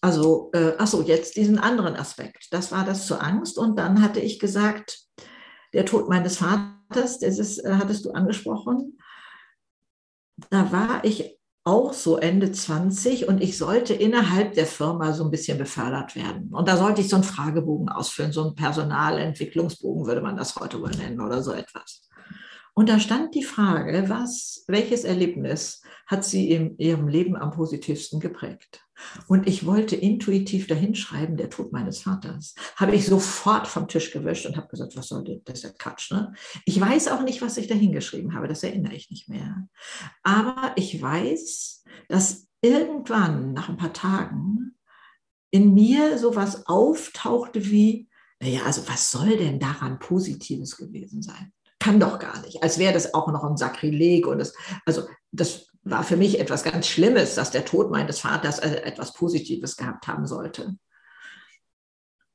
Also, 0.00 0.50
äh, 0.54 0.74
achso, 0.78 1.02
jetzt 1.02 1.36
diesen 1.36 1.58
anderen 1.58 1.96
Aspekt. 1.96 2.48
Das 2.52 2.70
war 2.70 2.84
das 2.84 3.06
zur 3.06 3.22
Angst. 3.22 3.58
Und 3.58 3.78
dann 3.78 4.00
hatte 4.00 4.20
ich 4.20 4.38
gesagt, 4.38 5.00
der 5.72 5.84
Tod 5.84 6.08
meines 6.08 6.36
Vaters, 6.38 7.18
das 7.18 7.38
ist, 7.38 7.58
äh, 7.58 7.74
hattest 7.74 8.04
du 8.04 8.12
angesprochen. 8.12 8.98
Da 10.50 10.70
war 10.70 11.04
ich 11.04 11.38
auch 11.64 11.92
so 11.92 12.16
Ende 12.16 12.50
20 12.50 13.28
und 13.28 13.42
ich 13.42 13.58
sollte 13.58 13.92
innerhalb 13.92 14.54
der 14.54 14.66
Firma 14.66 15.12
so 15.12 15.24
ein 15.24 15.30
bisschen 15.30 15.58
befördert 15.58 16.16
werden. 16.16 16.54
Und 16.54 16.66
da 16.66 16.78
sollte 16.78 17.02
ich 17.02 17.08
so 17.08 17.16
einen 17.16 17.24
Fragebogen 17.24 17.90
ausfüllen, 17.90 18.32
so 18.32 18.42
einen 18.42 18.54
Personalentwicklungsbogen 18.54 20.06
würde 20.06 20.22
man 20.22 20.36
das 20.36 20.56
heute 20.56 20.80
wohl 20.80 20.92
nennen 20.92 21.20
oder 21.20 21.42
so 21.42 21.52
etwas. 21.52 22.07
Und 22.74 22.88
da 22.88 23.00
stand 23.00 23.34
die 23.34 23.42
Frage, 23.42 24.08
was, 24.08 24.64
welches 24.68 25.04
Erlebnis 25.04 25.82
hat 26.06 26.24
sie 26.24 26.50
in 26.50 26.78
ihrem 26.78 27.08
Leben 27.08 27.36
am 27.36 27.50
positivsten 27.50 28.20
geprägt? 28.20 28.84
Und 29.26 29.46
ich 29.46 29.66
wollte 29.66 29.96
intuitiv 29.96 30.66
dahinschreiben, 30.66 31.36
der 31.36 31.50
Tod 31.50 31.72
meines 31.72 32.02
Vaters. 32.02 32.54
Habe 32.76 32.94
ich 32.94 33.06
sofort 33.06 33.68
vom 33.68 33.88
Tisch 33.88 34.10
gewischt 34.12 34.46
und 34.46 34.56
habe 34.56 34.68
gesagt, 34.68 34.96
was 34.96 35.08
soll 35.08 35.24
das? 35.24 35.36
Das 35.44 35.54
ist 35.58 35.62
ja 35.64 35.70
Quatsch. 35.78 36.10
Ne? 36.10 36.32
Ich 36.64 36.80
weiß 36.80 37.08
auch 37.08 37.22
nicht, 37.22 37.42
was 37.42 37.56
ich 37.56 37.66
dahingeschrieben 37.66 38.34
habe, 38.34 38.48
das 38.48 38.62
erinnere 38.62 38.94
ich 38.94 39.10
nicht 39.10 39.28
mehr. 39.28 39.68
Aber 40.22 40.72
ich 40.76 41.00
weiß, 41.00 41.84
dass 42.08 42.48
irgendwann 42.60 43.52
nach 43.52 43.68
ein 43.68 43.76
paar 43.76 43.92
Tagen 43.92 44.74
in 45.50 45.74
mir 45.74 46.18
sowas 46.18 46.66
auftauchte 46.66 47.70
wie, 47.70 48.08
naja, 48.40 48.62
also 48.64 48.86
was 48.88 49.10
soll 49.10 49.36
denn 49.36 49.58
daran 49.58 49.98
Positives 49.98 50.76
gewesen 50.76 51.22
sein? 51.22 51.52
Kann 51.78 52.00
doch 52.00 52.18
gar 52.18 52.40
nicht, 52.42 52.62
als 52.62 52.78
wäre 52.78 52.92
das 52.92 53.14
auch 53.14 53.28
noch 53.28 53.44
ein 53.44 53.56
Sakrileg. 53.56 54.26
Und 54.26 54.38
das, 54.38 54.54
also 54.84 55.02
das 55.32 55.66
war 55.82 56.02
für 56.02 56.16
mich 56.16 56.40
etwas 56.40 56.64
ganz 56.64 56.86
Schlimmes, 56.86 57.34
dass 57.34 57.50
der 57.50 57.64
Tod 57.64 57.90
meines 57.90 58.20
Vaters 58.20 58.58
äh, 58.58 58.82
etwas 58.82 59.12
Positives 59.12 59.76
gehabt 59.76 60.06
haben 60.06 60.26
sollte. 60.26 60.76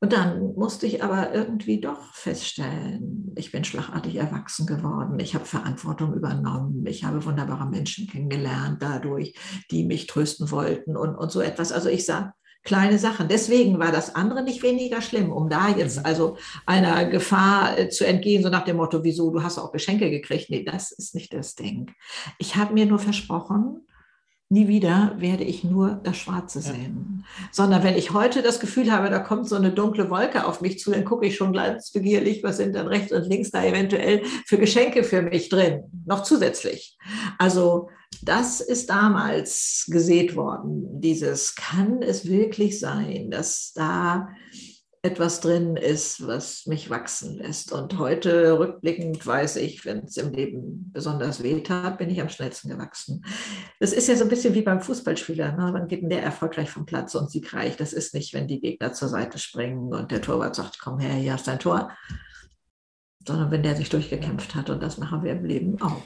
Und 0.03 0.11
dann 0.11 0.53
musste 0.55 0.85
ich 0.85 1.01
aber 1.01 1.33
irgendwie 1.33 1.79
doch 1.79 2.13
feststellen, 2.13 3.31
ich 3.37 3.53
bin 3.53 3.63
schlagartig 3.63 4.17
erwachsen 4.17 4.67
geworden, 4.67 5.17
ich 5.19 5.33
habe 5.33 5.45
Verantwortung 5.45 6.13
übernommen, 6.13 6.85
ich 6.85 7.05
habe 7.05 7.23
wunderbare 7.23 7.65
Menschen 7.65 8.07
kennengelernt 8.07 8.81
dadurch, 8.81 9.33
die 9.71 9.85
mich 9.85 10.07
trösten 10.07 10.51
wollten 10.51 10.97
und, 10.97 11.15
und 11.15 11.31
so 11.31 11.39
etwas. 11.39 11.71
Also 11.71 11.87
ich 11.87 12.05
sah 12.05 12.33
kleine 12.63 12.97
Sachen. 12.97 13.27
Deswegen 13.27 13.79
war 13.79 13.91
das 13.91 14.15
andere 14.15 14.43
nicht 14.43 14.63
weniger 14.63 15.01
schlimm, 15.01 15.31
um 15.31 15.49
da 15.49 15.69
jetzt 15.69 15.99
mhm. 15.99 16.05
also 16.05 16.37
einer 16.65 17.05
Gefahr 17.05 17.77
äh, 17.77 17.89
zu 17.89 18.05
entgehen, 18.05 18.43
so 18.43 18.49
nach 18.49 18.65
dem 18.65 18.77
Motto, 18.77 19.03
wieso, 19.03 19.31
du 19.31 19.43
hast 19.43 19.59
auch 19.59 19.71
Geschenke 19.71 20.09
gekriegt. 20.09 20.49
Nee, 20.49 20.63
das 20.63 20.91
ist 20.91 21.15
nicht 21.15 21.33
das 21.33 21.55
Ding. 21.55 21.91
Ich 22.37 22.55
habe 22.55 22.73
mir 22.73 22.85
nur 22.85 22.99
versprochen, 22.99 23.85
nie 24.49 24.67
wieder 24.67 25.15
werde 25.17 25.43
ich 25.43 25.63
nur 25.63 25.99
das 26.03 26.15
Schwarze 26.17 26.61
sehen. 26.61 27.25
Ja. 27.25 27.47
Sondern 27.51 27.83
wenn 27.83 27.97
ich 27.97 28.13
heute 28.13 28.41
das 28.43 28.59
Gefühl 28.59 28.91
habe, 28.91 29.09
da 29.09 29.19
kommt 29.19 29.49
so 29.49 29.55
eine 29.55 29.71
dunkle 29.71 30.09
Wolke 30.09 30.45
auf 30.45 30.61
mich 30.61 30.79
zu, 30.79 30.91
dann 30.91 31.05
gucke 31.05 31.25
ich 31.25 31.35
schon 31.35 31.53
ganz 31.53 31.91
begierlich, 31.91 32.43
was 32.43 32.57
sind 32.57 32.75
dann 32.75 32.87
rechts 32.87 33.11
und 33.11 33.27
links 33.27 33.49
da 33.51 33.63
eventuell 33.63 34.23
für 34.45 34.57
Geschenke 34.57 35.03
für 35.03 35.23
mich 35.23 35.49
drin, 35.49 35.83
noch 36.05 36.23
zusätzlich. 36.23 36.97
Also 37.39 37.89
das 38.25 38.61
ist 38.61 38.89
damals 38.89 39.85
gesät 39.89 40.35
worden. 40.35 41.01
Dieses 41.01 41.55
kann 41.55 42.01
es 42.01 42.25
wirklich 42.25 42.79
sein, 42.79 43.31
dass 43.31 43.73
da 43.73 44.29
etwas 45.05 45.41
drin 45.41 45.75
ist, 45.75 46.25
was 46.25 46.65
mich 46.65 46.89
wachsen 46.89 47.37
lässt. 47.37 47.73
Und 47.73 47.99
heute 47.99 48.57
rückblickend 48.57 49.25
weiß 49.27 49.57
ich, 49.57 49.83
wenn 49.83 50.05
es 50.05 50.15
im 50.15 50.31
Leben 50.31 50.91
besonders 50.93 51.43
weh 51.43 51.59
tat, 51.59 51.97
bin 51.97 52.09
ich 52.09 52.21
am 52.21 52.29
schnellsten 52.29 52.69
gewachsen. 52.69 53.25
Das 53.81 53.91
ist 53.91 54.07
ja 54.07 54.15
so 54.15 54.23
ein 54.23 54.29
bisschen 54.29 54.53
wie 54.53 54.61
beim 54.61 54.79
Fußballspieler. 54.79 55.51
Ne? 55.51 55.69
Wann 55.73 55.89
geht 55.89 56.03
denn 56.03 56.09
der 56.09 56.23
erfolgreich 56.23 56.69
vom 56.69 56.85
Platz 56.85 57.15
und 57.15 57.29
siegreich? 57.29 57.75
Das 57.75 57.91
ist 57.91 58.13
nicht, 58.13 58.33
wenn 58.33 58.47
die 58.47 58.61
Gegner 58.61 58.93
zur 58.93 59.09
Seite 59.09 59.39
springen 59.39 59.93
und 59.93 60.09
der 60.09 60.21
Torwart 60.21 60.55
sagt, 60.55 60.79
komm 60.79 60.99
her, 60.99 61.15
hier 61.15 61.33
hast 61.33 61.49
dein 61.49 61.59
Tor. 61.59 61.91
Sondern 63.27 63.51
wenn 63.51 63.63
der 63.63 63.75
sich 63.75 63.89
durchgekämpft 63.89 64.55
hat. 64.55 64.69
Und 64.69 64.81
das 64.81 64.97
machen 64.97 65.21
wir 65.21 65.33
im 65.33 65.43
Leben 65.43 65.81
auch. 65.81 66.01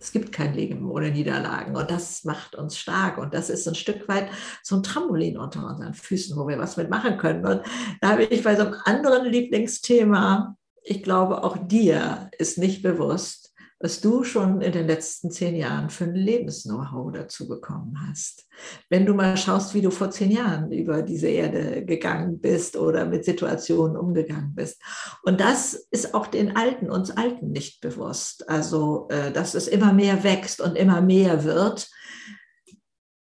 Es 0.00 0.12
gibt 0.12 0.32
kein 0.32 0.54
Leben 0.54 0.88
ohne 0.88 1.10
Niederlagen 1.10 1.76
und 1.76 1.90
das 1.90 2.24
macht 2.24 2.54
uns 2.54 2.78
stark 2.78 3.18
und 3.18 3.34
das 3.34 3.50
ist 3.50 3.66
ein 3.66 3.74
Stück 3.74 4.06
weit 4.08 4.28
so 4.62 4.76
ein 4.76 4.84
Trampolin 4.84 5.36
unter 5.36 5.66
unseren 5.66 5.94
Füßen, 5.94 6.36
wo 6.36 6.46
wir 6.46 6.58
was 6.58 6.76
mitmachen 6.76 7.18
können. 7.18 7.44
Und 7.44 7.62
da 8.00 8.14
bin 8.14 8.28
ich 8.30 8.44
bei 8.44 8.54
so 8.54 8.62
einem 8.62 8.76
anderen 8.84 9.26
Lieblingsthema. 9.26 10.56
Ich 10.84 11.02
glaube, 11.02 11.42
auch 11.42 11.56
dir 11.56 12.30
ist 12.38 12.58
nicht 12.58 12.82
bewusst, 12.82 13.47
was 13.80 14.00
du 14.00 14.24
schon 14.24 14.60
in 14.60 14.72
den 14.72 14.86
letzten 14.88 15.30
zehn 15.30 15.54
Jahren 15.54 15.88
für 15.88 16.04
ein 16.04 16.14
Lebens-Know-how 16.14 17.12
dazu 17.12 17.46
bekommen 17.46 17.96
hast. 18.08 18.48
Wenn 18.90 19.06
du 19.06 19.14
mal 19.14 19.36
schaust, 19.36 19.72
wie 19.74 19.82
du 19.82 19.90
vor 19.90 20.10
zehn 20.10 20.32
Jahren 20.32 20.72
über 20.72 21.02
diese 21.02 21.28
Erde 21.28 21.84
gegangen 21.84 22.40
bist 22.40 22.76
oder 22.76 23.04
mit 23.04 23.24
Situationen 23.24 23.96
umgegangen 23.96 24.54
bist. 24.54 24.82
Und 25.22 25.40
das 25.40 25.74
ist 25.92 26.12
auch 26.12 26.26
den 26.26 26.56
Alten, 26.56 26.90
uns 26.90 27.12
Alten 27.12 27.52
nicht 27.52 27.80
bewusst. 27.80 28.48
Also, 28.48 29.06
äh, 29.10 29.30
dass 29.30 29.54
es 29.54 29.68
immer 29.68 29.92
mehr 29.92 30.24
wächst 30.24 30.60
und 30.60 30.76
immer 30.76 31.00
mehr 31.00 31.44
wird. 31.44 31.88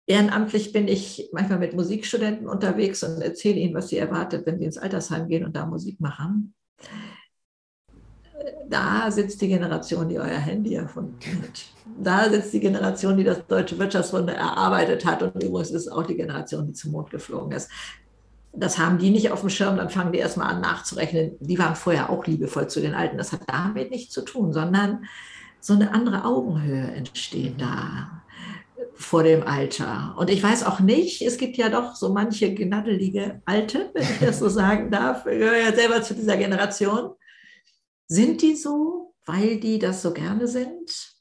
Ehrenamtlich 0.08 0.72
bin 0.72 0.88
ich 0.88 1.28
manchmal 1.32 1.58
mit 1.58 1.74
Musikstudenten 1.74 2.48
unterwegs 2.48 3.02
und 3.02 3.20
erzähle 3.20 3.58
ihnen, 3.58 3.74
was 3.74 3.88
sie 3.88 3.98
erwartet, 3.98 4.46
wenn 4.46 4.58
sie 4.58 4.64
ins 4.64 4.78
Altersheim 4.78 5.28
gehen 5.28 5.44
und 5.44 5.54
da 5.54 5.66
Musik 5.66 6.00
machen 6.00 6.54
da 8.68 9.10
sitzt 9.10 9.40
die 9.40 9.48
Generation, 9.48 10.08
die 10.08 10.18
euer 10.18 10.38
Handy 10.38 10.74
erfunden 10.74 11.18
hat. 11.42 11.64
Da 11.98 12.28
sitzt 12.30 12.52
die 12.52 12.60
Generation, 12.60 13.16
die 13.16 13.24
das 13.24 13.46
deutsche 13.46 13.78
Wirtschaftswunder 13.78 14.34
erarbeitet 14.34 15.04
hat. 15.04 15.22
Und 15.22 15.42
übrigens 15.42 15.70
ist 15.70 15.88
auch 15.88 16.04
die 16.04 16.16
Generation, 16.16 16.66
die 16.66 16.72
zum 16.72 16.92
Mond 16.92 17.10
geflogen 17.10 17.52
ist. 17.52 17.70
Das 18.52 18.78
haben 18.78 18.98
die 18.98 19.10
nicht 19.10 19.30
auf 19.30 19.40
dem 19.40 19.50
Schirm, 19.50 19.76
dann 19.76 19.90
fangen 19.90 20.12
die 20.12 20.18
erstmal 20.18 20.48
an 20.48 20.60
nachzurechnen. 20.60 21.36
Die 21.40 21.58
waren 21.58 21.76
vorher 21.76 22.10
auch 22.10 22.26
liebevoll 22.26 22.68
zu 22.68 22.80
den 22.80 22.94
Alten. 22.94 23.18
Das 23.18 23.32
hat 23.32 23.42
damit 23.46 23.90
nichts 23.90 24.14
zu 24.14 24.22
tun, 24.22 24.52
sondern 24.52 25.04
so 25.60 25.74
eine 25.74 25.92
andere 25.92 26.24
Augenhöhe 26.24 26.90
entsteht 26.92 27.60
da 27.60 28.22
vor 28.94 29.22
dem 29.22 29.42
Alter. 29.42 30.14
Und 30.16 30.30
ich 30.30 30.42
weiß 30.42 30.64
auch 30.64 30.80
nicht, 30.80 31.20
es 31.20 31.36
gibt 31.36 31.58
ja 31.58 31.68
doch 31.68 31.94
so 31.94 32.12
manche 32.12 32.54
gnaddelige 32.54 33.42
Alte, 33.44 33.90
wenn 33.92 34.02
ich 34.02 34.20
das 34.20 34.38
so 34.38 34.48
sagen 34.48 34.90
darf. 34.90 35.26
Ich 35.26 35.38
gehöre 35.38 35.58
ja 35.58 35.74
selber 35.74 36.00
zu 36.02 36.14
dieser 36.14 36.36
Generation 36.36 37.10
sind 38.08 38.42
die 38.42 38.54
so, 38.54 39.14
weil 39.24 39.58
die 39.58 39.78
das 39.78 40.02
so 40.02 40.12
gerne 40.12 40.46
sind? 40.46 41.16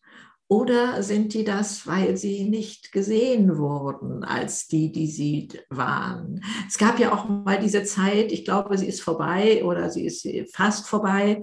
Oder 0.47 1.01
sind 1.01 1.33
die 1.33 1.43
das, 1.43 1.87
weil 1.87 2.17
sie 2.17 2.47
nicht 2.47 2.91
gesehen 2.91 3.57
wurden 3.57 4.23
als 4.23 4.67
die, 4.67 4.91
die 4.91 5.07
sie 5.07 5.47
waren? 5.69 6.43
Es 6.67 6.77
gab 6.77 6.99
ja 6.99 7.13
auch 7.13 7.27
mal 7.27 7.59
diese 7.59 7.83
Zeit, 7.83 8.31
ich 8.31 8.45
glaube, 8.45 8.77
sie 8.77 8.85
ist 8.85 9.01
vorbei 9.01 9.65
oder 9.65 9.89
sie 9.89 10.05
ist 10.05 10.27
fast 10.53 10.87
vorbei, 10.87 11.41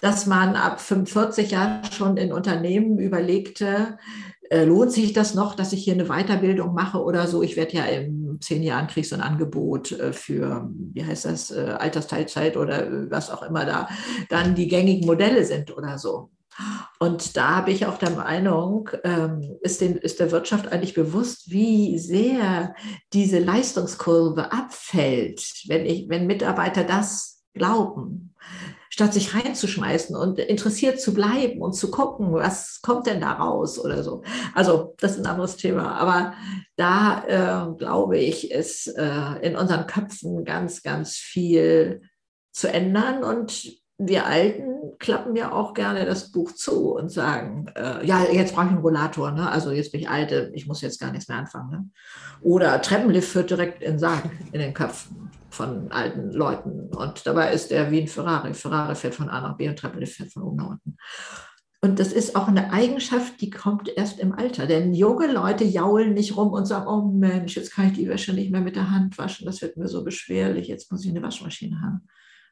dass 0.00 0.24
man 0.24 0.56
ab 0.56 0.80
45 0.80 1.50
Jahren 1.50 1.84
schon 1.92 2.16
in 2.16 2.32
Unternehmen 2.32 2.98
überlegte, 2.98 3.98
äh, 4.50 4.64
lohnt 4.64 4.92
sich 4.92 5.12
das 5.12 5.34
noch, 5.34 5.54
dass 5.54 5.74
ich 5.74 5.84
hier 5.84 5.94
eine 5.94 6.06
Weiterbildung 6.06 6.72
mache 6.72 7.02
oder 7.02 7.26
so? 7.26 7.42
Ich 7.42 7.56
werde 7.56 7.76
ja 7.76 7.84
in 7.84 8.19
zehn 8.40 8.62
Jahren 8.62 8.86
kriege 8.86 9.06
so 9.06 9.14
ein 9.14 9.20
Angebot 9.20 9.92
äh, 9.92 10.12
für, 10.12 10.68
wie 10.92 11.04
heißt 11.04 11.24
das, 11.24 11.50
äh, 11.50 11.76
Altersteilzeit 11.78 12.56
oder 12.56 13.10
was 13.10 13.30
auch 13.30 13.42
immer 13.42 13.64
da 13.64 13.88
dann 14.28 14.54
die 14.54 14.68
gängigen 14.68 15.06
Modelle 15.06 15.44
sind 15.44 15.76
oder 15.76 15.98
so. 15.98 16.30
Und 16.98 17.36
da 17.36 17.62
bin 17.62 17.74
ich 17.74 17.86
auch 17.86 17.96
der 17.96 18.10
Meinung, 18.10 18.90
ähm, 19.04 19.56
ist, 19.62 19.80
den, 19.80 19.96
ist 19.96 20.20
der 20.20 20.30
Wirtschaft 20.30 20.70
eigentlich 20.70 20.94
bewusst, 20.94 21.50
wie 21.50 21.98
sehr 21.98 22.74
diese 23.12 23.38
Leistungskurve 23.38 24.52
abfällt, 24.52 25.64
wenn, 25.68 25.86
ich, 25.86 26.08
wenn 26.08 26.26
Mitarbeiter 26.26 26.84
das 26.84 27.42
glauben 27.54 28.34
statt 28.90 29.14
sich 29.14 29.34
reinzuschmeißen 29.34 30.16
und 30.16 30.38
interessiert 30.40 31.00
zu 31.00 31.14
bleiben 31.14 31.62
und 31.62 31.74
zu 31.74 31.90
gucken, 31.90 32.32
was 32.32 32.80
kommt 32.82 33.06
denn 33.06 33.20
da 33.20 33.32
raus 33.32 33.78
oder 33.78 34.02
so. 34.02 34.22
Also 34.54 34.94
das 34.98 35.12
ist 35.12 35.20
ein 35.20 35.26
anderes 35.26 35.56
Thema. 35.56 35.94
Aber 35.94 36.34
da 36.76 37.24
äh, 37.70 37.76
glaube 37.78 38.18
ich, 38.18 38.50
ist 38.50 38.88
äh, 38.88 39.38
in 39.42 39.56
unseren 39.56 39.86
Köpfen 39.86 40.44
ganz, 40.44 40.82
ganz 40.82 41.14
viel 41.14 42.02
zu 42.50 42.68
ändern. 42.68 43.22
Und 43.22 43.70
wir 43.96 44.26
Alten 44.26 44.98
klappen 44.98 45.36
ja 45.36 45.52
auch 45.52 45.72
gerne 45.72 46.04
das 46.04 46.32
Buch 46.32 46.52
zu 46.52 46.92
und 46.92 47.10
sagen, 47.10 47.66
äh, 47.76 48.04
ja, 48.04 48.24
jetzt 48.24 48.54
brauche 48.54 48.66
ich 48.66 48.72
einen 48.72 48.80
Rollator, 48.80 49.30
ne? 49.30 49.48
also 49.48 49.70
jetzt 49.70 49.92
bin 49.92 50.00
ich 50.00 50.08
alte, 50.08 50.50
ich 50.52 50.66
muss 50.66 50.80
jetzt 50.80 50.98
gar 50.98 51.12
nichts 51.12 51.28
mehr 51.28 51.38
anfangen. 51.38 51.70
Ne? 51.70 51.88
Oder 52.40 52.82
Treppenlift 52.82 53.28
führt 53.28 53.50
direkt 53.50 53.82
in 53.82 54.00
Sarg, 54.00 54.24
in 54.52 54.58
den 54.58 54.74
Köpfen 54.74 55.30
von 55.50 55.90
alten 55.90 56.30
Leuten. 56.32 56.94
Und 56.94 57.26
dabei 57.26 57.52
ist 57.52 57.72
er 57.72 57.90
wie 57.90 58.02
ein 58.02 58.08
Ferrari. 58.08 58.54
Ferrari 58.54 58.94
fährt 58.94 59.14
von 59.14 59.28
A 59.28 59.40
nach 59.40 59.56
B 59.56 59.68
und 59.68 59.78
Treppenlift 59.78 60.16
fährt 60.16 60.32
von 60.32 60.42
oben 60.42 60.56
nach 60.56 60.70
unten. 60.70 60.96
Und 61.82 61.98
das 61.98 62.12
ist 62.12 62.36
auch 62.36 62.48
eine 62.48 62.72
Eigenschaft, 62.72 63.40
die 63.40 63.48
kommt 63.48 63.88
erst 63.96 64.20
im 64.20 64.32
Alter. 64.32 64.66
Denn 64.66 64.92
junge 64.92 65.32
Leute 65.32 65.64
jaulen 65.64 66.12
nicht 66.12 66.36
rum 66.36 66.52
und 66.52 66.66
sagen, 66.66 66.86
oh 66.86 67.10
Mensch, 67.10 67.56
jetzt 67.56 67.72
kann 67.72 67.86
ich 67.86 67.94
die 67.94 68.08
Wäsche 68.08 68.34
nicht 68.34 68.50
mehr 68.50 68.60
mit 68.60 68.76
der 68.76 68.90
Hand 68.90 69.16
waschen, 69.16 69.46
das 69.46 69.62
wird 69.62 69.78
mir 69.78 69.88
so 69.88 70.04
beschwerlich, 70.04 70.68
jetzt 70.68 70.92
muss 70.92 71.04
ich 71.04 71.10
eine 71.10 71.22
Waschmaschine 71.22 71.80
haben. 71.80 72.06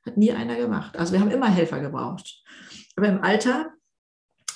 Hat 0.06 0.16
nie 0.16 0.32
einer 0.32 0.56
gemacht. 0.56 0.96
Also 0.96 1.12
wir 1.12 1.20
haben 1.20 1.30
immer 1.30 1.50
Helfer 1.50 1.80
gebraucht. 1.80 2.42
Aber 2.96 3.08
im 3.08 3.22
Alter 3.22 3.66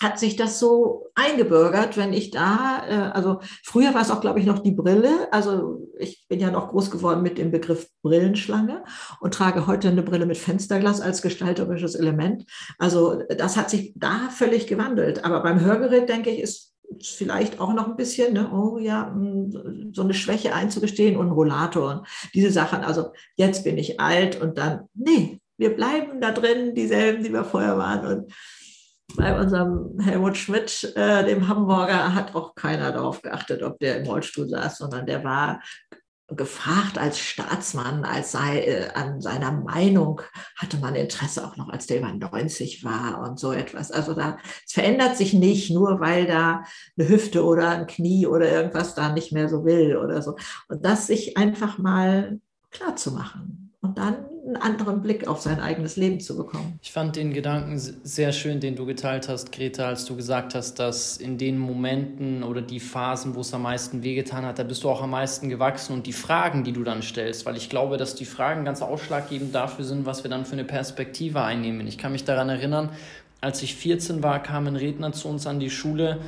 hat 0.03 0.19
sich 0.19 0.37
das 0.37 0.59
so 0.59 1.07
eingebürgert, 1.15 1.97
wenn 1.97 2.13
ich 2.13 2.31
da, 2.31 2.83
äh, 2.89 2.95
also 3.13 3.41
früher 3.65 3.95
war 3.95 4.03
es 4.03 4.11
auch, 4.11 4.21
glaube 4.21 4.41
ich, 4.41 4.47
noch 4.47 4.59
die 4.59 4.73
Brille. 4.73 5.29
Also 5.33 5.89
ich 5.99 6.27
bin 6.29 6.41
ja 6.41 6.51
noch 6.51 6.71
groß 6.71 6.91
geworden 6.91 7.23
mit 7.23 7.39
dem 7.39 7.51
Begriff 7.51 7.89
Brillenschlange 8.03 8.85
und 9.21 9.35
trage 9.35 9.67
heute 9.67 9.89
eine 9.89 10.03
Brille 10.03 10.27
mit 10.27 10.39
Fensterglas 10.39 11.01
als 11.01 11.23
gestalterisches 11.23 11.95
Element. 11.95 12.45
Also 12.79 13.23
das 13.29 13.57
hat 13.57 13.71
sich 13.71 13.93
da 13.97 14.29
völlig 14.31 14.67
gewandelt. 14.67 15.25
Aber 15.25 15.43
beim 15.43 15.61
Hörgerät, 15.61 16.09
denke 16.09 16.31
ich, 16.31 16.41
ist 16.41 16.73
vielleicht 17.01 17.61
auch 17.61 17.73
noch 17.73 17.89
ein 17.89 17.97
bisschen, 17.97 18.35
ne, 18.35 18.51
oh 18.53 18.79
ja, 18.79 19.11
hm, 19.13 19.93
so 19.95 20.03
eine 20.03 20.15
Schwäche 20.15 20.55
einzugestehen 20.55 21.17
und 21.17 21.31
Rollator 21.31 21.91
und 21.91 22.07
diese 22.35 22.51
Sachen. 22.51 22.81
Also 22.81 23.13
jetzt 23.37 23.65
bin 23.65 23.79
ich 23.79 24.01
alt 24.01 24.41
und 24.41 24.59
dann, 24.59 24.89
nee, 24.95 25.41
wir 25.57 25.75
bleiben 25.75 26.21
da 26.21 26.33
drin, 26.33 26.75
dieselben, 26.75 27.23
die 27.23 27.33
wir 27.33 27.45
vorher 27.45 27.79
waren. 27.79 28.05
Und 28.07 28.33
bei 29.17 29.39
unserem 29.39 29.99
Helmut 30.01 30.37
Schmidt, 30.37 30.93
äh, 30.97 31.25
dem 31.25 31.49
Hamburger, 31.49 32.15
hat 32.15 32.35
auch 32.35 32.55
keiner 32.55 32.93
darauf 32.93 33.23
geachtet, 33.23 33.63
ob 33.63 33.79
der 33.79 33.99
im 33.99 34.07
Rollstuhl 34.07 34.49
saß, 34.49 34.79
sondern 34.79 35.07
der 35.07 35.25
war 35.25 35.61
gefragt 36.29 36.99
als 36.99 37.19
Staatsmann, 37.19 38.05
als 38.05 38.33
sei 38.33 38.61
äh, 38.61 38.89
an 38.95 39.21
seiner 39.21 39.53
Meinung 39.53 40.23
hatte 40.57 40.79
man 40.79 40.95
Interesse 40.95 41.47
auch 41.47 41.57
noch, 41.57 41.69
als 41.69 41.87
der 41.87 41.99
über 41.99 42.13
90 42.13 42.85
war 42.85 43.21
und 43.21 43.39
so 43.39 43.53
etwas. 43.53 43.91
Also 43.91 44.15
da 44.15 44.39
es 44.67 44.73
verändert 44.73 45.17
sich 45.17 45.35
nicht, 45.35 45.71
nur 45.71 46.01
weil 46.01 46.27
da 46.27 46.65
eine 46.97 47.09
Hüfte 47.09 47.45
oder 47.45 47.71
ein 47.71 47.87
Knie 47.87 48.27
oder 48.27 48.51
irgendwas 48.51 48.95
da 48.95 49.13
nicht 49.13 49.33
mehr 49.33 49.49
so 49.49 49.65
will 49.65 49.97
oder 49.97 50.23
so. 50.23 50.37
Und 50.69 50.85
das 50.85 51.07
sich 51.07 51.37
einfach 51.37 51.79
mal 51.79 52.41
klar 52.71 52.97
zu 52.97 53.13
machen 53.13 53.62
und 53.83 53.99
dann 53.99 54.15
einen 54.47 54.57
anderen 54.57 55.03
Blick 55.03 55.27
auf 55.27 55.41
sein 55.41 55.61
eigenes 55.61 55.97
Leben 55.97 56.21
zu 56.21 56.37
bekommen. 56.37 56.79
Ich 56.83 56.93
fand 56.93 57.17
den 57.17 57.33
Gedanken 57.33 57.79
sehr 57.79 58.33
schön, 58.33 58.61
den 58.61 58.77
du 58.77 58.87
geteilt 58.87 59.29
hast, 59.29 59.51
Greta, 59.51 59.87
als 59.87 60.05
du 60.05 60.15
gesagt 60.15 60.55
hast, 60.55 60.79
dass 60.79 61.17
in 61.17 61.37
den 61.37 61.59
Momenten 61.59 62.45
oder 62.45 62.63
die 62.63 62.79
Phasen, 62.79 63.35
wo 63.35 63.41
es 63.41 63.53
am 63.53 63.63
meisten 63.63 64.05
wehgetan 64.05 64.45
hat, 64.45 64.61
da 64.61 64.63
bist 64.63 64.85
du 64.85 64.89
auch 64.89 65.03
am 65.03 65.11
meisten 65.11 65.49
gewachsen 65.49 65.95
und 65.95 66.07
die 66.07 66.13
Fragen, 66.13 66.63
die 66.63 66.73
du 66.73 66.85
dann 66.85 67.03
stellst, 67.03 67.45
weil 67.45 67.57
ich 67.57 67.69
glaube, 67.69 67.97
dass 67.97 68.15
die 68.15 68.25
Fragen 68.25 68.65
ganz 68.65 68.83
ausschlaggebend 68.83 69.53
dafür 69.53 69.85
sind, 69.85 70.07
was 70.07 70.23
wir 70.23 70.31
dann 70.31 70.45
für 70.45 70.53
eine 70.53 70.65
Perspektive 70.65 71.43
einnehmen. 71.43 71.87
Ich 71.89 71.99
kann 71.99 72.13
mich 72.13 72.25
daran 72.25 72.49
erinnern, 72.49 72.91
als 73.41 73.63
ich 73.65 73.75
14 73.75 74.23
war, 74.23 74.41
kam 74.41 74.69
ein 74.69 74.77
Redner 74.77 75.13
zu 75.13 75.27
uns 75.27 75.49
an 75.49 75.59
die 75.59 75.71
Schule 75.71 76.21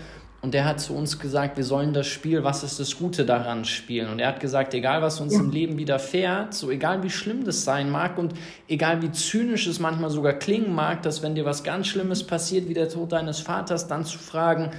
und 0.45 0.53
der 0.53 0.67
hat 0.67 0.79
zu 0.79 0.95
uns 0.95 1.19
gesagt, 1.19 1.57
wir 1.57 1.65
sollen 1.65 1.95
das 1.95 2.07
Spiel, 2.07 2.45
was 2.45 2.63
ist 2.65 2.79
das 2.79 2.99
Gute 2.99 3.25
daran 3.25 3.65
spielen. 3.65 4.11
Und 4.11 4.19
er 4.19 4.29
hat 4.29 4.41
gesagt, 4.41 4.75
egal 4.75 5.01
was 5.01 5.19
uns 5.19 5.33
ja. 5.33 5.41
im 5.41 5.51
Leben 5.51 5.79
widerfährt, 5.79 6.53
so 6.53 6.71
egal 6.71 7.03
wie 7.03 7.09
schlimm 7.09 7.47
das 7.47 7.65
sein 7.65 7.89
mag 7.89 8.19
und 8.19 8.35
egal 8.69 9.01
wie 9.01 9.11
zynisch 9.11 9.67
es 9.67 9.81
manchmal 9.81 10.11
sogar 10.11 10.35
klingen 10.35 10.75
mag, 10.75 11.01
dass 11.01 11.23
wenn 11.23 11.35
dir 11.35 11.47
was 11.47 11.65
ganz 11.65 11.87
Schlimmes 11.87 12.25
passiert, 12.25 12.69
wie 12.69 12.75
der 12.75 12.91
Tod 12.91 13.13
deines 13.13 13.41
Vaters, 13.41 13.87
dann 13.87 14.05
zu 14.05 14.19
fragen, 14.19 14.73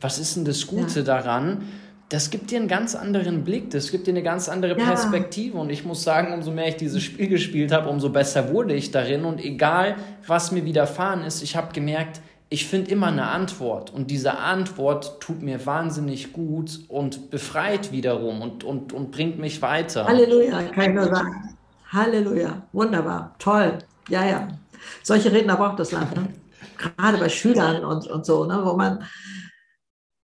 was 0.00 0.18
ist 0.18 0.34
denn 0.34 0.44
das 0.44 0.66
Gute 0.66 0.98
ja. 0.98 1.04
daran? 1.04 1.62
Das 2.08 2.30
gibt 2.30 2.50
dir 2.50 2.58
einen 2.58 2.66
ganz 2.66 2.96
anderen 2.96 3.44
Blick, 3.44 3.70
das 3.70 3.92
gibt 3.92 4.08
dir 4.08 4.10
eine 4.10 4.24
ganz 4.24 4.48
andere 4.48 4.74
Perspektive. 4.74 5.54
Ja. 5.54 5.60
Und 5.60 5.70
ich 5.70 5.84
muss 5.84 6.02
sagen, 6.02 6.34
umso 6.34 6.50
mehr 6.50 6.66
ich 6.66 6.78
dieses 6.78 7.04
Spiel 7.04 7.28
gespielt 7.28 7.70
habe, 7.70 7.88
umso 7.90 8.08
besser 8.08 8.52
wurde 8.52 8.74
ich 8.74 8.90
darin. 8.90 9.24
Und 9.24 9.38
egal, 9.40 9.94
was 10.26 10.50
mir 10.50 10.64
widerfahren 10.64 11.22
ist, 11.22 11.44
ich 11.44 11.54
habe 11.54 11.72
gemerkt, 11.72 12.20
ich 12.48 12.66
finde 12.66 12.90
immer 12.90 13.08
eine 13.08 13.28
Antwort 13.28 13.92
und 13.92 14.10
diese 14.10 14.38
Antwort 14.38 15.20
tut 15.20 15.42
mir 15.42 15.66
wahnsinnig 15.66 16.32
gut 16.32 16.80
und 16.88 17.30
befreit 17.30 17.90
wiederum 17.90 18.40
und, 18.40 18.62
und, 18.62 18.92
und 18.92 19.10
bringt 19.10 19.38
mich 19.38 19.62
weiter. 19.62 20.06
Halleluja, 20.06 20.62
kann 20.64 20.90
ich 20.90 20.94
nur 20.94 21.14
sagen. 21.14 21.56
Halleluja, 21.88 22.66
wunderbar, 22.72 23.34
toll. 23.38 23.78
Ja, 24.08 24.24
ja. 24.24 24.48
Solche 25.02 25.32
Redner 25.32 25.56
braucht 25.56 25.80
das 25.80 25.90
Land, 25.92 26.14
ne? 26.14 26.28
gerade 26.78 27.18
bei 27.18 27.28
Schülern 27.28 27.84
und, 27.84 28.06
und 28.06 28.24
so, 28.24 28.44
ne? 28.44 28.60
wo 28.62 28.74
man, 28.74 29.04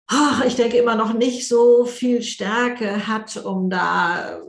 ach, 0.06 0.44
ich 0.44 0.56
denke, 0.56 0.78
immer 0.78 0.94
noch 0.94 1.12
nicht 1.12 1.46
so 1.46 1.84
viel 1.84 2.22
Stärke 2.22 3.06
hat, 3.06 3.36
um 3.36 3.68
da 3.68 4.40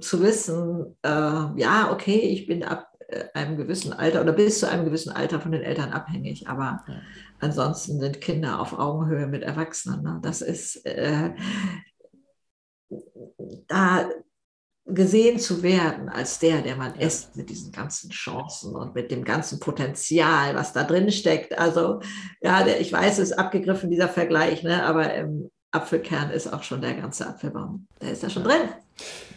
zu 0.00 0.22
wissen, 0.22 0.96
äh, 1.02 1.10
ja, 1.10 1.90
okay, 1.92 2.18
ich 2.18 2.46
bin 2.46 2.64
ab 2.64 2.87
einem 3.34 3.56
gewissen 3.56 3.92
Alter 3.92 4.20
oder 4.20 4.32
bis 4.32 4.60
zu 4.60 4.68
einem 4.68 4.84
gewissen 4.84 5.10
Alter 5.10 5.40
von 5.40 5.52
den 5.52 5.62
Eltern 5.62 5.92
abhängig. 5.92 6.48
Aber 6.48 6.84
ja. 6.86 6.94
ansonsten 7.40 8.00
sind 8.00 8.20
Kinder 8.20 8.60
auf 8.60 8.78
Augenhöhe 8.78 9.26
mit 9.26 9.42
Erwachsenen. 9.42 10.02
Ne? 10.02 10.18
Das 10.22 10.42
ist 10.42 10.84
äh, 10.84 11.30
da 13.66 14.08
gesehen 14.84 15.38
zu 15.38 15.62
werden 15.62 16.08
als 16.08 16.38
der, 16.38 16.62
der 16.62 16.76
man 16.76 16.94
ist, 16.94 17.36
mit 17.36 17.50
diesen 17.50 17.72
ganzen 17.72 18.10
Chancen 18.10 18.74
und 18.74 18.94
mit 18.94 19.10
dem 19.10 19.22
ganzen 19.22 19.60
Potenzial, 19.60 20.54
was 20.54 20.72
da 20.72 20.82
drin 20.82 21.10
steckt. 21.12 21.58
Also, 21.58 22.00
ja, 22.40 22.64
der, 22.64 22.80
ich 22.80 22.92
weiß, 22.92 23.18
es 23.18 23.30
ist 23.30 23.38
abgegriffen, 23.38 23.90
dieser 23.90 24.08
Vergleich, 24.08 24.62
ne? 24.62 24.82
aber 24.84 25.12
im 25.14 25.50
Apfelkern 25.72 26.30
ist 26.30 26.50
auch 26.50 26.62
schon 26.62 26.80
der 26.80 26.94
ganze 26.94 27.26
Apfelbaum. 27.26 27.86
Der 28.00 28.12
ist 28.12 28.22
da 28.22 28.30
schon 28.30 28.44
drin. 28.44 28.68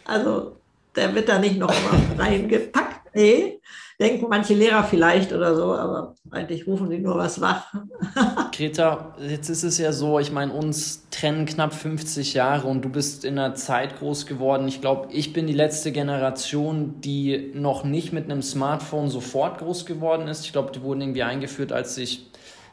Also, 0.06 0.56
der 0.96 1.14
wird 1.14 1.28
da 1.28 1.38
nicht 1.40 1.58
noch 1.58 1.68
mal 1.68 2.00
reingepackt 2.18 2.91
Nee, 3.14 3.60
denken 4.00 4.28
manche 4.30 4.54
Lehrer 4.54 4.84
vielleicht 4.84 5.34
oder 5.34 5.56
so, 5.56 5.74
aber 5.76 6.16
eigentlich 6.32 6.66
rufen 6.66 6.90
die 6.90 6.98
nur 6.98 7.18
was 7.18 7.42
wach. 7.42 7.74
Greta, 8.56 9.16
jetzt 9.20 9.50
ist 9.50 9.64
es 9.64 9.78
ja 9.78 9.92
so, 9.92 10.20
ich 10.20 10.32
meine, 10.32 10.54
uns 10.54 11.08
trennen 11.12 11.46
knapp 11.46 11.74
50 11.74 12.34
Jahre 12.34 12.68
und 12.68 12.84
du 12.84 12.90
bist 12.90 13.26
in 13.26 13.38
einer 13.38 13.56
Zeit 13.56 14.00
groß 14.00 14.26
geworden. 14.26 14.68
Ich 14.68 14.82
glaube, 14.82 15.10
ich 15.12 15.34
bin 15.34 15.46
die 15.46 15.54
letzte 15.54 15.92
Generation, 15.92 17.02
die 17.02 17.52
noch 17.54 17.84
nicht 17.84 18.14
mit 18.14 18.26
einem 18.26 18.42
Smartphone 18.42 19.10
sofort 19.10 19.60
groß 19.60 19.86
geworden 19.86 20.28
ist. 20.28 20.46
Ich 20.46 20.54
glaube, 20.54 20.72
die 20.72 20.82
wurden 20.82 21.02
irgendwie 21.02 21.24
eingeführt, 21.24 21.72
als 21.72 21.98
ich 21.98 22.32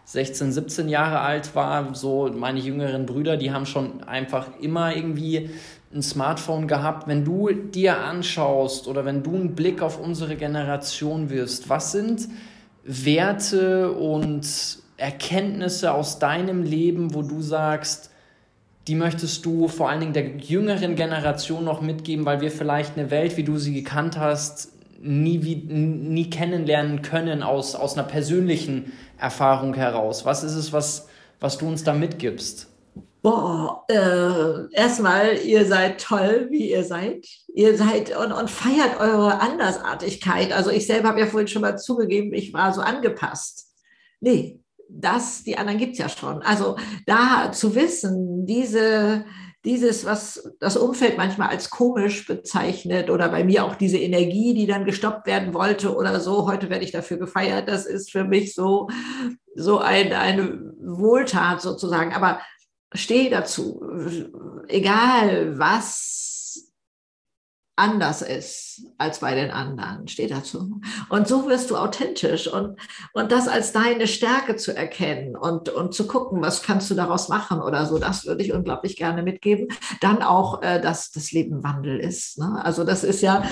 16, 0.08 0.52
17 0.52 0.88
Jahre 0.88 1.20
alt 1.20 1.54
war. 1.54 1.94
So 1.94 2.30
meine 2.32 2.60
jüngeren 2.60 3.04
Brüder, 3.04 3.36
die 3.36 3.52
haben 3.52 3.66
schon 3.66 4.02
einfach 4.04 4.46
immer 4.60 4.96
irgendwie 4.96 5.50
ein 5.94 6.02
Smartphone 6.02 6.68
gehabt. 6.68 7.08
Wenn 7.08 7.24
du 7.24 7.50
dir 7.50 7.98
anschaust 7.98 8.88
oder 8.88 9.04
wenn 9.04 9.22
du 9.22 9.34
einen 9.34 9.54
Blick 9.54 9.82
auf 9.82 10.00
unsere 10.00 10.36
Generation 10.36 11.30
wirst, 11.30 11.68
was 11.68 11.92
sind 11.92 12.28
Werte 12.84 13.92
und 13.92 14.46
Erkenntnisse 14.96 15.92
aus 15.92 16.18
deinem 16.18 16.62
Leben, 16.62 17.14
wo 17.14 17.22
du 17.22 17.40
sagst, 17.40 18.10
die 18.88 18.94
möchtest 18.94 19.44
du 19.44 19.68
vor 19.68 19.90
allen 19.90 20.00
Dingen 20.00 20.12
der 20.14 20.36
jüngeren 20.38 20.94
Generation 20.96 21.64
noch 21.64 21.82
mitgeben, 21.82 22.24
weil 22.24 22.40
wir 22.40 22.50
vielleicht 22.50 22.98
eine 22.98 23.10
Welt, 23.10 23.36
wie 23.36 23.44
du 23.44 23.58
sie 23.58 23.74
gekannt 23.74 24.18
hast, 24.18 24.72
nie, 25.00 25.44
wie, 25.44 25.56
nie 25.56 26.30
kennenlernen 26.30 27.02
können 27.02 27.42
aus, 27.42 27.74
aus 27.74 27.96
einer 27.96 28.06
persönlichen 28.06 28.92
Erfahrung 29.18 29.74
heraus? 29.74 30.24
Was 30.24 30.42
ist 30.42 30.54
es, 30.54 30.72
was, 30.72 31.08
was 31.38 31.58
du 31.58 31.68
uns 31.68 31.84
da 31.84 31.92
mitgibst? 31.92 32.68
Boah, 33.20 33.84
äh, 33.88 34.72
erstmal, 34.74 35.38
ihr 35.38 35.66
seid 35.66 36.00
toll, 36.00 36.48
wie 36.50 36.70
ihr 36.70 36.84
seid. 36.84 37.26
Ihr 37.52 37.76
seid 37.76 38.16
und, 38.16 38.32
und 38.32 38.50
feiert 38.50 39.00
eure 39.00 39.40
Andersartigkeit. 39.40 40.52
Also 40.52 40.70
ich 40.70 40.86
selber 40.86 41.08
habe 41.08 41.20
ja 41.20 41.26
vorhin 41.26 41.48
schon 41.48 41.62
mal 41.62 41.76
zugegeben, 41.76 42.32
ich 42.32 42.52
war 42.52 42.72
so 42.72 42.80
angepasst. 42.80 43.66
Nee, 44.20 44.60
das, 44.88 45.42
die 45.42 45.58
anderen 45.58 45.78
gibt 45.78 45.92
es 45.92 45.98
ja 45.98 46.08
schon. 46.08 46.42
Also 46.42 46.76
da 47.06 47.50
zu 47.52 47.74
wissen, 47.74 48.46
diese, 48.46 49.24
dieses, 49.64 50.04
was 50.04 50.54
das 50.60 50.76
Umfeld 50.76 51.16
manchmal 51.16 51.48
als 51.48 51.70
komisch 51.70 52.24
bezeichnet 52.26 53.10
oder 53.10 53.28
bei 53.28 53.42
mir 53.42 53.64
auch 53.64 53.74
diese 53.74 53.98
Energie, 53.98 54.54
die 54.54 54.66
dann 54.66 54.84
gestoppt 54.84 55.26
werden 55.26 55.54
wollte 55.54 55.94
oder 55.94 56.20
so, 56.20 56.46
heute 56.46 56.70
werde 56.70 56.84
ich 56.84 56.92
dafür 56.92 57.18
gefeiert, 57.18 57.68
das 57.68 57.84
ist 57.84 58.12
für 58.12 58.24
mich 58.24 58.54
so, 58.54 58.88
so 59.56 59.78
ein, 59.78 60.12
eine 60.12 60.72
Wohltat 60.80 61.60
sozusagen. 61.60 62.14
Aber 62.14 62.40
stehe 62.92 63.30
dazu, 63.30 63.80
egal 64.68 65.58
was 65.58 66.27
anders 67.78 68.22
ist 68.22 68.82
als 68.98 69.20
bei 69.20 69.34
den 69.34 69.50
anderen. 69.50 70.08
Steh 70.08 70.26
dazu. 70.26 70.80
Und 71.08 71.28
so 71.28 71.48
wirst 71.48 71.70
du 71.70 71.76
authentisch 71.76 72.46
und, 72.52 72.78
und 73.12 73.32
das 73.32 73.48
als 73.48 73.72
deine 73.72 74.06
Stärke 74.06 74.56
zu 74.56 74.76
erkennen 74.76 75.36
und, 75.36 75.68
und 75.68 75.94
zu 75.94 76.06
gucken, 76.06 76.42
was 76.42 76.62
kannst 76.62 76.90
du 76.90 76.94
daraus 76.94 77.28
machen 77.28 77.60
oder 77.60 77.86
so, 77.86 77.98
das 77.98 78.26
würde 78.26 78.42
ich 78.42 78.52
unglaublich 78.52 78.96
gerne 78.96 79.22
mitgeben. 79.22 79.68
Dann 80.00 80.22
auch, 80.22 80.62
äh, 80.62 80.80
dass 80.80 81.10
das 81.10 81.32
Leben 81.32 81.62
Wandel 81.62 81.98
ist. 81.98 82.38
Ne? 82.38 82.60
Also 82.62 82.84
das 82.84 83.04
ist 83.04 83.22
ja 83.22 83.44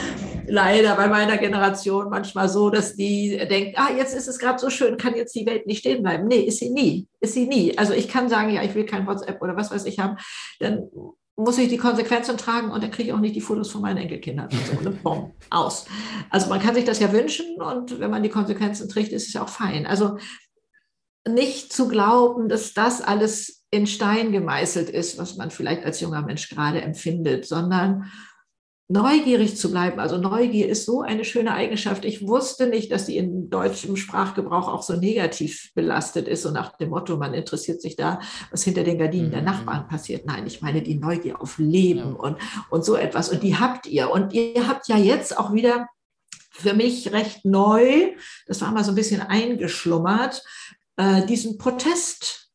leider 0.47 0.97
bei 0.97 1.09
meiner 1.09 1.39
Generation 1.39 2.11
manchmal 2.11 2.49
so, 2.49 2.71
dass 2.71 2.97
die 2.97 3.37
denkt, 3.49 3.79
ah, 3.79 3.93
jetzt 3.97 4.15
ist 4.15 4.29
es 4.29 4.39
gerade 4.39 4.59
so 4.59 4.71
schön, 4.71 4.97
kann 4.97 5.15
jetzt 5.15 5.35
die 5.35 5.47
Welt 5.47 5.67
nicht 5.67 5.81
stehen 5.81 6.03
bleiben. 6.03 6.27
Nee, 6.27 6.41
ist 6.41 6.59
sie 6.59 6.71
nie. 6.71 7.09
Ist 7.21 7.35
sie 7.35 7.47
nie. 7.47 7.77
Also 7.79 7.93
ich 7.93 8.09
kann 8.09 8.29
sagen, 8.29 8.51
ja, 8.51 8.63
ich 8.63 8.75
will 8.75 8.87
kein 8.87 9.07
WhatsApp 9.07 9.41
oder 9.41 9.57
was 9.57 9.71
weiß 9.71 9.85
ich 9.87 9.99
haben. 9.99 10.17
Dann 10.61 10.89
muss 11.37 11.59
ich 11.59 11.69
die 11.69 11.77
Konsequenzen 11.77 12.39
tragen 12.39 12.71
und 12.71 12.83
dann 12.83 12.91
kriege 12.91 13.11
ich 13.11 13.15
auch 13.15 13.21
nicht 13.21 13.37
die 13.37 13.43
Fotos 13.43 13.71
von 13.71 13.83
meinen 13.83 13.99
Enkelkindern. 13.99 14.49
So, 14.51 14.81
ne? 14.81 14.91
Bom, 15.03 15.35
aus. 15.51 15.87
Also 16.31 16.49
man 16.49 16.61
kann 16.61 16.75
sich 16.75 16.85
das 16.85 16.99
ja 16.99 17.13
wünschen 17.13 17.61
und 17.61 18.01
wenn 18.01 18.11
man 18.11 18.23
die 18.23 18.31
Konsequenzen 18.31 18.89
trägt, 18.89 19.13
ist 19.13 19.29
es 19.29 19.35
ja 19.35 19.43
auch 19.43 19.49
fein. 19.49 19.87
Also 19.87 20.17
nicht 21.29 21.73
zu 21.73 21.89
glauben, 21.89 22.49
dass 22.49 22.73
das 22.73 23.03
alles 23.03 23.65
in 23.71 23.87
Stein 23.87 24.33
gemeißelt 24.33 24.89
ist, 24.89 25.19
was 25.19 25.37
man 25.37 25.51
vielleicht 25.51 25.85
als 25.85 26.01
junger 26.01 26.23
Mensch 26.23 26.49
gerade 26.49 26.81
empfindet, 26.81 27.47
sondern 27.47 28.11
neugierig 28.89 29.57
zu 29.57 29.71
bleiben. 29.71 29.99
Also 29.99 30.17
Neugier 30.17 30.69
ist 30.69 30.85
so 30.85 31.03
eine 31.03 31.25
schöne 31.25 31.53
Eigenschaft. 31.53 32.05
Ich 32.05 32.27
wusste 32.27 32.69
nicht, 32.69 32.93
dass 32.93 33.07
die 33.07 33.17
in 33.17 33.51
deutschem 33.51 33.97
Sprachgebrauch 33.97 34.69
auch 34.69 34.83
so 34.83 34.95
negativ 34.95 35.73
belastet 35.75 36.29
ist 36.29 36.47
und 36.47 36.55
nach 36.55 36.77
dem 36.77 36.91
Motto, 36.91 37.17
man 37.17 37.35
interessiert 37.35 37.83
sich 37.83 37.97
da, 37.97 38.21
was 38.51 38.63
hinter 38.63 38.85
den 38.85 38.99
Gardinen 38.99 39.29
mhm. 39.29 39.33
der 39.33 39.43
Nachbarn 39.43 39.89
passiert. 39.89 40.25
Nein, 40.27 40.47
ich 40.47 40.63
meine 40.63 40.83
die 40.83 40.95
Neugier 40.95 41.41
auf 41.41 41.59
Leben 41.59 42.11
ja. 42.11 42.15
und, 42.15 42.37
und 42.71 42.85
so 42.85 42.95
etwas. 42.95 43.29
Und 43.31 43.43
die 43.43 43.57
habt 43.57 43.87
ihr. 43.87 44.11
Und 44.11 44.33
ihr 44.33 44.69
habt 44.69 44.87
ja 44.89 44.97
jetzt 44.97 45.37
auch 45.37 45.53
wieder 45.53 45.89
für 46.51 46.73
mich 46.73 47.13
recht 47.13 47.45
neu, 47.45 48.13
das 48.47 48.61
war 48.63 48.73
mal 48.73 48.85
so 48.85 48.93
ein 48.93 48.95
bisschen 48.95 49.21
eingeschlummert, 49.21 50.43
äh, 50.97 51.27
diesen 51.27 51.59
Protest 51.59 52.46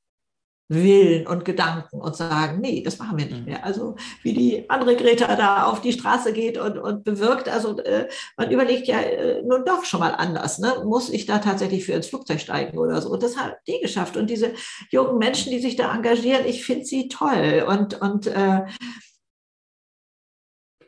Willen 0.72 1.28
und 1.28 1.44
Gedanken 1.44 2.00
und 2.00 2.16
sagen, 2.16 2.62
nee, 2.62 2.82
das 2.82 2.98
machen 2.98 3.18
wir 3.18 3.26
nicht 3.26 3.40
mhm. 3.40 3.46
mehr. 3.46 3.66
Also 3.66 3.96
wie 4.24 4.32
die 4.32 4.70
andere 4.70 4.96
Greta 4.96 5.36
da 5.36 5.66
auf 5.66 5.82
die 5.82 5.92
Straße 5.92 6.32
geht 6.32 6.58
und, 6.58 6.78
und 6.78 7.04
bewirkt, 7.04 7.50
also 7.50 7.78
äh, 7.80 8.08
man 8.38 8.52
überlegt 8.52 8.88
ja 8.88 9.02
äh, 9.02 9.42
nun 9.44 9.66
doch 9.66 9.84
schon 9.84 10.00
mal 10.00 10.16
anders, 10.16 10.60
ne? 10.60 10.84
muss 10.86 11.10
ich 11.10 11.26
da 11.26 11.40
tatsächlich 11.40 11.86
für 11.86 11.92
ins 11.92 12.08
Flugzeug 12.08 12.40
steigen 12.40 12.78
oder 12.78 13.02
so. 13.02 13.10
Und 13.10 13.22
das 13.22 13.36
hat 13.36 13.58
die 13.68 13.82
geschafft. 13.82 14.16
Und 14.16 14.30
diese 14.30 14.54
jungen 14.92 15.18
Menschen, 15.18 15.52
die 15.52 15.60
sich 15.60 15.76
da 15.76 15.94
engagieren, 15.94 16.46
ich 16.46 16.64
finde 16.64 16.86
sie 16.86 17.10
toll. 17.10 17.66
Und, 17.68 18.00
und 18.00 18.28
äh, 18.28 18.62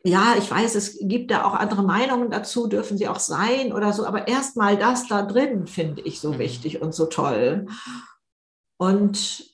ja, 0.06 0.36
ich 0.38 0.50
weiß, 0.50 0.76
es 0.76 0.98
gibt 1.02 1.30
da 1.30 1.44
auch 1.44 1.56
andere 1.56 1.84
Meinungen 1.84 2.32
dazu, 2.32 2.68
dürfen 2.68 2.98
sie 2.98 3.10
auch 3.10 3.20
sein 3.20 3.74
oder 3.74 3.92
so, 3.92 4.06
aber 4.06 4.30
erstmal 4.30 4.78
das 4.78 5.08
da 5.08 5.24
drin 5.24 5.68
finde 5.68 6.02
ich 6.04 6.22
so 6.22 6.34
mhm. 6.34 6.40
wichtig 6.40 6.82
und 6.82 6.96
so 6.96 7.06
toll. 7.06 7.68
Und 8.78 9.53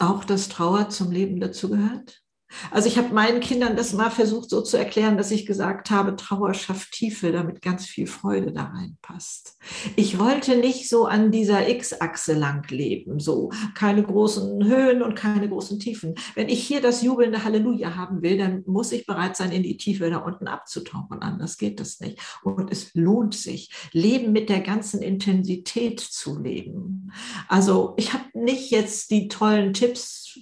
auch 0.00 0.24
dass 0.24 0.48
Trauer 0.48 0.88
zum 0.90 1.10
Leben 1.10 1.40
dazugehört? 1.40 2.22
Also 2.70 2.88
ich 2.88 2.96
habe 2.98 3.14
meinen 3.14 3.40
Kindern 3.40 3.76
das 3.76 3.92
mal 3.92 4.10
versucht 4.10 4.50
so 4.50 4.62
zu 4.62 4.76
erklären, 4.76 5.16
dass 5.16 5.30
ich 5.30 5.46
gesagt 5.46 5.90
habe, 5.90 6.16
Trauer 6.16 6.54
schafft 6.54 6.92
Tiefe, 6.92 7.32
damit 7.32 7.62
ganz 7.62 7.86
viel 7.86 8.06
Freude 8.06 8.52
da 8.52 8.64
reinpasst. 8.64 9.58
Ich 9.96 10.18
wollte 10.18 10.56
nicht 10.56 10.88
so 10.88 11.06
an 11.06 11.30
dieser 11.30 11.68
X-Achse 11.68 12.34
lang 12.34 12.68
leben, 12.70 13.20
so 13.20 13.50
keine 13.74 14.02
großen 14.02 14.64
Höhen 14.64 15.02
und 15.02 15.14
keine 15.14 15.48
großen 15.48 15.78
Tiefen. 15.78 16.14
Wenn 16.34 16.48
ich 16.48 16.66
hier 16.66 16.80
das 16.80 17.02
jubelnde 17.02 17.44
Halleluja 17.44 17.96
haben 17.96 18.22
will, 18.22 18.38
dann 18.38 18.62
muss 18.66 18.92
ich 18.92 19.06
bereit 19.06 19.36
sein, 19.36 19.52
in 19.52 19.62
die 19.62 19.76
Tiefe 19.76 20.10
da 20.10 20.18
unten 20.18 20.48
abzutauchen. 20.48 21.20
Anders 21.20 21.58
geht 21.58 21.80
das 21.80 22.00
nicht. 22.00 22.18
Und 22.42 22.70
es 22.70 22.94
lohnt 22.94 23.34
sich, 23.34 23.70
Leben 23.92 24.32
mit 24.32 24.48
der 24.48 24.60
ganzen 24.60 25.02
Intensität 25.02 26.00
zu 26.00 26.38
leben. 26.38 27.12
Also 27.48 27.94
ich 27.96 28.12
habe 28.12 28.24
nicht 28.34 28.70
jetzt 28.70 29.10
die 29.10 29.28
tollen 29.28 29.72
Tipps 29.72 30.38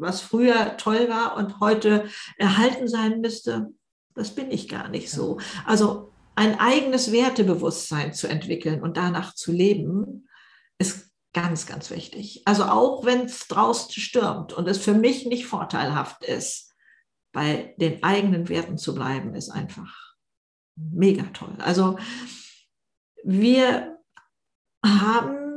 was 0.00 0.20
früher 0.20 0.76
toll 0.76 1.08
war 1.08 1.36
und 1.36 1.60
heute 1.60 2.08
erhalten 2.36 2.88
sein 2.88 3.20
müsste, 3.20 3.68
das 4.14 4.34
bin 4.34 4.50
ich 4.50 4.68
gar 4.68 4.88
nicht 4.88 5.10
so. 5.10 5.38
Also 5.66 6.12
ein 6.34 6.58
eigenes 6.58 7.12
Wertebewusstsein 7.12 8.12
zu 8.12 8.26
entwickeln 8.26 8.82
und 8.82 8.96
danach 8.96 9.34
zu 9.34 9.52
leben, 9.52 10.28
ist 10.78 11.10
ganz, 11.32 11.66
ganz 11.66 11.90
wichtig. 11.90 12.42
Also 12.46 12.64
auch 12.64 13.04
wenn 13.04 13.26
es 13.26 13.46
draußen 13.46 13.92
stürmt 13.92 14.52
und 14.52 14.66
es 14.66 14.78
für 14.78 14.94
mich 14.94 15.26
nicht 15.26 15.46
vorteilhaft 15.46 16.24
ist, 16.24 16.74
bei 17.32 17.74
den 17.78 18.02
eigenen 18.02 18.48
Werten 18.48 18.78
zu 18.78 18.94
bleiben, 18.94 19.34
ist 19.34 19.50
einfach 19.50 20.14
mega 20.76 21.24
toll. 21.32 21.54
Also 21.58 21.98
wir 23.22 23.98
haben 24.84 25.49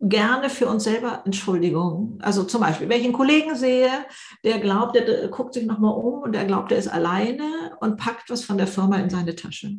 gerne 0.00 0.48
für 0.48 0.66
uns 0.68 0.84
selber 0.84 1.22
Entschuldigung. 1.24 2.18
Also 2.22 2.44
zum 2.44 2.60
Beispiel, 2.60 2.88
wenn 2.88 2.98
ich 2.98 3.04
einen 3.04 3.12
Kollegen 3.12 3.56
sehe, 3.56 3.90
der 4.44 4.60
glaubt, 4.60 4.94
der 4.94 5.28
guckt 5.28 5.54
sich 5.54 5.66
nochmal 5.66 5.94
um 5.94 6.22
und 6.22 6.32
der 6.32 6.44
glaubt, 6.44 6.70
er 6.70 6.78
ist 6.78 6.88
alleine 6.88 7.76
und 7.80 7.96
packt 7.96 8.30
was 8.30 8.44
von 8.44 8.58
der 8.58 8.68
Firma 8.68 8.98
in 8.98 9.10
seine 9.10 9.34
Tasche, 9.34 9.76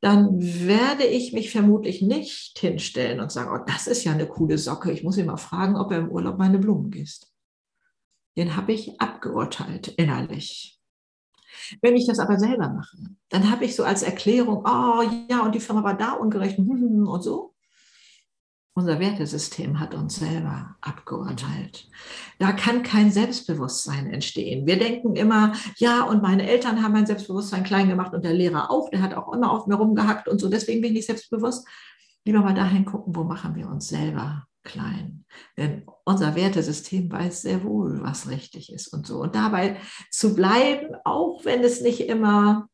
dann 0.00 0.38
werde 0.38 1.04
ich 1.04 1.32
mich 1.32 1.50
vermutlich 1.50 2.02
nicht 2.02 2.58
hinstellen 2.58 3.20
und 3.20 3.32
sagen, 3.32 3.50
oh, 3.54 3.64
das 3.66 3.86
ist 3.86 4.04
ja 4.04 4.12
eine 4.12 4.26
coole 4.26 4.58
Socke. 4.58 4.92
Ich 4.92 5.02
muss 5.02 5.16
ihn 5.16 5.26
mal 5.26 5.38
fragen, 5.38 5.76
ob 5.76 5.90
er 5.92 5.98
im 5.98 6.10
Urlaub 6.10 6.36
meine 6.36 6.58
Blumen 6.58 6.90
gießt. 6.90 7.32
Den 8.36 8.56
habe 8.56 8.72
ich 8.72 9.00
abgeurteilt 9.00 9.88
innerlich. 9.88 10.78
Wenn 11.80 11.96
ich 11.96 12.06
das 12.06 12.18
aber 12.18 12.38
selber 12.38 12.68
mache, 12.68 12.98
dann 13.30 13.50
habe 13.50 13.64
ich 13.64 13.74
so 13.74 13.84
als 13.84 14.02
Erklärung, 14.02 14.64
oh 14.66 15.02
ja, 15.30 15.42
und 15.42 15.54
die 15.54 15.60
Firma 15.60 15.82
war 15.82 15.96
da 15.96 16.12
ungerecht 16.12 16.58
und 16.58 17.22
so. 17.22 17.53
Unser 18.76 18.98
Wertesystem 18.98 19.78
hat 19.78 19.94
uns 19.94 20.16
selber 20.16 20.74
abgeurteilt. 20.80 21.88
Da 22.40 22.50
kann 22.50 22.82
kein 22.82 23.12
Selbstbewusstsein 23.12 24.10
entstehen. 24.10 24.66
Wir 24.66 24.80
denken 24.80 25.14
immer, 25.14 25.52
ja, 25.76 26.02
und 26.02 26.22
meine 26.22 26.48
Eltern 26.48 26.82
haben 26.82 26.92
mein 26.92 27.06
Selbstbewusstsein 27.06 27.62
klein 27.62 27.88
gemacht 27.88 28.12
und 28.14 28.24
der 28.24 28.34
Lehrer 28.34 28.72
auch, 28.72 28.90
der 28.90 29.00
hat 29.00 29.14
auch 29.14 29.32
immer 29.32 29.52
auf 29.52 29.68
mir 29.68 29.76
rumgehackt 29.76 30.28
und 30.28 30.40
so, 30.40 30.48
deswegen 30.48 30.80
bin 30.80 30.90
ich 30.90 30.96
nicht 30.96 31.06
selbstbewusst. 31.06 31.68
Lieber 32.24 32.40
mal 32.40 32.54
dahin 32.54 32.84
gucken, 32.84 33.14
wo 33.14 33.22
machen 33.22 33.54
wir 33.54 33.68
uns 33.68 33.88
selber 33.88 34.48
klein. 34.64 35.24
Denn 35.56 35.86
unser 36.04 36.34
Wertesystem 36.34 37.12
weiß 37.12 37.42
sehr 37.42 37.62
wohl, 37.62 38.02
was 38.02 38.28
richtig 38.28 38.72
ist 38.72 38.88
und 38.88 39.06
so. 39.06 39.20
Und 39.20 39.36
dabei 39.36 39.76
zu 40.10 40.34
bleiben, 40.34 40.96
auch 41.04 41.44
wenn 41.44 41.62
es 41.62 41.80
nicht 41.80 42.00
immer 42.08 42.68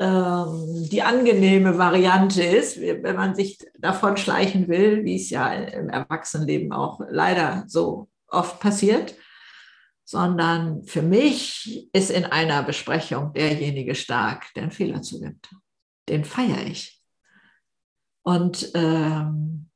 die 0.00 1.02
angenehme 1.02 1.78
Variante 1.78 2.42
ist, 2.42 2.80
wenn 2.80 3.14
man 3.14 3.36
sich 3.36 3.58
davon 3.78 4.16
schleichen 4.16 4.66
will, 4.66 5.04
wie 5.04 5.16
es 5.16 5.30
ja 5.30 5.52
im 5.52 5.88
Erwachsenenleben 5.88 6.72
auch 6.72 7.00
leider 7.08 7.64
so 7.68 8.08
oft 8.26 8.58
passiert, 8.58 9.14
sondern 10.04 10.84
für 10.84 11.02
mich 11.02 11.88
ist 11.92 12.10
in 12.10 12.24
einer 12.24 12.64
Besprechung 12.64 13.32
derjenige 13.34 13.94
stark, 13.94 14.52
der 14.54 14.64
einen 14.64 14.72
Fehler 14.72 15.02
zugibt. 15.02 15.54
Den 16.08 16.24
feiere 16.24 16.66
ich. 16.66 17.00
Und 18.22 18.70
ähm, 18.74 19.70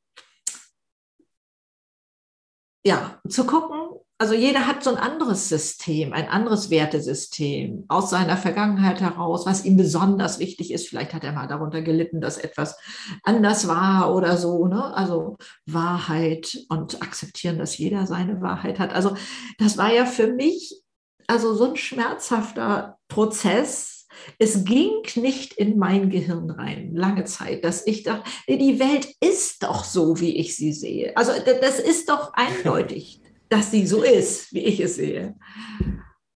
ja, 2.85 3.21
zu 3.29 3.47
gucken, 3.47 3.88
also 4.19 4.35
jeder 4.35 4.66
hat 4.66 4.83
so 4.83 4.91
ein 4.91 4.97
anderes 4.97 5.49
System, 5.49 6.12
ein 6.12 6.29
anderes 6.29 6.71
Wertesystem 6.71 7.85
aus 7.87 8.11
seiner 8.11 8.37
Vergangenheit 8.37 9.01
heraus, 9.01 9.47
was 9.47 9.64
ihm 9.64 9.77
besonders 9.77 10.41
wichtig 10.41 10.73
ist. 10.73 10.89
Vielleicht 10.89 11.14
hat 11.14 11.23
er 11.23 11.33
mal 11.33 11.47
darunter 11.47 11.83
gelitten, 11.83 12.21
dass 12.21 12.37
etwas 12.37 12.77
anders 13.23 13.69
war 13.69 14.12
oder 14.12 14.37
so. 14.37 14.66
Ne? 14.66 14.93
Also 14.95 15.37
Wahrheit 15.66 16.59
und 16.69 17.01
akzeptieren, 17.01 17.59
dass 17.59 17.79
jeder 17.79 18.07
seine 18.07 18.41
Wahrheit 18.41 18.81
hat. 18.81 18.93
Also 18.93 19.16
das 19.59 19.79
war 19.79 19.93
ja 19.93 20.05
für 20.05 20.27
mich 20.27 20.83
also 21.29 21.55
so 21.55 21.66
ein 21.66 21.77
schmerzhafter 21.77 22.99
Prozess, 23.07 24.07
es 24.39 24.64
ging 24.64 25.03
nicht 25.16 25.53
in 25.53 25.79
mein 25.79 26.11
Gehirn 26.11 26.51
rein, 26.51 26.95
lange 26.95 27.25
Zeit, 27.25 27.64
dass 27.64 27.87
ich 27.87 28.03
dachte, 28.03 28.29
die 28.49 28.81
Welt 28.81 29.09
ist 29.21 29.62
doch 29.62 29.85
so, 29.85 30.19
wie 30.19 30.37
ich 30.37 30.57
sie 30.57 30.73
sehe. 30.73 31.16
Also 31.16 31.33
das 31.61 31.79
ist 31.79 32.09
doch 32.09 32.33
eindeutig, 32.35 33.21
dass 33.49 33.70
sie 33.70 33.86
so 33.86 34.03
ist, 34.03 34.53
wie 34.53 34.64
ich 34.64 34.80
es 34.80 34.96
sehe. 34.96 35.36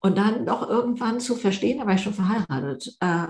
Und 0.01 0.19
dann 0.19 0.47
doch 0.47 0.69
irgendwann 0.69 1.21
zu 1.21 1.37
verstehen, 1.37 1.79
da 1.79 1.87
war 1.87 1.95
ich 1.95 2.03
schon 2.03 2.15
verheiratet, 2.15 2.97
äh, 3.01 3.27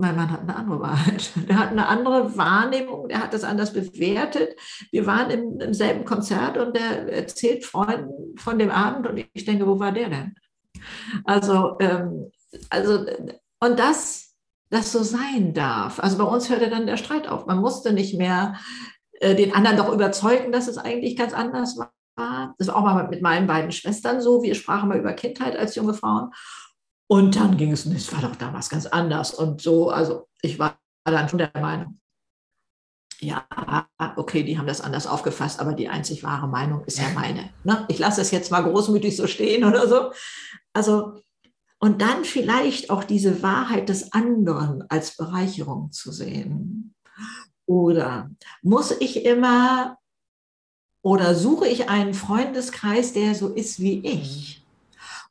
mein 0.00 0.14
Mann 0.14 0.30
hat 0.30 0.42
eine 0.42 0.56
andere 0.56 0.80
Wahrheit. 0.80 1.30
Der 1.48 1.58
hat 1.58 1.70
eine 1.70 1.88
andere 1.88 2.36
Wahrnehmung, 2.36 3.08
der 3.08 3.20
hat 3.20 3.34
das 3.34 3.42
anders 3.42 3.72
bewertet. 3.72 4.56
Wir 4.92 5.06
waren 5.06 5.30
im, 5.30 5.60
im 5.60 5.74
selben 5.74 6.04
Konzert 6.04 6.56
und 6.56 6.76
der 6.76 7.12
erzählt 7.12 7.64
Freunden 7.64 8.38
von 8.38 8.58
dem 8.58 8.70
Abend 8.70 9.08
und 9.08 9.24
ich 9.32 9.44
denke, 9.44 9.66
wo 9.66 9.80
war 9.80 9.90
der 9.90 10.08
denn? 10.08 10.34
Also, 11.24 11.76
ähm, 11.80 12.30
also 12.70 13.06
und 13.60 13.78
das, 13.78 14.36
das 14.70 14.92
so 14.92 15.02
sein 15.02 15.52
darf. 15.52 15.98
Also 15.98 16.16
bei 16.18 16.24
uns 16.24 16.48
hörte 16.48 16.70
dann 16.70 16.86
der 16.86 16.96
Streit 16.96 17.26
auf. 17.26 17.46
Man 17.46 17.58
musste 17.58 17.92
nicht 17.92 18.16
mehr 18.16 18.54
äh, 19.14 19.34
den 19.34 19.52
anderen 19.52 19.78
doch 19.78 19.92
überzeugen, 19.92 20.52
dass 20.52 20.68
es 20.68 20.78
eigentlich 20.78 21.16
ganz 21.16 21.32
anders 21.32 21.76
war. 21.76 21.92
Das 22.58 22.68
war 22.68 22.76
auch 22.76 22.82
mal 22.82 23.08
mit 23.08 23.22
meinen 23.22 23.46
beiden 23.46 23.72
Schwestern 23.72 24.20
so. 24.20 24.42
Wir 24.42 24.54
sprachen 24.54 24.88
mal 24.88 24.98
über 24.98 25.12
Kindheit 25.12 25.56
als 25.56 25.74
junge 25.74 25.94
Frauen. 25.94 26.32
Und 27.06 27.36
dann 27.36 27.56
ging 27.56 27.72
es, 27.72 27.86
es 27.86 28.12
war 28.12 28.20
doch 28.20 28.36
damals 28.36 28.68
ganz 28.68 28.86
anders 28.86 29.32
und 29.32 29.62
so. 29.62 29.90
Also 29.90 30.28
ich 30.42 30.58
war 30.58 30.78
dann 31.04 31.28
schon 31.28 31.38
der 31.38 31.50
Meinung, 31.54 31.98
ja, 33.20 33.46
okay, 34.16 34.42
die 34.42 34.58
haben 34.58 34.66
das 34.66 34.80
anders 34.80 35.06
aufgefasst, 35.06 35.60
aber 35.60 35.72
die 35.72 35.88
einzig 35.88 36.22
wahre 36.22 36.46
Meinung 36.46 36.84
ist 36.84 36.98
ja 36.98 37.08
meine. 37.14 37.50
Ne? 37.64 37.84
Ich 37.88 37.98
lasse 37.98 38.20
es 38.20 38.30
jetzt 38.30 38.50
mal 38.50 38.62
großmütig 38.62 39.16
so 39.16 39.26
stehen 39.26 39.64
oder 39.64 39.88
so. 39.88 40.12
Also, 40.72 41.20
und 41.80 42.00
dann 42.02 42.24
vielleicht 42.24 42.90
auch 42.90 43.04
diese 43.04 43.42
Wahrheit 43.42 43.88
des 43.88 44.12
anderen 44.12 44.84
als 44.88 45.16
Bereicherung 45.16 45.92
zu 45.92 46.12
sehen. 46.12 46.94
Oder 47.66 48.30
muss 48.62 48.92
ich 48.92 49.24
immer 49.24 49.97
oder 51.02 51.34
suche 51.34 51.68
ich 51.68 51.88
einen 51.88 52.14
Freundeskreis, 52.14 53.12
der 53.12 53.34
so 53.34 53.48
ist 53.48 53.80
wie 53.80 54.06
ich? 54.06 54.64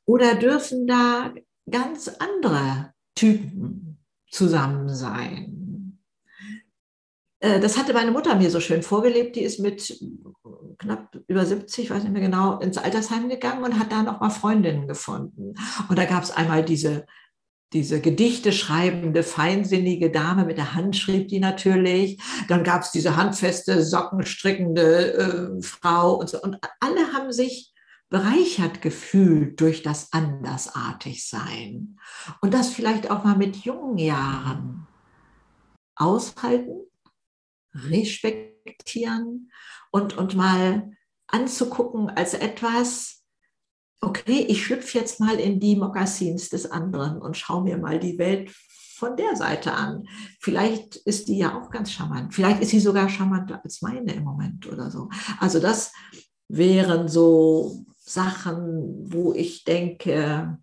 Oder 0.05 0.35
dürfen 0.35 0.87
da 0.87 1.33
ganz 1.69 2.07
andere 2.19 2.93
Typen 3.15 3.97
zusammen 4.29 4.89
sein. 4.89 5.99
Äh, 7.39 7.59
das 7.59 7.77
hatte 7.77 7.93
meine 7.93 8.11
Mutter 8.11 8.35
mir 8.35 8.49
so 8.49 8.59
schön 8.59 8.83
vorgelebt. 8.83 9.35
Die 9.35 9.41
ist 9.41 9.59
mit 9.59 9.99
knapp 10.77 11.17
über 11.27 11.45
70, 11.45 11.89
weiß 11.89 12.03
nicht 12.03 12.13
mehr 12.13 12.21
genau, 12.21 12.59
ins 12.59 12.77
Altersheim 12.77 13.29
gegangen 13.29 13.63
und 13.63 13.79
hat 13.79 13.91
da 13.91 14.03
nochmal 14.03 14.31
Freundinnen 14.31 14.87
gefunden. 14.87 15.55
Und 15.89 15.97
da 15.97 16.05
gab 16.05 16.23
es 16.23 16.31
einmal 16.31 16.63
diese, 16.63 17.05
diese 17.73 17.99
Gedichte 17.99 18.53
schreibende, 18.53 19.23
feinsinnige 19.23 20.09
Dame 20.09 20.45
mit 20.45 20.57
der 20.57 20.73
Hand 20.73 20.95
schrieb 20.95 21.27
die 21.27 21.39
natürlich. 21.39 22.21
Dann 22.47 22.63
gab 22.63 22.81
es 22.81 22.91
diese 22.91 23.17
handfeste, 23.17 23.83
sockenstrickende 23.83 25.13
äh, 25.13 25.61
Frau 25.61 26.15
und 26.15 26.29
so. 26.29 26.41
Und 26.41 26.57
alle 26.79 27.13
haben 27.13 27.31
sich 27.31 27.73
bereichert 28.09 28.81
gefühlt 28.81 29.59
durch 29.59 29.83
das 29.83 30.13
Andersartigsein. 30.13 31.99
Und 32.41 32.53
das 32.53 32.69
vielleicht 32.69 33.11
auch 33.11 33.25
mal 33.25 33.35
mit 33.35 33.57
jungen 33.57 33.97
Jahren 33.97 34.87
aushalten, 35.95 36.85
respektieren 37.73 39.51
und, 39.91 40.17
und 40.17 40.35
mal 40.35 40.91
anzugucken 41.27 42.09
als 42.09 42.33
etwas, 42.33 43.16
okay, 44.01 44.45
ich 44.47 44.65
schlüpfe 44.65 44.97
jetzt 44.97 45.19
mal 45.19 45.39
in 45.39 45.59
die 45.59 45.75
Mokassins 45.75 46.49
des 46.49 46.69
anderen 46.69 47.21
und 47.21 47.37
schaue 47.37 47.63
mir 47.63 47.77
mal 47.77 47.99
die 47.99 48.17
Welt 48.17 48.51
von 48.97 49.15
der 49.15 49.35
Seite 49.35 49.73
an. 49.73 50.07
Vielleicht 50.39 50.95
ist 50.95 51.27
die 51.27 51.37
ja 51.37 51.59
auch 51.59 51.69
ganz 51.69 51.91
charmant. 51.91 52.33
Vielleicht 52.33 52.61
ist 52.61 52.71
sie 52.71 52.79
sogar 52.79 53.09
charmanter 53.09 53.61
als 53.63 53.81
meine 53.81 54.13
im 54.13 54.23
Moment 54.23 54.67
oder 54.67 54.89
so. 54.89 55.09
Also 55.39 55.59
das 55.59 55.91
wären 56.47 57.07
so 57.07 57.85
Sachen, 57.97 59.11
wo 59.11 59.33
ich 59.33 59.63
denke, 59.65 60.57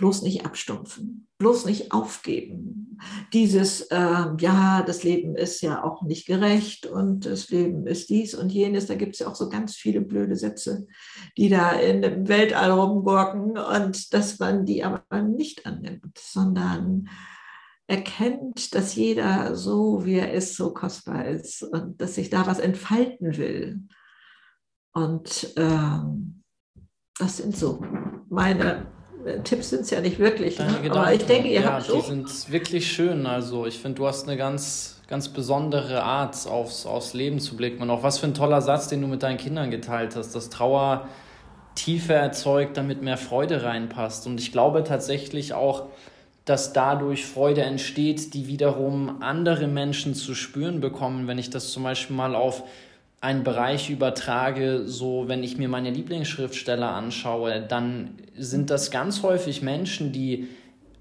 bloß 0.00 0.22
nicht 0.22 0.46
abstumpfen, 0.46 1.28
bloß 1.36 1.66
nicht 1.66 1.92
aufgeben. 1.92 2.98
Dieses, 3.34 3.82
äh, 3.82 4.28
ja, 4.38 4.82
das 4.82 5.02
Leben 5.02 5.36
ist 5.36 5.60
ja 5.60 5.84
auch 5.84 6.00
nicht 6.00 6.26
gerecht 6.26 6.86
und 6.86 7.26
das 7.26 7.50
Leben 7.50 7.86
ist 7.86 8.08
dies 8.08 8.34
und 8.34 8.50
jenes, 8.50 8.86
da 8.86 8.94
gibt 8.94 9.12
es 9.12 9.18
ja 9.18 9.28
auch 9.28 9.34
so 9.34 9.50
ganz 9.50 9.76
viele 9.76 10.00
blöde 10.00 10.36
Sätze, 10.36 10.86
die 11.36 11.50
da 11.50 11.72
in 11.72 12.00
dem 12.00 12.28
Weltall 12.28 12.70
rumgurken 12.70 13.58
und 13.58 14.14
dass 14.14 14.38
man 14.38 14.64
die 14.64 14.82
aber 14.84 15.04
nicht 15.20 15.66
annimmt, 15.66 16.16
sondern 16.18 17.10
erkennt, 17.86 18.74
dass 18.74 18.94
jeder 18.94 19.54
so, 19.56 20.06
wie 20.06 20.14
er 20.14 20.32
ist, 20.32 20.56
so 20.56 20.72
kostbar 20.72 21.26
ist 21.26 21.62
und 21.62 22.00
dass 22.00 22.14
sich 22.14 22.30
da 22.30 22.46
was 22.46 22.58
entfalten 22.58 23.36
will. 23.36 23.82
Und 24.94 25.52
ähm, 25.56 26.42
das 27.18 27.36
sind 27.36 27.54
so 27.54 27.84
meine 28.30 28.86
äh, 28.86 28.99
Tipps 29.44 29.70
sind 29.70 29.82
es 29.82 29.90
ja 29.90 30.00
nicht 30.00 30.18
wirklich. 30.18 30.58
Ne? 30.58 30.90
Aber 30.90 31.12
ich 31.12 31.24
denke, 31.24 31.48
ihr 31.48 31.60
ja, 31.60 31.72
habt 31.72 31.86
die 31.86 31.92
so. 31.92 32.00
sind 32.00 32.52
wirklich 32.52 32.90
schön. 32.90 33.26
Also 33.26 33.66
ich 33.66 33.78
finde, 33.78 33.96
du 33.96 34.06
hast 34.06 34.26
eine 34.26 34.36
ganz, 34.36 35.00
ganz 35.08 35.28
besondere 35.28 36.02
Art, 36.02 36.46
aufs, 36.46 36.86
aufs 36.86 37.14
Leben 37.14 37.40
zu 37.40 37.56
blicken. 37.56 37.82
Und 37.82 37.90
auch 37.90 38.02
was 38.02 38.18
für 38.18 38.26
ein 38.26 38.34
toller 38.34 38.62
Satz, 38.62 38.88
den 38.88 39.00
du 39.00 39.08
mit 39.08 39.22
deinen 39.22 39.38
Kindern 39.38 39.70
geteilt 39.70 40.16
hast, 40.16 40.34
dass 40.34 40.50
Trauer 40.50 41.06
Tiefe 41.74 42.14
erzeugt, 42.14 42.76
damit 42.76 43.02
mehr 43.02 43.16
Freude 43.16 43.62
reinpasst. 43.62 44.26
Und 44.26 44.40
ich 44.40 44.52
glaube 44.52 44.84
tatsächlich 44.84 45.54
auch, 45.54 45.86
dass 46.44 46.72
dadurch 46.72 47.26
Freude 47.26 47.62
entsteht, 47.62 48.34
die 48.34 48.46
wiederum 48.46 49.22
andere 49.22 49.68
Menschen 49.68 50.14
zu 50.14 50.34
spüren 50.34 50.80
bekommen. 50.80 51.26
Wenn 51.28 51.38
ich 51.38 51.50
das 51.50 51.70
zum 51.70 51.84
Beispiel 51.84 52.16
mal 52.16 52.34
auf 52.34 52.64
einen 53.20 53.44
Bereich 53.44 53.90
übertrage, 53.90 54.82
so 54.86 55.24
wenn 55.28 55.42
ich 55.42 55.58
mir 55.58 55.68
meine 55.68 55.90
Lieblingsschriftsteller 55.90 56.88
anschaue, 56.88 57.60
dann 57.60 58.14
sind 58.36 58.70
das 58.70 58.90
ganz 58.90 59.22
häufig 59.22 59.60
Menschen, 59.60 60.12
die 60.12 60.48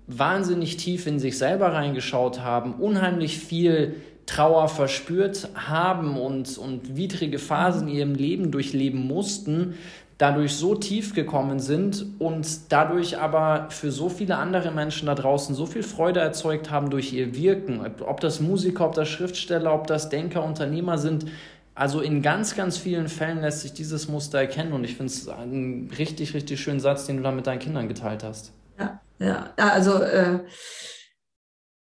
wahnsinnig 0.07 0.75
tief 0.77 1.07
in 1.07 1.19
sich 1.19 1.37
selber 1.37 1.73
reingeschaut 1.73 2.41
haben, 2.41 2.73
unheimlich 2.73 3.37
viel 3.37 3.95
Trauer 4.25 4.67
verspürt 4.67 5.49
haben 5.55 6.17
und, 6.17 6.57
und 6.57 6.97
widrige 6.97 7.39
Phasen 7.39 7.87
in 7.87 7.95
ihrem 7.95 8.15
Leben 8.15 8.51
durchleben 8.51 9.07
mussten, 9.07 9.75
dadurch 10.17 10.53
so 10.53 10.75
tief 10.75 11.15
gekommen 11.15 11.59
sind 11.59 12.05
und 12.19 12.71
dadurch 12.71 13.17
aber 13.17 13.67
für 13.69 13.91
so 13.91 14.09
viele 14.09 14.35
andere 14.35 14.71
Menschen 14.71 15.05
da 15.05 15.15
draußen 15.15 15.55
so 15.55 15.65
viel 15.65 15.83
Freude 15.83 16.19
erzeugt 16.19 16.69
haben 16.69 16.89
durch 16.89 17.13
ihr 17.13 17.35
Wirken. 17.35 17.79
Ob 18.05 18.19
das 18.19 18.41
Musiker, 18.41 18.85
ob 18.85 18.93
das 18.93 19.07
Schriftsteller, 19.07 19.73
ob 19.73 19.87
das 19.87 20.09
Denker, 20.09 20.43
Unternehmer 20.43 20.97
sind, 20.97 21.25
also 21.79 22.01
in 22.01 22.21
ganz, 22.21 22.55
ganz 22.55 22.77
vielen 22.77 23.07
Fällen 23.07 23.39
lässt 23.39 23.61
sich 23.61 23.73
dieses 23.73 24.09
Muster 24.09 24.39
erkennen 24.39 24.73
und 24.73 24.83
ich 24.83 24.97
finde 24.97 25.13
es 25.13 25.29
einen 25.29 25.89
richtig, 25.97 26.33
richtig 26.33 26.59
schönen 26.59 26.81
Satz, 26.81 27.05
den 27.05 27.17
du 27.17 27.23
da 27.23 27.31
mit 27.31 27.47
deinen 27.47 27.59
Kindern 27.59 27.87
geteilt 27.87 28.21
hast. 28.21 28.51
Ja, 28.77 28.99
ja, 29.17 29.53
also 29.57 30.01
äh, 30.01 30.39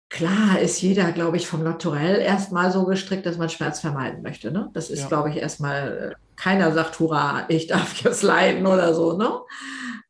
klar 0.10 0.60
ist 0.60 0.82
jeder, 0.82 1.12
glaube 1.12 1.38
ich, 1.38 1.46
vom 1.46 1.62
Naturell 1.62 2.20
erstmal 2.20 2.72
so 2.72 2.86
gestrickt, 2.86 3.28
dass 3.28 3.38
man 3.38 3.50
Schmerz 3.50 3.80
vermeiden 3.80 4.24
möchte. 4.24 4.52
Ne? 4.52 4.72
Das 4.74 4.90
ist, 4.90 5.02
ja. 5.02 5.08
glaube 5.08 5.30
ich, 5.30 5.38
erstmal, 5.38 6.14
äh, 6.14 6.16
keiner 6.36 6.72
sagt, 6.72 7.00
hurra, 7.00 7.46
ich 7.50 7.68
darf 7.68 7.96
jetzt 8.02 8.24
leiden 8.24 8.66
oder 8.66 8.96
so. 8.96 9.16
Ne? 9.16 9.40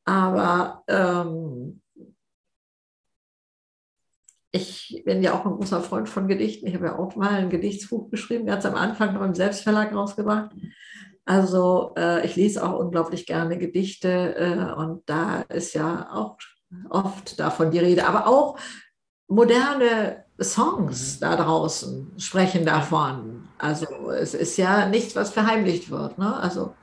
Aber 0.06 0.84
ähm, 0.88 1.82
ich 4.56 5.02
bin 5.04 5.22
ja 5.22 5.34
auch 5.34 5.46
ein 5.46 5.52
großer 5.52 5.82
Freund 5.82 6.08
von 6.08 6.30
Gedichten. 6.30 6.66
Ich 6.66 6.76
habe 6.76 6.86
ja 6.86 6.98
auch 6.98 7.18
mal 7.18 7.32
ein 7.32 7.50
Gedichtsbuch 7.50 8.10
geschrieben, 8.10 8.46
ganz 8.46 8.66
am 8.66 8.76
Anfang 8.76 9.14
noch 9.14 9.22
im 9.22 9.36
Selbstverlag 9.36 9.94
rausgebracht. 9.94 10.52
Also 11.26 11.94
äh, 11.98 12.26
ich 12.26 12.38
lese 12.38 12.66
auch 12.66 12.80
unglaublich 12.80 13.26
gerne 13.26 13.58
Gedichte 13.58 14.36
äh, 14.38 14.80
und 14.80 15.02
da 15.08 15.42
ist 15.42 15.74
ja 15.74 16.08
auch 16.10 16.38
oft 16.90 17.38
davon 17.38 17.72
die 17.72 17.80
Rede. 17.80 18.08
Aber 18.08 18.28
auch 18.28 18.58
moderne 19.28 20.24
Songs 20.40 21.20
da 21.20 21.36
draußen 21.36 22.14
sprechen 22.18 22.66
davon. 22.66 23.50
Also 23.58 24.10
es 24.12 24.34
ist 24.34 24.56
ja 24.56 24.88
nichts, 24.88 25.18
was 25.18 25.32
verheimlicht 25.32 25.90
wird. 25.90 26.18
Ne? 26.18 26.34
Also 26.34 26.76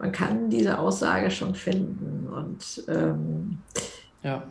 man 0.00 0.10
kann 0.10 0.50
diese 0.50 0.78
Aussage 0.78 1.30
schon 1.30 1.54
finden 1.54 2.26
und 2.26 2.84
ähm, 2.88 3.58
ja 4.24 4.42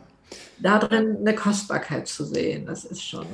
darin 0.58 1.18
eine 1.20 1.34
Kostbarkeit 1.34 2.08
zu 2.08 2.24
sehen, 2.24 2.66
das 2.66 2.84
ist 2.84 3.02
schon, 3.02 3.26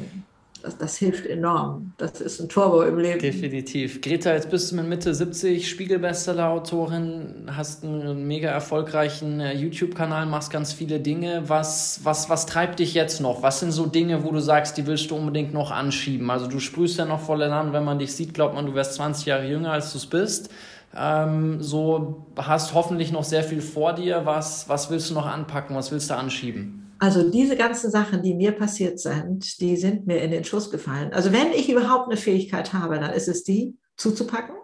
das, 0.63 0.77
das, 0.77 0.97
hilft 0.97 1.27
enorm. 1.27 1.93
Das 1.99 2.21
ist 2.21 2.41
ein 2.41 2.49
Turbo 2.49 2.83
im 2.83 2.99
Leben. 2.99 3.21
Definitiv. 3.21 4.01
Greta, 4.01 4.33
jetzt 4.33 4.51
bist 4.51 4.73
du 4.73 4.77
mit 4.77 4.89
Mitte 4.89 5.15
70, 5.15 5.69
Spiegel-Bestseller-Autorin, 5.69 7.49
hast 7.55 7.85
einen 7.85 8.27
mega 8.27 8.51
erfolgreichen 8.51 9.39
äh, 9.41 9.53
YouTube-Kanal, 9.55 10.27
machst 10.27 10.51
ganz 10.51 10.73
viele 10.73 10.99
Dinge. 10.99 11.45
Was, 11.49 12.01
was, 12.03 12.29
was 12.29 12.47
treibt 12.47 12.81
dich 12.81 12.95
jetzt 12.95 13.21
noch? 13.21 13.43
Was 13.43 13.61
sind 13.61 13.71
so 13.71 13.87
Dinge, 13.87 14.25
wo 14.25 14.33
du 14.33 14.41
sagst, 14.41 14.77
die 14.79 14.87
willst 14.87 15.11
du 15.11 15.17
unbedingt 15.17 15.55
noch 15.55 15.71
anschieben? 15.71 16.29
Also 16.31 16.49
du 16.49 16.59
sprühst 16.59 16.99
ja 16.99 17.05
noch 17.05 17.21
voll 17.21 17.43
Elan, 17.43 17.73
wenn 17.73 17.85
man 17.85 18.01
dich 18.01 18.13
sieht, 18.13 18.35
glaubt 18.35 18.55
man, 18.55 18.67
du 18.67 18.75
wärst 18.75 18.95
20 18.95 19.27
Jahre 19.27 19.49
jünger, 19.49 19.73
als 19.73 19.93
du 19.93 19.99
es 19.99 20.07
bist. 20.07 20.51
ähm, 20.97 21.63
so 21.63 22.27
hast 22.37 22.75
hoffentlich 22.75 23.13
noch 23.13 23.25
sehr 23.25 23.45
viel 23.45 23.61
vor 23.61 23.93
dir. 23.93 24.23
Was, 24.25 24.69
was 24.69 24.91
willst 24.91 25.11
du 25.11 25.15
noch 25.15 25.27
anpacken? 25.27 25.77
Was 25.77 25.93
willst 25.93 26.11
du 26.11 26.17
anschieben? 26.17 26.88
Also 26.99 27.31
diese 27.31 27.57
ganzen 27.57 27.91
Sachen, 27.91 28.23
die 28.23 28.35
mir 28.35 28.53
passiert 28.53 28.99
sind, 28.99 29.61
die 29.61 29.77
sind 29.77 30.07
mir 30.07 30.21
in 30.23 30.31
den 30.31 30.45
Schuss 30.45 30.71
gefallen. 30.71 31.13
Also 31.13 31.33
wenn 31.33 31.53
ich 31.53 31.71
überhaupt 31.71 32.09
eine 32.09 32.17
Fähigkeit 32.17 32.73
habe, 32.73 32.99
dann 32.99 33.13
ist 33.13 33.29
es 33.29 33.45
die, 33.45 33.77
zuzupacken, 33.97 34.55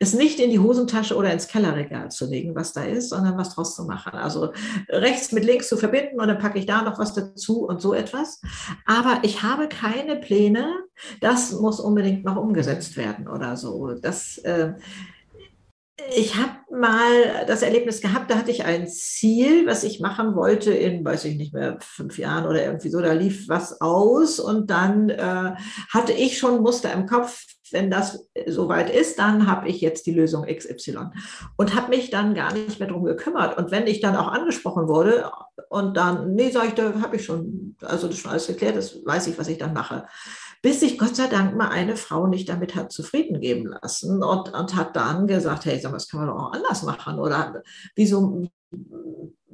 es 0.00 0.14
nicht 0.14 0.38
in 0.38 0.50
die 0.50 0.60
Hosentasche 0.60 1.16
oder 1.16 1.32
ins 1.32 1.48
Kellerregal 1.48 2.10
zu 2.10 2.26
legen, 2.26 2.54
was 2.54 2.72
da 2.72 2.84
ist, 2.84 3.08
sondern 3.10 3.36
was 3.36 3.54
draus 3.54 3.74
zu 3.74 3.84
machen. 3.84 4.12
Also 4.12 4.52
rechts 4.88 5.32
mit 5.32 5.44
links 5.44 5.68
zu 5.68 5.76
verbinden 5.76 6.20
und 6.20 6.28
dann 6.28 6.38
packe 6.38 6.58
ich 6.58 6.66
da 6.66 6.82
noch 6.82 6.98
was 6.98 7.14
dazu 7.14 7.66
und 7.66 7.80
so 7.80 7.94
etwas. 7.94 8.40
Aber 8.86 9.18
ich 9.22 9.42
habe 9.42 9.68
keine 9.68 10.16
Pläne, 10.16 10.72
das 11.20 11.52
muss 11.52 11.80
unbedingt 11.80 12.24
noch 12.24 12.36
umgesetzt 12.36 12.96
werden 12.96 13.26
oder 13.26 13.56
so. 13.56 13.94
Das, 14.00 14.38
äh, 14.38 14.74
ich 16.14 16.36
habe 16.36 16.52
mal 16.70 17.44
das 17.46 17.62
Erlebnis 17.62 18.00
gehabt, 18.00 18.30
da 18.30 18.36
hatte 18.36 18.50
ich 18.50 18.64
ein 18.64 18.86
Ziel, 18.86 19.66
was 19.66 19.82
ich 19.84 20.00
machen 20.00 20.36
wollte 20.36 20.72
in, 20.72 21.04
weiß 21.04 21.24
ich 21.24 21.36
nicht 21.36 21.52
mehr, 21.52 21.78
fünf 21.80 22.18
Jahren 22.18 22.46
oder 22.46 22.64
irgendwie 22.64 22.88
so, 22.88 23.00
da 23.00 23.12
lief 23.12 23.48
was 23.48 23.80
aus 23.80 24.38
und 24.38 24.70
dann 24.70 25.10
äh, 25.10 25.54
hatte 25.92 26.12
ich 26.12 26.38
schon 26.38 26.62
Muster 26.62 26.92
im 26.92 27.06
Kopf, 27.06 27.44
wenn 27.72 27.90
das 27.90 28.26
soweit 28.46 28.90
ist, 28.90 29.18
dann 29.18 29.46
habe 29.46 29.68
ich 29.68 29.80
jetzt 29.80 30.06
die 30.06 30.14
Lösung 30.14 30.46
XY 30.46 31.10
und 31.56 31.74
habe 31.74 31.90
mich 31.90 32.10
dann 32.10 32.34
gar 32.34 32.52
nicht 32.52 32.78
mehr 32.78 32.88
drum 32.88 33.04
gekümmert. 33.04 33.58
Und 33.58 33.70
wenn 33.70 33.86
ich 33.86 34.00
dann 34.00 34.16
auch 34.16 34.28
angesprochen 34.28 34.88
wurde 34.88 35.30
und 35.68 35.96
dann, 35.96 36.34
nee, 36.34 36.50
sage 36.50 36.68
ich, 36.68 36.74
da 36.74 36.94
habe 37.02 37.16
ich 37.16 37.24
schon, 37.24 37.76
also 37.82 38.06
das 38.06 38.16
ist 38.16 38.22
schon 38.22 38.30
alles 38.30 38.46
geklärt, 38.46 38.76
das 38.76 39.04
weiß 39.04 39.26
ich, 39.26 39.38
was 39.38 39.48
ich 39.48 39.58
dann 39.58 39.74
mache 39.74 40.06
bis 40.62 40.80
sich 40.80 40.98
Gott 40.98 41.16
sei 41.16 41.26
Dank 41.28 41.56
mal 41.56 41.68
eine 41.68 41.96
Frau 41.96 42.26
nicht 42.26 42.48
damit 42.48 42.74
hat 42.74 42.92
zufrieden 42.92 43.40
geben 43.40 43.66
lassen 43.66 44.22
und, 44.22 44.52
und 44.52 44.74
hat 44.74 44.96
dann 44.96 45.26
gesagt, 45.26 45.64
hey, 45.64 45.78
sag 45.78 45.90
mal, 45.90 45.98
das 45.98 46.08
kann 46.08 46.20
man 46.20 46.28
doch 46.28 46.42
auch 46.42 46.52
anders 46.52 46.82
machen 46.82 47.18
oder 47.18 47.62
wieso 47.94 48.48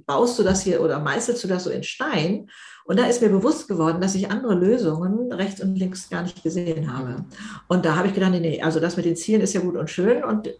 baust 0.06 0.38
du 0.38 0.42
das 0.42 0.62
hier 0.62 0.80
oder 0.80 0.98
meißelst 1.00 1.44
du 1.44 1.48
das 1.48 1.64
so 1.64 1.70
in 1.70 1.82
Stein? 1.82 2.50
Und 2.84 2.98
da 2.98 3.06
ist 3.06 3.22
mir 3.22 3.30
bewusst 3.30 3.66
geworden, 3.66 4.00
dass 4.00 4.14
ich 4.14 4.30
andere 4.30 4.54
Lösungen 4.54 5.32
rechts 5.32 5.62
und 5.62 5.74
links 5.76 6.10
gar 6.10 6.22
nicht 6.22 6.42
gesehen 6.42 6.94
habe. 6.94 7.24
Und 7.66 7.86
da 7.86 7.96
habe 7.96 8.08
ich 8.08 8.14
gedacht, 8.14 8.32
nee, 8.32 8.40
nee, 8.40 8.62
also 8.62 8.78
das 8.78 8.96
mit 8.96 9.06
den 9.06 9.16
Zielen 9.16 9.40
ist 9.40 9.54
ja 9.54 9.60
gut 9.60 9.76
und 9.76 9.88
schön 9.88 10.22
und 10.22 10.50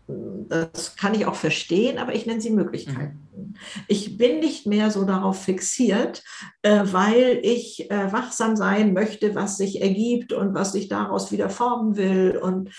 das 0.49 0.97
kann 0.97 1.15
ich 1.15 1.27
auch 1.27 1.35
verstehen, 1.35 1.99
aber 1.99 2.15
ich 2.15 2.25
nenne 2.27 2.41
sie 2.41 2.51
Möglichkeiten. 2.51 3.29
Mhm. 3.37 3.55
Ich 3.89 4.17
bin 4.17 4.41
nicht 4.41 4.67
mehr 4.67 4.91
so 4.91 5.05
darauf 5.05 5.43
fixiert, 5.43 6.23
äh, 6.63 6.81
weil 6.85 7.41
ich 7.43 7.91
äh, 7.91 8.13
wachsam 8.13 8.57
sein 8.57 8.93
möchte, 8.93 9.35
was 9.35 9.57
sich 9.57 9.83
ergibt 9.83 10.33
und 10.33 10.55
was 10.55 10.73
sich 10.73 10.89
daraus 10.89 11.31
wieder 11.33 11.51
formen 11.51 11.97
will. 11.97 12.39
Und 12.43 12.71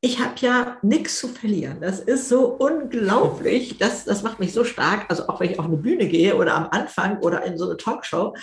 ich 0.00 0.20
habe 0.20 0.34
ja 0.40 0.78
nichts 0.82 1.18
zu 1.18 1.28
verlieren. 1.28 1.80
Das 1.80 2.00
ist 2.00 2.28
so 2.28 2.46
unglaublich. 2.46 3.78
Das, 3.78 4.04
das 4.04 4.22
macht 4.22 4.38
mich 4.40 4.52
so 4.52 4.64
stark. 4.64 5.06
Also 5.08 5.28
auch 5.28 5.40
wenn 5.40 5.50
ich 5.50 5.58
auf 5.58 5.66
eine 5.66 5.76
Bühne 5.76 6.08
gehe 6.08 6.36
oder 6.36 6.54
am 6.54 6.68
Anfang 6.70 7.18
oder 7.20 7.44
in 7.44 7.56
so 7.58 7.66
eine 7.66 7.76
Talkshow. 7.76 8.34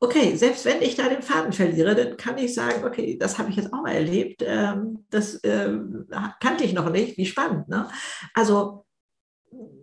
Okay, 0.00 0.36
selbst 0.36 0.64
wenn 0.64 0.80
ich 0.80 0.94
da 0.94 1.08
den 1.08 1.22
Faden 1.22 1.52
verliere, 1.52 1.94
dann 1.96 2.16
kann 2.16 2.38
ich 2.38 2.54
sagen, 2.54 2.84
okay, 2.84 3.18
das 3.18 3.38
habe 3.38 3.50
ich 3.50 3.56
jetzt 3.56 3.72
auch 3.72 3.82
mal 3.82 3.94
erlebt. 3.94 4.42
Ähm, 4.46 5.04
das 5.10 5.40
ähm, 5.42 6.06
kannte 6.40 6.64
ich 6.64 6.72
noch 6.72 6.90
nicht. 6.90 7.16
Wie 7.16 7.26
spannend. 7.26 7.68
Ne? 7.68 7.88
Also 8.34 8.84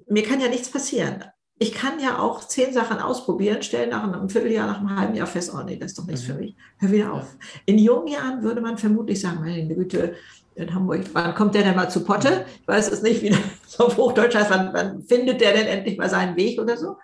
mir 0.08 0.24
kann 0.24 0.40
ja 0.40 0.48
nichts 0.48 0.70
passieren 0.70 1.26
ich 1.58 1.74
kann 1.74 2.00
ja 2.00 2.20
auch 2.20 2.46
zehn 2.46 2.74
Sachen 2.74 3.00
ausprobieren, 3.00 3.62
stellen 3.62 3.92
nach 3.92 4.04
einem 4.04 4.30
Vierteljahr, 4.30 4.68
nach 4.68 4.80
einem 4.80 4.96
halben 5.00 5.16
Jahr 5.16 5.28
fest, 5.28 5.52
oh 5.54 5.64
nee, 5.64 5.78
das 5.78 5.92
ist 5.92 6.00
doch 6.00 6.06
nichts 6.06 6.24
mhm. 6.24 6.34
für 6.34 6.40
mich. 6.40 6.56
Hör 6.80 6.92
wieder 6.92 7.14
auf. 7.14 7.38
In 7.66 7.78
jungen 7.78 8.08
Jahren 8.08 8.44
würde 8.44 8.62
man 8.62 8.78
vermutlich 8.78 9.22
sagen, 9.22 9.40
meine 9.40 9.74
Güte, 9.74 10.16
in 10.56 10.74
Hamburg, 10.74 11.02
wann 11.14 11.36
kommt 11.36 11.54
der 11.54 11.64
denn 11.64 11.76
mal 11.76 11.90
zu 11.90 12.04
Potte? 12.04 12.46
Ich 12.62 12.68
weiß 12.68 12.90
es 12.90 13.02
nicht, 13.02 13.22
wie 13.22 13.30
das 13.30 13.40
auf 13.80 13.98
Hochdeutsch 13.98 14.36
heißt, 14.36 14.50
wann, 14.50 14.74
wann 14.74 15.02
findet 15.02 15.42
der 15.42 15.54
denn 15.54 15.68
endlich 15.68 15.98
mal 15.98 16.10
seinen 16.10 16.38
Weg 16.38 16.60
oder 16.60 16.78
so? 16.78 16.98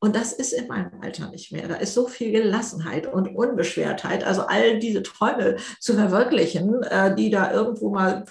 Und 0.00 0.16
das 0.16 0.32
ist 0.32 0.52
in 0.52 0.68
meinem 0.68 1.00
Alter 1.02 1.30
nicht 1.30 1.52
mehr. 1.52 1.68
Da 1.68 1.74
ist 1.76 1.92
so 1.92 2.08
viel 2.08 2.32
Gelassenheit 2.32 3.06
und 3.06 3.28
Unbeschwertheit, 3.36 4.24
also 4.24 4.42
all 4.42 4.78
diese 4.78 5.02
Träume 5.02 5.56
zu 5.80 5.94
verwirklichen, 5.94 6.82
äh, 6.82 7.14
die 7.14 7.28
da 7.28 7.52
irgendwo 7.52 7.90
mal 7.90 8.24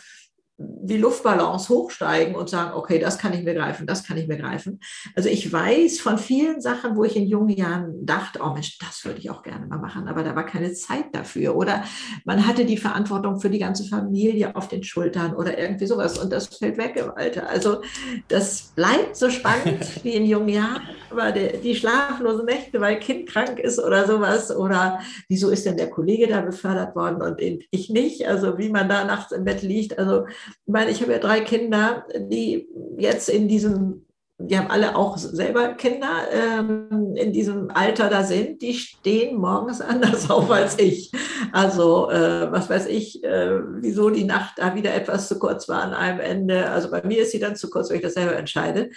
wie 0.58 0.98
Luftballons 0.98 1.70
hochsteigen 1.70 2.36
und 2.36 2.50
sagen, 2.50 2.74
okay, 2.76 3.00
das 3.00 3.18
kann 3.18 3.34
ich 3.34 3.44
mir 3.44 3.56
greifen, 3.56 3.88
das 3.88 4.04
kann 4.04 4.18
ich 4.18 4.28
mir 4.28 4.38
greifen. 4.38 4.80
Also 5.16 5.30
ich 5.30 5.52
weiß 5.52 6.00
von 6.00 6.20
vielen 6.20 6.62
Sachen, 6.62 6.96
wo 6.96 7.04
ich 7.04 7.16
in 7.16 7.28
jungen 7.28 7.50
Jahren 7.50 8.06
dachte, 8.06 8.40
oh 8.44 8.54
Mensch, 8.54 8.78
das 8.78 9.04
würde 9.04 9.20
ich 9.20 9.32
auch 9.32 9.42
gerne 9.42 9.66
mal 9.66 9.80
machen, 9.80 10.08
aber 10.08 10.24
da 10.24 10.36
war 10.36 10.46
keine 10.46 10.72
Zeit 10.74 11.06
dafür. 11.14 11.56
Oder 11.56 11.84
man 12.26 12.46
hatte 12.46 12.66
die 12.66 12.78
Verantwortung 12.78 13.40
für 13.40 13.50
die 13.50 13.60
ganze 13.60 13.86
Familie 13.86 14.56
auf 14.56 14.68
den 14.68 14.84
Schultern 14.84 15.36
oder 15.36 15.58
irgendwie 15.58 15.88
sowas 15.88 16.20
und 16.20 16.32
das 16.32 16.48
fällt 16.48 16.78
weg 16.78 16.98
im 16.98 17.12
Alter. 17.12 17.50
Also 17.50 17.82
das 18.28 18.74
bleibt 18.76 19.16
so 19.16 19.32
spannend 19.32 19.84
wie 20.04 20.14
in 20.14 20.26
jungen 20.26 20.50
Jahren, 20.50 20.84
aber 21.10 21.32
die, 21.32 21.58
die 21.64 21.76
schlaflosen 21.76 22.46
Nächte, 22.46 22.80
weil 22.80 23.00
Kind 23.00 23.28
krank 23.28 23.58
ist 23.58 23.80
oder 23.80 24.06
sowas 24.06 24.56
oder 24.56 25.00
wieso 25.28 25.50
ist 25.50 25.66
denn 25.66 25.78
der 25.78 25.90
Kollege 25.90 26.28
da 26.28 26.42
befördert 26.42 26.96
worden 26.96 27.24
und 27.24 27.42
ich 27.42 27.90
nicht? 27.90 28.28
Also 28.28 28.60
wie 28.60 28.70
man 28.70 28.88
da 28.88 29.04
nachts 29.04 29.32
im 29.32 29.46
Bett 29.46 29.64
liegt. 29.64 29.98
Also 29.98 30.26
ich 30.66 30.72
meine, 30.72 30.92
ich 30.92 31.02
habe 31.02 31.12
ja 31.12 31.20
drei 31.20 31.42
Kinder, 31.42 32.06
die 32.18 32.68
jetzt 32.98 33.30
in 33.30 33.48
diesem, 33.48 34.06
die 34.38 34.58
haben 34.58 34.70
alle 34.70 34.96
auch 34.96 35.18
selber 35.18 35.74
Kinder, 35.74 36.28
ähm, 36.32 37.14
in 37.16 37.32
diesem 37.32 37.70
Alter 37.72 38.10
da 38.10 38.24
sind, 38.24 38.62
die 38.62 38.74
stehen 38.74 39.38
morgens 39.38 39.82
anders 39.82 40.30
auf 40.30 40.50
als 40.52 40.80
ich. 40.80 41.12
Also, 41.52 42.10
äh, 42.10 42.52
was 42.52 42.70
weiß 42.70 42.88
ich, 42.88 43.24
äh, 43.24 43.60
wieso 43.82 44.10
die 44.10 44.26
Nacht 44.26 44.54
da 44.58 44.76
wieder 44.76 44.94
etwas 44.94 45.28
zu 45.28 45.40
kurz 45.40 45.70
war 45.70 45.82
an 45.82 45.94
einem 45.94 46.20
Ende. 46.20 46.70
Also 46.70 46.90
bei 46.90 47.04
mir 47.04 47.22
ist 47.22 47.32
sie 47.32 47.40
dann 47.40 47.56
zu 47.56 47.70
kurz, 47.70 47.90
weil 47.90 47.98
ich 47.98 48.04
das 48.04 48.16
selber 48.16 48.36
entscheide 48.36 48.90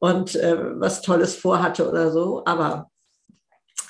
und 0.00 0.34
äh, 0.36 0.56
was 0.80 1.02
Tolles 1.02 1.36
vorhatte 1.36 1.88
oder 1.88 2.10
so. 2.10 2.42
Aber 2.44 2.89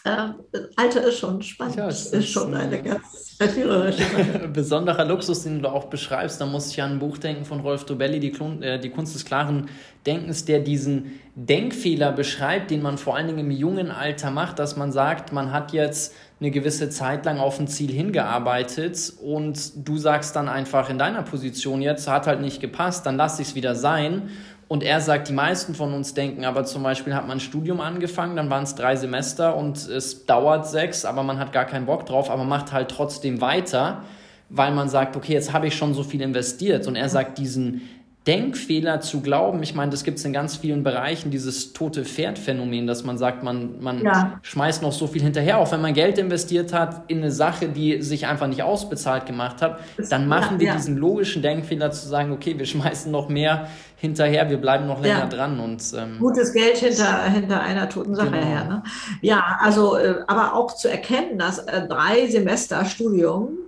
äh, 0.04 0.28
Alter 0.76 1.04
ist 1.04 1.18
schon 1.18 1.42
spannend. 1.42 1.76
Ja, 1.76 1.88
es 1.88 2.06
ist, 2.06 2.14
ist 2.14 2.28
schon 2.30 2.54
eine 2.54 2.82
ganz 2.82 3.34
verführerische 3.36 4.04
Besonderer 4.52 5.04
Luxus, 5.04 5.42
den 5.42 5.62
du 5.62 5.68
auch 5.68 5.86
beschreibst, 5.86 6.40
da 6.40 6.46
muss 6.46 6.70
ich 6.70 6.82
an 6.82 6.92
ein 6.92 6.98
Buch 6.98 7.18
denken 7.18 7.44
von 7.44 7.60
Rolf 7.60 7.84
Dobelli, 7.84 8.20
die, 8.20 8.32
äh, 8.62 8.78
die 8.78 8.90
Kunst 8.90 9.14
des 9.14 9.24
klaren 9.24 9.68
Denkens, 10.06 10.46
der 10.46 10.60
diesen 10.60 11.20
Denkfehler 11.34 12.12
beschreibt, 12.12 12.70
den 12.70 12.82
man 12.82 12.98
vor 12.98 13.16
allen 13.16 13.26
Dingen 13.26 13.40
im 13.40 13.50
jungen 13.50 13.90
Alter 13.90 14.30
macht, 14.30 14.58
dass 14.58 14.76
man 14.76 14.92
sagt, 14.92 15.32
man 15.32 15.52
hat 15.52 15.72
jetzt 15.72 16.14
eine 16.40 16.50
gewisse 16.50 16.88
Zeit 16.88 17.26
lang 17.26 17.38
auf 17.38 17.60
ein 17.60 17.68
Ziel 17.68 17.92
hingearbeitet 17.92 19.12
und 19.22 19.86
du 19.86 19.98
sagst 19.98 20.34
dann 20.36 20.48
einfach 20.48 20.88
in 20.88 20.98
deiner 20.98 21.22
Position 21.22 21.82
jetzt, 21.82 22.08
hat 22.08 22.26
halt 22.26 22.40
nicht 22.40 22.60
gepasst, 22.60 23.04
dann 23.04 23.16
lass 23.16 23.38
ich 23.38 23.48
es 23.48 23.54
wieder 23.54 23.74
sein 23.74 24.30
und 24.70 24.84
er 24.84 25.00
sagt, 25.00 25.26
die 25.26 25.32
meisten 25.32 25.74
von 25.74 25.92
uns 25.92 26.14
denken, 26.14 26.44
aber 26.44 26.64
zum 26.64 26.84
Beispiel 26.84 27.12
hat 27.12 27.26
man 27.26 27.38
ein 27.38 27.40
Studium 27.40 27.80
angefangen, 27.80 28.36
dann 28.36 28.50
waren 28.50 28.62
es 28.62 28.76
drei 28.76 28.94
Semester 28.94 29.56
und 29.56 29.76
es 29.88 30.26
dauert 30.26 30.68
sechs, 30.68 31.04
aber 31.04 31.24
man 31.24 31.40
hat 31.40 31.52
gar 31.52 31.64
keinen 31.64 31.86
Bock 31.86 32.06
drauf, 32.06 32.30
aber 32.30 32.44
macht 32.44 32.70
halt 32.70 32.88
trotzdem 32.88 33.40
weiter, 33.40 34.04
weil 34.48 34.70
man 34.70 34.88
sagt, 34.88 35.16
okay, 35.16 35.32
jetzt 35.32 35.52
habe 35.52 35.66
ich 35.66 35.74
schon 35.74 35.92
so 35.92 36.04
viel 36.04 36.20
investiert. 36.20 36.86
Und 36.86 36.94
er 36.94 37.08
sagt, 37.08 37.38
diesen 37.38 37.80
Denkfehler 38.26 39.00
zu 39.00 39.22
glauben, 39.22 39.62
ich 39.62 39.74
meine, 39.74 39.90
das 39.90 40.04
gibt 40.04 40.18
es 40.18 40.24
in 40.26 40.34
ganz 40.34 40.56
vielen 40.56 40.82
Bereichen, 40.82 41.30
dieses 41.30 41.72
tote 41.72 42.04
Pferd-Phänomen, 42.04 42.86
dass 42.86 43.02
man 43.02 43.16
sagt, 43.16 43.42
man, 43.42 43.80
man 43.80 44.04
ja. 44.04 44.38
schmeißt 44.42 44.82
noch 44.82 44.92
so 44.92 45.06
viel 45.06 45.22
hinterher, 45.22 45.56
auch 45.56 45.72
wenn 45.72 45.80
man 45.80 45.94
Geld 45.94 46.18
investiert 46.18 46.74
hat 46.74 47.04
in 47.08 47.18
eine 47.18 47.32
Sache, 47.32 47.70
die 47.70 48.02
sich 48.02 48.26
einfach 48.26 48.46
nicht 48.46 48.62
ausbezahlt 48.62 49.24
gemacht 49.24 49.62
hat, 49.62 49.80
dann 50.10 50.28
machen 50.28 50.56
ja, 50.56 50.60
wir 50.60 50.66
ja. 50.68 50.76
diesen 50.76 50.98
logischen 50.98 51.40
Denkfehler 51.40 51.92
zu 51.92 52.06
sagen, 52.06 52.30
okay, 52.32 52.58
wir 52.58 52.66
schmeißen 52.66 53.10
noch 53.10 53.30
mehr 53.30 53.68
hinterher, 53.96 54.50
wir 54.50 54.58
bleiben 54.58 54.86
noch 54.86 55.00
länger 55.00 55.26
dran. 55.26 55.58
Und, 55.58 55.82
ähm, 55.96 56.18
Gutes 56.18 56.52
Geld 56.52 56.76
hinter, 56.76 57.22
hinter 57.30 57.60
einer 57.60 57.88
toten 57.88 58.14
Sache 58.14 58.32
genau. 58.32 58.46
her. 58.46 58.64
Ne? 58.64 58.82
Ja, 59.22 59.58
also, 59.60 59.96
äh, 59.96 60.16
aber 60.26 60.54
auch 60.54 60.74
zu 60.74 60.90
erkennen, 60.90 61.38
dass 61.38 61.58
äh, 61.60 61.86
drei 61.86 62.26
Semester 62.26 62.84
Studium, 62.84 63.58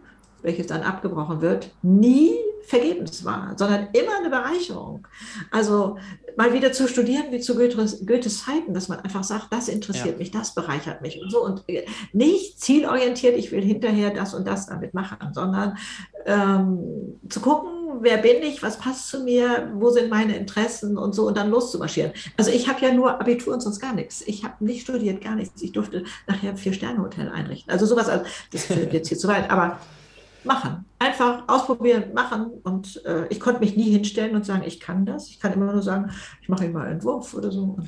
welches 0.42 0.66
dann 0.66 0.82
abgebrochen 0.82 1.40
wird, 1.40 1.70
nie 1.82 2.32
vergebens 2.64 3.24
war, 3.24 3.54
sondern 3.56 3.88
immer 3.92 4.16
eine 4.18 4.30
Bereicherung. 4.30 5.06
Also 5.50 5.98
mal 6.36 6.52
wieder 6.52 6.72
zu 6.72 6.88
studieren 6.88 7.26
wie 7.30 7.40
zu 7.40 7.54
Goethes, 7.54 8.06
Goethes 8.06 8.44
Zeiten, 8.44 8.72
dass 8.72 8.88
man 8.88 9.00
einfach 9.00 9.24
sagt, 9.24 9.48
das 9.50 9.68
interessiert 9.68 10.14
ja. 10.14 10.18
mich, 10.18 10.30
das 10.30 10.54
bereichert 10.54 11.02
mich 11.02 11.20
und 11.20 11.30
so 11.30 11.44
und 11.44 11.64
äh, 11.68 11.84
nicht 12.12 12.60
zielorientiert, 12.60 13.36
ich 13.36 13.52
will 13.52 13.62
hinterher 13.62 14.10
das 14.10 14.34
und 14.34 14.46
das 14.46 14.66
damit 14.66 14.94
machen, 14.94 15.18
sondern 15.32 15.76
ähm, 16.24 17.20
zu 17.28 17.40
gucken, 17.40 17.98
wer 18.00 18.18
bin 18.18 18.42
ich, 18.42 18.62
was 18.62 18.78
passt 18.78 19.08
zu 19.08 19.22
mir, 19.22 19.70
wo 19.74 19.90
sind 19.90 20.08
meine 20.08 20.36
Interessen 20.36 20.96
und 20.96 21.14
so 21.14 21.26
und 21.26 21.36
dann 21.36 21.50
loszumarschieren. 21.50 22.12
Also 22.36 22.50
ich 22.50 22.68
habe 22.68 22.80
ja 22.84 22.92
nur 22.92 23.20
Abitur 23.20 23.54
und 23.54 23.60
sonst 23.60 23.80
gar 23.80 23.94
nichts. 23.94 24.22
Ich 24.26 24.44
habe 24.44 24.64
nicht 24.64 24.82
studiert, 24.82 25.22
gar 25.22 25.34
nichts. 25.34 25.60
Ich 25.62 25.72
durfte 25.72 26.04
nachher 26.26 26.50
ein 26.50 26.56
Vier-Sterne-Hotel 26.56 27.28
einrichten. 27.28 27.72
Also 27.72 27.86
sowas, 27.86 28.08
also 28.08 28.24
das 28.52 28.64
führt 28.64 28.92
jetzt 28.92 29.08
hier 29.08 29.18
zu 29.18 29.28
weit, 29.28 29.50
aber 29.50 29.78
machen. 30.44 30.84
Einfach 30.98 31.44
ausprobieren, 31.48 32.12
machen. 32.14 32.50
Und 32.62 33.04
äh, 33.04 33.26
ich 33.28 33.40
konnte 33.40 33.60
mich 33.60 33.76
nie 33.76 33.90
hinstellen 33.90 34.34
und 34.34 34.44
sagen, 34.44 34.62
ich 34.64 34.80
kann 34.80 35.04
das. 35.04 35.28
Ich 35.28 35.40
kann 35.40 35.52
immer 35.52 35.72
nur 35.72 35.82
sagen, 35.82 36.10
ich 36.40 36.48
mache 36.48 36.68
mal 36.68 36.82
einen 36.82 36.94
Entwurf 36.94 37.34
oder 37.34 37.50
so. 37.50 37.78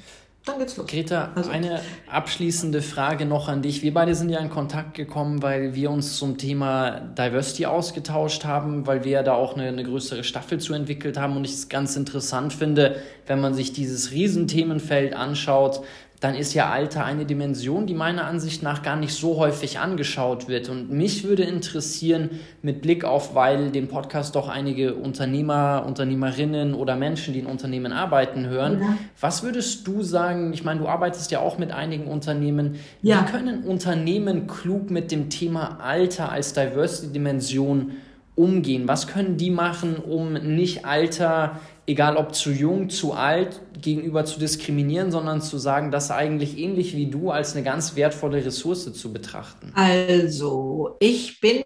dann 0.44 0.58
geht's 0.58 0.76
los. 0.76 0.86
Greta, 0.86 1.32
also. 1.34 1.50
eine 1.50 1.80
abschließende 2.10 2.82
Frage 2.82 3.24
noch 3.24 3.48
an 3.48 3.62
dich. 3.62 3.82
Wir 3.82 3.94
beide 3.94 4.14
sind 4.14 4.28
ja 4.28 4.40
in 4.40 4.50
Kontakt 4.50 4.94
gekommen, 4.94 5.42
weil 5.42 5.74
wir 5.74 5.90
uns 5.90 6.16
zum 6.16 6.36
Thema 6.38 7.00
Diversity 7.00 7.66
ausgetauscht 7.66 8.44
haben, 8.44 8.86
weil 8.86 9.04
wir 9.04 9.12
ja 9.12 9.22
da 9.22 9.34
auch 9.34 9.54
eine, 9.54 9.68
eine 9.68 9.84
größere 9.84 10.24
Staffel 10.24 10.58
zu 10.58 10.74
entwickelt 10.74 11.18
haben 11.18 11.36
und 11.36 11.44
ich 11.44 11.52
es 11.52 11.68
ganz 11.68 11.96
interessant 11.96 12.52
finde, 12.52 12.96
wenn 13.26 13.40
man 13.40 13.54
sich 13.54 13.72
dieses 13.72 14.10
Riesenthemenfeld 14.10 15.14
anschaut, 15.14 15.82
dann 16.24 16.34
ist 16.34 16.54
ja 16.54 16.70
Alter 16.70 17.04
eine 17.04 17.26
Dimension, 17.26 17.86
die 17.86 17.92
meiner 17.92 18.24
Ansicht 18.24 18.62
nach 18.62 18.82
gar 18.82 18.96
nicht 18.96 19.12
so 19.12 19.36
häufig 19.36 19.78
angeschaut 19.78 20.48
wird. 20.48 20.70
Und 20.70 20.90
mich 20.90 21.24
würde 21.24 21.42
interessieren, 21.42 22.30
mit 22.62 22.80
Blick 22.80 23.04
auf, 23.04 23.34
weil 23.34 23.70
den 23.70 23.88
Podcast 23.88 24.34
doch 24.34 24.48
einige 24.48 24.94
Unternehmer, 24.94 25.84
Unternehmerinnen 25.86 26.72
oder 26.72 26.96
Menschen, 26.96 27.34
die 27.34 27.40
in 27.40 27.46
Unternehmen 27.46 27.92
arbeiten, 27.92 28.46
hören, 28.46 28.80
ja. 28.80 28.96
was 29.20 29.42
würdest 29.42 29.86
du 29.86 30.02
sagen? 30.02 30.54
Ich 30.54 30.64
meine, 30.64 30.80
du 30.80 30.88
arbeitest 30.88 31.30
ja 31.30 31.40
auch 31.40 31.58
mit 31.58 31.72
einigen 31.72 32.06
Unternehmen. 32.06 32.76
Ja. 33.02 33.20
Wie 33.20 33.30
können 33.30 33.62
Unternehmen 33.62 34.46
klug 34.46 34.90
mit 34.90 35.12
dem 35.12 35.28
Thema 35.28 35.78
Alter 35.82 36.32
als 36.32 36.54
Diversity-Dimension 36.54 37.92
umgehen? 38.34 38.88
Was 38.88 39.08
können 39.08 39.36
die 39.36 39.50
machen, 39.50 39.96
um 39.96 40.32
nicht 40.32 40.86
Alter 40.86 41.60
egal 41.86 42.16
ob 42.16 42.34
zu 42.34 42.50
jung, 42.50 42.88
zu 42.88 43.12
alt, 43.12 43.60
gegenüber 43.80 44.24
zu 44.24 44.38
diskriminieren, 44.38 45.10
sondern 45.10 45.42
zu 45.42 45.58
sagen, 45.58 45.90
das 45.90 46.10
eigentlich 46.10 46.58
ähnlich 46.58 46.96
wie 46.96 47.06
du 47.06 47.30
als 47.30 47.54
eine 47.54 47.64
ganz 47.64 47.96
wertvolle 47.96 48.44
Ressource 48.44 48.92
zu 48.92 49.12
betrachten? 49.12 49.72
Also, 49.74 50.96
ich 51.00 51.40
bin 51.40 51.62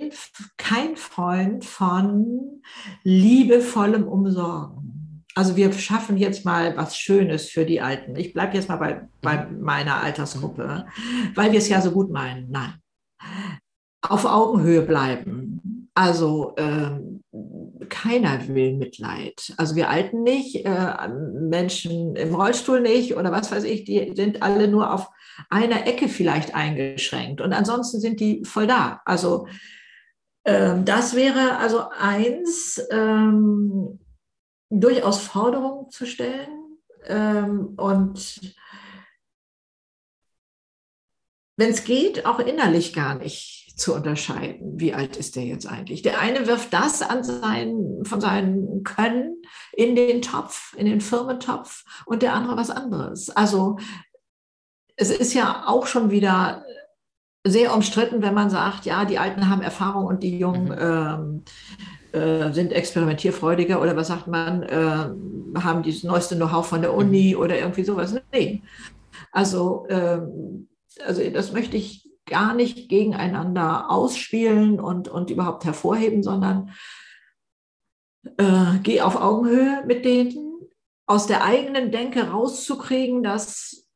kein 0.57 0.97
Freund 0.97 1.65
von 1.65 2.63
liebevollem 3.05 4.07
Umsorgen. 4.07 5.25
Also 5.35 5.55
wir 5.55 5.73
schaffen 5.73 6.17
jetzt 6.17 6.45
mal 6.45 6.77
was 6.77 6.97
Schönes 6.97 7.49
für 7.49 7.65
die 7.65 7.81
Alten. 7.81 8.17
Ich 8.17 8.33
bleibe 8.33 8.57
jetzt 8.57 8.69
mal 8.69 8.77
bei, 8.77 9.09
bei 9.23 9.47
meiner 9.47 10.03
Altersgruppe, 10.03 10.87
weil 11.37 11.53
wir 11.53 11.59
es 11.59 11.69
ja 11.69 11.81
so 11.81 11.93
gut 11.93 12.11
meinen. 12.11 12.51
Nein. 12.51 12.75
Auf 14.03 14.25
Augenhöhe 14.25 14.83
bleiben. 14.83 15.89
Also 15.95 16.55
ähm, 16.57 17.21
keiner 17.89 18.49
will 18.49 18.75
Mitleid. 18.75 19.55
Also 19.57 19.77
wir 19.77 19.89
Alten 19.91 20.23
nicht, 20.23 20.65
äh, 20.65 21.09
Menschen 21.09 22.17
im 22.17 22.35
Rollstuhl 22.35 22.81
nicht 22.81 23.17
oder 23.17 23.33
was 23.33 23.51
weiß 23.51 23.65
ich, 23.65 23.85
die 23.85 24.13
sind 24.15 24.43
alle 24.43 24.69
nur 24.69 24.93
auf 24.93 25.09
einer 25.51 25.87
Ecke 25.87 26.09
vielleicht 26.09 26.55
eingeschränkt 26.55 27.41
und 27.41 27.53
ansonsten 27.53 28.01
sind 28.01 28.21
die 28.21 28.45
voll 28.45 28.67
da. 28.67 29.01
Also 29.05 29.47
ähm, 30.45 30.85
das 30.85 31.15
wäre 31.15 31.59
also 31.59 31.89
eins, 31.91 32.81
ähm, 32.91 34.01
durchaus 34.71 35.21
Forderungen 35.21 35.91
zu 35.91 36.07
stellen 36.07 36.79
ähm, 37.07 37.75
und 37.77 38.55
wenn 41.57 41.71
es 41.71 41.85
geht, 41.85 42.25
auch 42.25 42.39
innerlich 42.39 42.93
gar 42.93 43.17
nicht 43.17 43.68
zu 43.79 43.95
unterscheiden. 43.95 44.81
Wie 44.81 44.93
alt 44.93 45.17
ist 45.17 45.37
der 45.37 45.45
jetzt 45.45 45.67
eigentlich? 45.67 46.03
Der 46.03 46.21
eine 46.21 46.47
wirft 46.47 46.73
das 46.73 47.01
an 47.01 47.23
sein, 47.23 48.01
von 48.03 48.21
seinem 48.21 48.83
Können 48.83 49.37
in 49.73 49.95
den 49.95 50.21
Topf, 50.21 50.75
in 50.77 50.87
den 50.87 51.01
Firmentopf 51.01 51.85
und 52.05 52.23
der 52.23 52.35
andere 52.35 52.57
was 52.57 52.71
anderes. 52.71 53.31
Also 53.31 53.79
es 54.97 55.11
ist 55.11 55.33
ja 55.33 55.65
auch 55.67 55.87
schon 55.87 56.11
wieder 56.11 56.65
sehr 57.47 57.73
umstritten, 57.73 58.21
wenn 58.21 58.35
man 58.35 58.51
sagt, 58.51 58.85
ja, 58.85 59.05
die 59.05 59.19
Alten 59.19 59.49
haben 59.49 59.63
Erfahrung 59.63 60.07
und 60.07 60.25
die 60.25 60.39
Jungen 60.39 60.65
mhm. 60.65 61.45
ähm, 62.13 62.21
äh, 62.21 62.53
sind 62.53 62.73
experimentierfreudiger 62.73 63.81
oder 63.81 63.97
was 63.97 64.09
sagt 64.09 64.27
man, 64.27 64.65
äh, 64.65 65.61
haben 65.61 65.83
das 65.85 66.03
neueste 66.03 66.35
Know-how 66.35 66.67
von 66.67 66.83
der 66.83 66.95
Uni 66.95 67.35
mhm. 67.35 67.41
oder 67.41 67.57
irgendwie 67.57 67.85
sowas. 67.85 68.15
Nee. 68.33 68.63
Also, 69.31 69.87
ähm, 69.89 70.69
also 71.07 71.23
das 71.31 71.53
möchte 71.53 71.77
ich 71.77 72.08
gar 72.29 72.55
nicht 72.55 72.89
gegeneinander 72.89 73.91
ausspielen 73.91 74.81
und, 74.81 75.09
und 75.09 75.31
überhaupt 75.31 75.65
hervorheben, 75.65 76.23
sondern 76.23 76.73
äh, 78.37 78.79
geh 78.83 79.01
auf 79.01 79.17
Augenhöhe 79.17 79.85
mit 79.87 80.05
denen, 80.05 80.49
aus 81.07 81.27
der 81.27 81.45
eigenen 81.45 81.91
Denke 81.91 82.29
rauszukriegen, 82.29 83.23
dass 83.23 83.89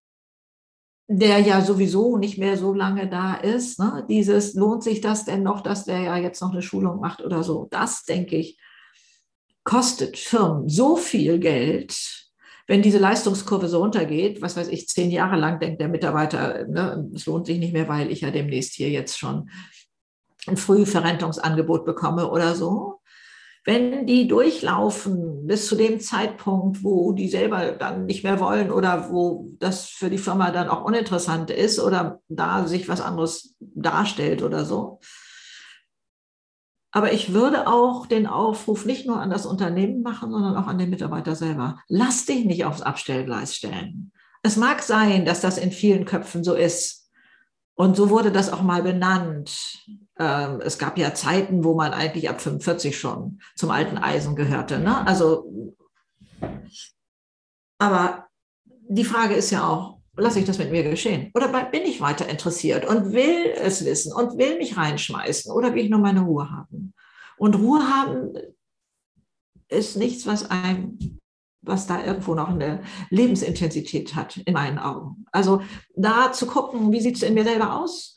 der 1.08 1.40
ja 1.40 1.60
sowieso 1.60 2.16
nicht 2.16 2.38
mehr 2.38 2.56
so 2.56 2.72
lange 2.72 3.08
da 3.08 3.34
ist. 3.34 3.78
Ne? 3.78 4.06
Dieses, 4.08 4.54
lohnt 4.54 4.82
sich 4.82 5.00
das 5.00 5.24
denn 5.24 5.42
noch, 5.42 5.60
dass 5.60 5.84
der 5.84 6.00
ja 6.00 6.16
jetzt 6.16 6.40
noch 6.40 6.52
eine 6.52 6.62
Schulung 6.62 7.00
macht 7.00 7.20
oder 7.22 7.42
so? 7.42 7.68
Das, 7.70 8.04
denke 8.04 8.36
ich, 8.36 8.58
kostet 9.64 10.16
Firmen 10.16 10.68
so 10.68 10.96
viel 10.96 11.38
Geld, 11.38 12.21
wenn 12.72 12.80
diese 12.80 12.96
Leistungskurve 12.96 13.68
so 13.68 13.80
runtergeht, 13.80 14.40
was 14.40 14.56
weiß 14.56 14.68
ich, 14.68 14.88
zehn 14.88 15.10
Jahre 15.10 15.36
lang 15.36 15.60
denkt 15.60 15.78
der 15.78 15.88
Mitarbeiter, 15.88 16.66
ne, 16.66 17.06
es 17.14 17.26
lohnt 17.26 17.44
sich 17.44 17.58
nicht 17.58 17.74
mehr, 17.74 17.86
weil 17.86 18.10
ich 18.10 18.22
ja 18.22 18.30
demnächst 18.30 18.72
hier 18.72 18.88
jetzt 18.88 19.18
schon 19.18 19.50
ein 20.46 20.56
Frühverrentungsangebot 20.56 21.84
bekomme 21.84 22.30
oder 22.30 22.54
so. 22.54 23.00
Wenn 23.66 24.06
die 24.06 24.26
durchlaufen 24.26 25.46
bis 25.46 25.66
zu 25.66 25.76
dem 25.76 26.00
Zeitpunkt, 26.00 26.82
wo 26.82 27.12
die 27.12 27.28
selber 27.28 27.72
dann 27.72 28.06
nicht 28.06 28.24
mehr 28.24 28.40
wollen 28.40 28.72
oder 28.72 29.10
wo 29.10 29.50
das 29.58 29.84
für 29.84 30.08
die 30.08 30.16
Firma 30.16 30.50
dann 30.50 30.70
auch 30.70 30.82
uninteressant 30.82 31.50
ist 31.50 31.78
oder 31.78 32.22
da 32.30 32.66
sich 32.66 32.88
was 32.88 33.02
anderes 33.02 33.54
darstellt 33.60 34.42
oder 34.42 34.64
so, 34.64 34.98
aber 36.92 37.12
ich 37.12 37.32
würde 37.32 37.66
auch 37.66 38.06
den 38.06 38.26
Aufruf 38.26 38.84
nicht 38.84 39.06
nur 39.06 39.18
an 39.18 39.30
das 39.30 39.46
Unternehmen 39.46 40.02
machen, 40.02 40.30
sondern 40.30 40.56
auch 40.56 40.66
an 40.66 40.76
den 40.76 40.90
Mitarbeiter 40.90 41.34
selber. 41.34 41.80
Lass 41.88 42.26
dich 42.26 42.44
nicht 42.44 42.66
aufs 42.66 42.82
Abstellgleis 42.82 43.56
stellen. 43.56 44.12
Es 44.42 44.56
mag 44.56 44.82
sein, 44.82 45.24
dass 45.24 45.40
das 45.40 45.56
in 45.56 45.72
vielen 45.72 46.04
Köpfen 46.04 46.44
so 46.44 46.54
ist. 46.54 47.10
Und 47.74 47.96
so 47.96 48.10
wurde 48.10 48.30
das 48.30 48.52
auch 48.52 48.60
mal 48.60 48.82
benannt. 48.82 49.86
Ähm, 50.18 50.60
es 50.60 50.78
gab 50.78 50.98
ja 50.98 51.14
Zeiten, 51.14 51.64
wo 51.64 51.74
man 51.74 51.94
eigentlich 51.94 52.28
ab 52.28 52.42
45 52.42 52.98
schon 52.98 53.40
zum 53.56 53.70
alten 53.70 53.96
Eisen 53.96 54.36
gehörte. 54.36 54.78
Ne? 54.78 55.06
Also, 55.06 55.74
aber 57.78 58.26
die 58.68 59.04
Frage 59.04 59.34
ist 59.34 59.50
ja 59.50 59.66
auch, 59.66 60.01
lasse 60.16 60.40
ich 60.40 60.44
das 60.44 60.58
mit 60.58 60.70
mir 60.70 60.82
geschehen? 60.82 61.30
Oder 61.34 61.48
bin 61.70 61.82
ich 61.82 62.00
weiter 62.00 62.28
interessiert 62.28 62.86
und 62.86 63.12
will 63.12 63.52
es 63.56 63.84
wissen 63.84 64.12
und 64.12 64.38
will 64.38 64.58
mich 64.58 64.76
reinschmeißen 64.76 65.52
oder 65.52 65.74
will 65.74 65.84
ich 65.84 65.90
nur 65.90 66.00
meine 66.00 66.22
Ruhe 66.22 66.50
haben? 66.50 66.94
Und 67.38 67.56
Ruhe 67.56 67.80
haben 67.80 68.34
ist 69.68 69.96
nichts, 69.96 70.26
was 70.26 70.50
einem, 70.50 70.98
was 71.62 71.86
da 71.86 72.04
irgendwo 72.04 72.34
noch 72.34 72.48
eine 72.48 72.82
Lebensintensität 73.10 74.14
hat, 74.14 74.36
in 74.36 74.52
meinen 74.52 74.78
Augen. 74.78 75.24
Also 75.32 75.62
da 75.96 76.32
zu 76.32 76.46
gucken, 76.46 76.92
wie 76.92 77.00
sieht 77.00 77.16
es 77.16 77.22
in 77.22 77.34
mir 77.34 77.44
selber 77.44 77.76
aus? 77.76 78.14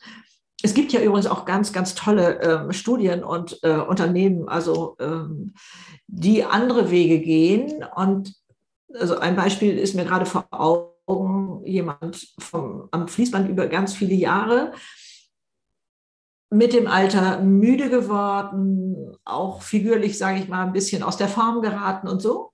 Es 0.62 0.74
gibt 0.74 0.92
ja 0.92 1.00
übrigens 1.00 1.26
auch 1.26 1.44
ganz, 1.44 1.72
ganz 1.72 1.94
tolle 1.94 2.40
ähm, 2.42 2.72
Studien 2.72 3.24
und 3.24 3.58
äh, 3.62 3.76
Unternehmen, 3.76 4.48
also 4.48 4.96
ähm, 5.00 5.54
die 6.06 6.44
andere 6.44 6.90
Wege 6.90 7.20
gehen. 7.20 7.84
Und 7.94 8.34
also 8.94 9.18
ein 9.18 9.36
Beispiel 9.36 9.78
ist 9.78 9.94
mir 9.94 10.04
gerade 10.04 10.26
vor 10.26 10.46
Augen 10.50 10.95
Augen 11.06 11.64
jemand 11.64 12.34
vom, 12.38 12.88
am 12.90 13.08
Fließband 13.08 13.48
über 13.48 13.66
ganz 13.68 13.94
viele 13.94 14.14
Jahre 14.14 14.72
mit 16.50 16.72
dem 16.72 16.86
Alter 16.86 17.40
müde 17.40 17.90
geworden, 17.90 19.16
auch 19.24 19.62
figürlich, 19.62 20.16
sage 20.16 20.38
ich 20.38 20.48
mal, 20.48 20.64
ein 20.64 20.72
bisschen 20.72 21.02
aus 21.02 21.16
der 21.16 21.28
Form 21.28 21.60
geraten 21.60 22.08
und 22.08 22.22
so. 22.22 22.52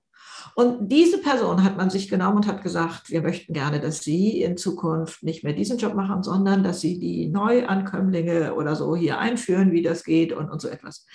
Und 0.55 0.89
diese 0.89 1.19
Person 1.19 1.63
hat 1.63 1.77
man 1.77 1.89
sich 1.89 2.09
genommen 2.09 2.37
und 2.37 2.47
hat 2.47 2.61
gesagt, 2.61 3.09
wir 3.09 3.21
möchten 3.23 3.53
gerne, 3.53 3.79
dass 3.79 4.03
Sie 4.03 4.41
in 4.41 4.55
Zukunft 4.55 5.23
nicht 5.23 5.43
mehr 5.43 5.53
diesen 5.53 5.79
Job 5.79 5.95
machen, 5.95 6.21
sondern 6.21 6.63
dass 6.63 6.79
Sie 6.79 6.99
die 6.99 7.27
Neuankömmlinge 7.29 8.53
oder 8.53 8.75
so 8.75 8.95
hier 8.95 9.17
einführen, 9.17 9.71
wie 9.71 9.81
das 9.81 10.03
geht 10.03 10.31
und, 10.31 10.49
und 10.49 10.61
so 10.61 10.67
etwas 10.67 11.05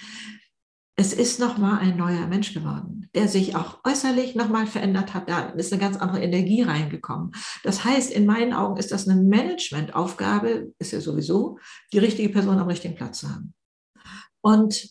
es 1.01 1.13
ist 1.13 1.39
nochmal 1.39 1.79
ein 1.79 1.97
neuer 1.97 2.27
Mensch 2.27 2.53
geworden, 2.53 3.09
der 3.15 3.29
sich 3.29 3.55
auch 3.55 3.79
äußerlich 3.85 4.35
nochmal 4.35 4.67
verändert 4.67 5.15
hat. 5.15 5.29
Da 5.29 5.51
ist 5.51 5.73
eine 5.73 5.81
ganz 5.81 5.97
andere 5.97 6.21
Energie 6.21 6.63
reingekommen. 6.63 7.31
Das 7.63 7.85
heißt, 7.85 8.11
in 8.11 8.27
meinen 8.27 8.53
Augen 8.53 8.79
ist 8.79 8.91
das 8.91 9.07
eine 9.07 9.23
Managementaufgabe, 9.23 10.73
ist 10.81 10.91
ja 10.91 11.01
sowieso, 11.01 11.61
die 11.93 12.01
richtige 12.01 12.31
Person 12.31 12.59
am 12.59 12.67
richtigen 12.67 12.97
Platz 12.97 13.21
zu 13.21 13.29
haben. 13.29 13.55
Und 14.41 14.91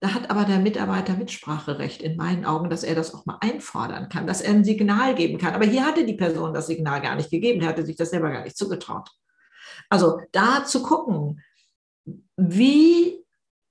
da 0.00 0.14
hat 0.14 0.30
aber 0.30 0.44
der 0.44 0.58
Mitarbeiter 0.58 1.14
Mitspracherecht 1.14 2.02
in 2.02 2.16
meinen 2.16 2.44
Augen, 2.44 2.68
dass 2.68 2.82
er 2.82 2.96
das 2.96 3.14
auch 3.14 3.24
mal 3.24 3.38
einfordern 3.40 4.08
kann, 4.08 4.26
dass 4.26 4.40
er 4.40 4.52
ein 4.52 4.64
Signal 4.64 5.14
geben 5.14 5.38
kann. 5.38 5.54
Aber 5.54 5.64
hier 5.64 5.86
hatte 5.86 6.06
die 6.06 6.16
Person 6.16 6.52
das 6.52 6.66
Signal 6.66 7.00
gar 7.00 7.14
nicht 7.14 7.30
gegeben, 7.30 7.60
er 7.60 7.68
hatte 7.68 7.86
sich 7.86 7.96
das 7.96 8.10
selber 8.10 8.32
gar 8.32 8.42
nicht 8.42 8.56
zugetraut. 8.56 9.08
Also 9.90 10.20
da 10.32 10.64
zu 10.64 10.82
gucken, 10.82 11.40
wie 12.36 13.24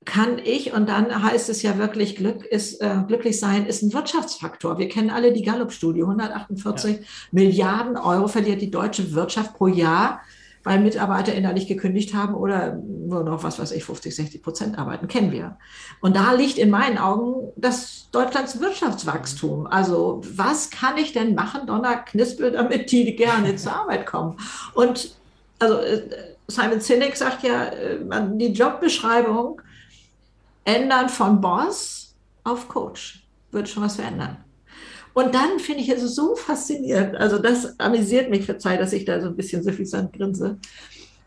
kann 0.07 0.39
ich, 0.39 0.73
und 0.73 0.87
dann 0.89 1.21
heißt 1.21 1.49
es 1.49 1.61
ja 1.61 1.77
wirklich, 1.77 2.15
Glück 2.15 2.45
ist, 2.45 2.81
äh, 2.81 2.95
glücklich 3.07 3.39
sein 3.39 3.65
ist 3.65 3.83
ein 3.83 3.93
Wirtschaftsfaktor. 3.93 4.79
Wir 4.79 4.87
kennen 4.87 5.09
alle 5.09 5.33
die 5.33 5.43
Gallup-Studie. 5.43 6.01
148 6.01 6.95
ja. 6.95 7.03
Milliarden 7.31 7.97
Euro 7.97 8.27
verliert 8.27 8.61
die 8.61 8.71
deutsche 8.71 9.13
Wirtschaft 9.13 9.55
pro 9.55 9.67
Jahr, 9.67 10.21
weil 10.63 10.79
Mitarbeiter 10.79 11.33
innerlich 11.33 11.67
gekündigt 11.67 12.13
haben 12.13 12.35
oder 12.35 12.75
nur 12.75 13.23
noch, 13.23 13.43
was 13.43 13.59
weiß 13.59 13.73
ich, 13.73 13.83
50, 13.83 14.15
60 14.15 14.41
Prozent 14.41 14.79
arbeiten, 14.79 15.09
kennen 15.09 15.31
wir. 15.31 15.57
Und 15.99 16.15
da 16.15 16.31
liegt 16.31 16.57
in 16.57 16.69
meinen 16.69 16.97
Augen 16.97 17.51
das 17.57 18.07
Deutschlands 18.11 18.61
Wirtschaftswachstum. 18.61 19.67
Also 19.67 20.21
was 20.35 20.69
kann 20.69 20.97
ich 20.97 21.11
denn 21.11 21.35
machen, 21.35 21.67
Donner 21.67 21.97
Knispel, 21.97 22.51
damit 22.51 22.91
die 22.91 23.13
gerne 23.17 23.57
zur 23.57 23.73
Arbeit 23.81 24.05
kommen? 24.05 24.37
Und 24.73 25.15
also 25.59 25.79
äh, 25.79 26.01
Simon 26.47 26.79
Sinek 26.79 27.17
sagt 27.17 27.43
ja, 27.43 27.65
äh, 27.65 27.99
die 28.37 28.53
Jobbeschreibung 28.53 29.61
ändern 30.67 31.09
von 31.09 31.39
Boss 31.39 32.15
auf 32.43 32.67
Coach 32.67 33.25
wird 33.51 33.69
schon 33.69 33.83
was 33.83 33.95
verändern. 33.95 34.43
Und 35.13 35.33
dann 35.33 35.59
finde 35.59 35.81
ich 35.81 35.89
es 35.89 36.01
so 36.13 36.35
faszinierend, 36.35 37.15
also 37.15 37.39
das 37.39 37.79
amüsiert 37.79 38.29
mich, 38.29 38.45
verzeiht, 38.45 38.79
dass 38.79 38.93
ich 38.93 39.05
da 39.05 39.19
so 39.19 39.27
ein 39.27 39.35
bisschen 39.35 39.63
suffisant 39.63 40.13
grinse, 40.13 40.59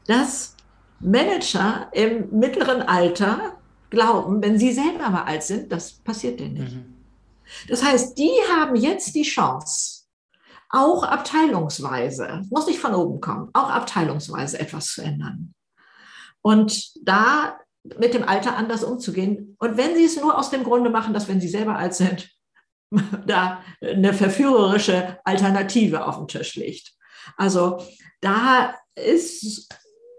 dass 0.06 0.54
Manager 1.00 1.88
im 1.92 2.30
mittleren 2.30 2.82
Alter 2.82 3.58
glauben, 3.88 4.42
wenn 4.42 4.58
sie 4.58 4.72
selber 4.72 5.10
mal 5.10 5.24
alt 5.24 5.42
sind, 5.42 5.72
das 5.72 5.92
passiert 5.92 6.38
denen 6.38 6.54
nicht. 6.54 6.76
Mhm. 6.76 6.94
Das 7.68 7.82
heißt, 7.82 8.16
die 8.16 8.30
haben 8.52 8.76
jetzt 8.76 9.14
die 9.14 9.22
Chance, 9.22 10.04
auch 10.68 11.02
abteilungsweise, 11.02 12.42
muss 12.50 12.66
nicht 12.66 12.78
von 12.78 12.94
oben 12.94 13.20
kommen, 13.20 13.50
auch 13.54 13.70
abteilungsweise 13.70 14.60
etwas 14.60 14.86
zu 14.86 15.02
ändern. 15.02 15.52
Und 16.42 16.92
da 17.04 17.58
mit 17.82 18.14
dem 18.14 18.22
Alter 18.22 18.56
anders 18.56 18.84
umzugehen. 18.84 19.56
Und 19.58 19.76
wenn 19.76 19.96
sie 19.96 20.04
es 20.04 20.20
nur 20.20 20.38
aus 20.38 20.50
dem 20.50 20.64
Grunde 20.64 20.90
machen, 20.90 21.14
dass 21.14 21.28
wenn 21.28 21.40
sie 21.40 21.48
selber 21.48 21.76
alt 21.76 21.94
sind, 21.94 22.30
da 23.26 23.62
eine 23.80 24.12
verführerische 24.12 25.18
Alternative 25.24 26.06
auf 26.06 26.16
dem 26.16 26.28
Tisch 26.28 26.56
liegt. 26.56 26.92
Also 27.36 27.82
da 28.20 28.74
ist 28.94 29.68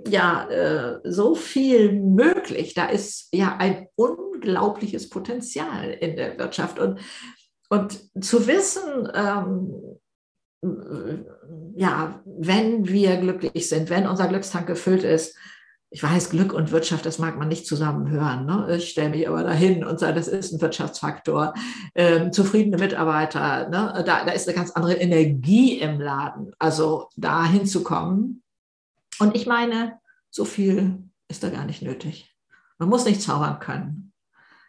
ja 0.08 0.50
äh, 0.50 1.00
so 1.04 1.36
viel 1.36 1.92
möglich. 1.94 2.74
Da 2.74 2.88
ist 2.88 3.30
ja 3.34 3.58
ein 3.58 3.88
unglaubliches 3.96 5.10
Potenzial 5.10 5.92
in 5.92 6.16
der 6.16 6.38
Wirtschaft. 6.40 6.80
Und, 6.80 7.00
und 7.70 8.10
zu 8.24 8.48
wissen, 8.48 9.12
ähm, 9.14 10.00
ja, 11.76 12.22
wenn 12.26 12.88
wir 12.88 13.18
glücklich 13.18 13.68
sind, 13.68 13.90
wenn 13.90 14.08
unser 14.08 14.28
Glückstank 14.28 14.68
gefüllt 14.68 15.04
ist, 15.04 15.36
ich 15.94 16.02
weiß, 16.02 16.30
Glück 16.30 16.54
und 16.54 16.72
Wirtschaft, 16.72 17.06
das 17.06 17.20
mag 17.20 17.38
man 17.38 17.50
nicht 17.50 17.68
zusammen 17.68 18.10
hören. 18.10 18.46
Ne? 18.46 18.78
Ich 18.78 18.90
stelle 18.90 19.10
mich 19.10 19.28
aber 19.28 19.44
dahin 19.44 19.84
und 19.84 20.00
sage, 20.00 20.14
das 20.14 20.30
ist 20.30 20.54
ein 20.54 20.62
Wirtschaftsfaktor. 20.62 21.54
Ähm, 21.96 22.32
zufriedene 22.32 22.78
Mitarbeiter, 22.78 23.68
ne? 23.68 24.02
da, 24.06 24.24
da 24.24 24.32
ist 24.32 24.48
eine 24.48 24.56
ganz 24.56 24.72
andere 24.72 24.94
Energie 24.94 25.80
im 25.80 26.00
Laden. 26.00 26.54
Also 26.60 27.10
da 27.18 27.46
hinzukommen. 27.46 28.42
Und 29.20 29.36
ich 29.36 29.48
meine, 29.48 30.00
so 30.30 30.46
viel 30.46 31.04
ist 31.28 31.44
da 31.44 31.50
gar 31.50 31.66
nicht 31.66 31.82
nötig. 31.82 32.34
Man 32.80 32.88
muss 32.88 33.04
nicht 33.04 33.22
zaubern 33.22 33.60
können. 33.60 34.14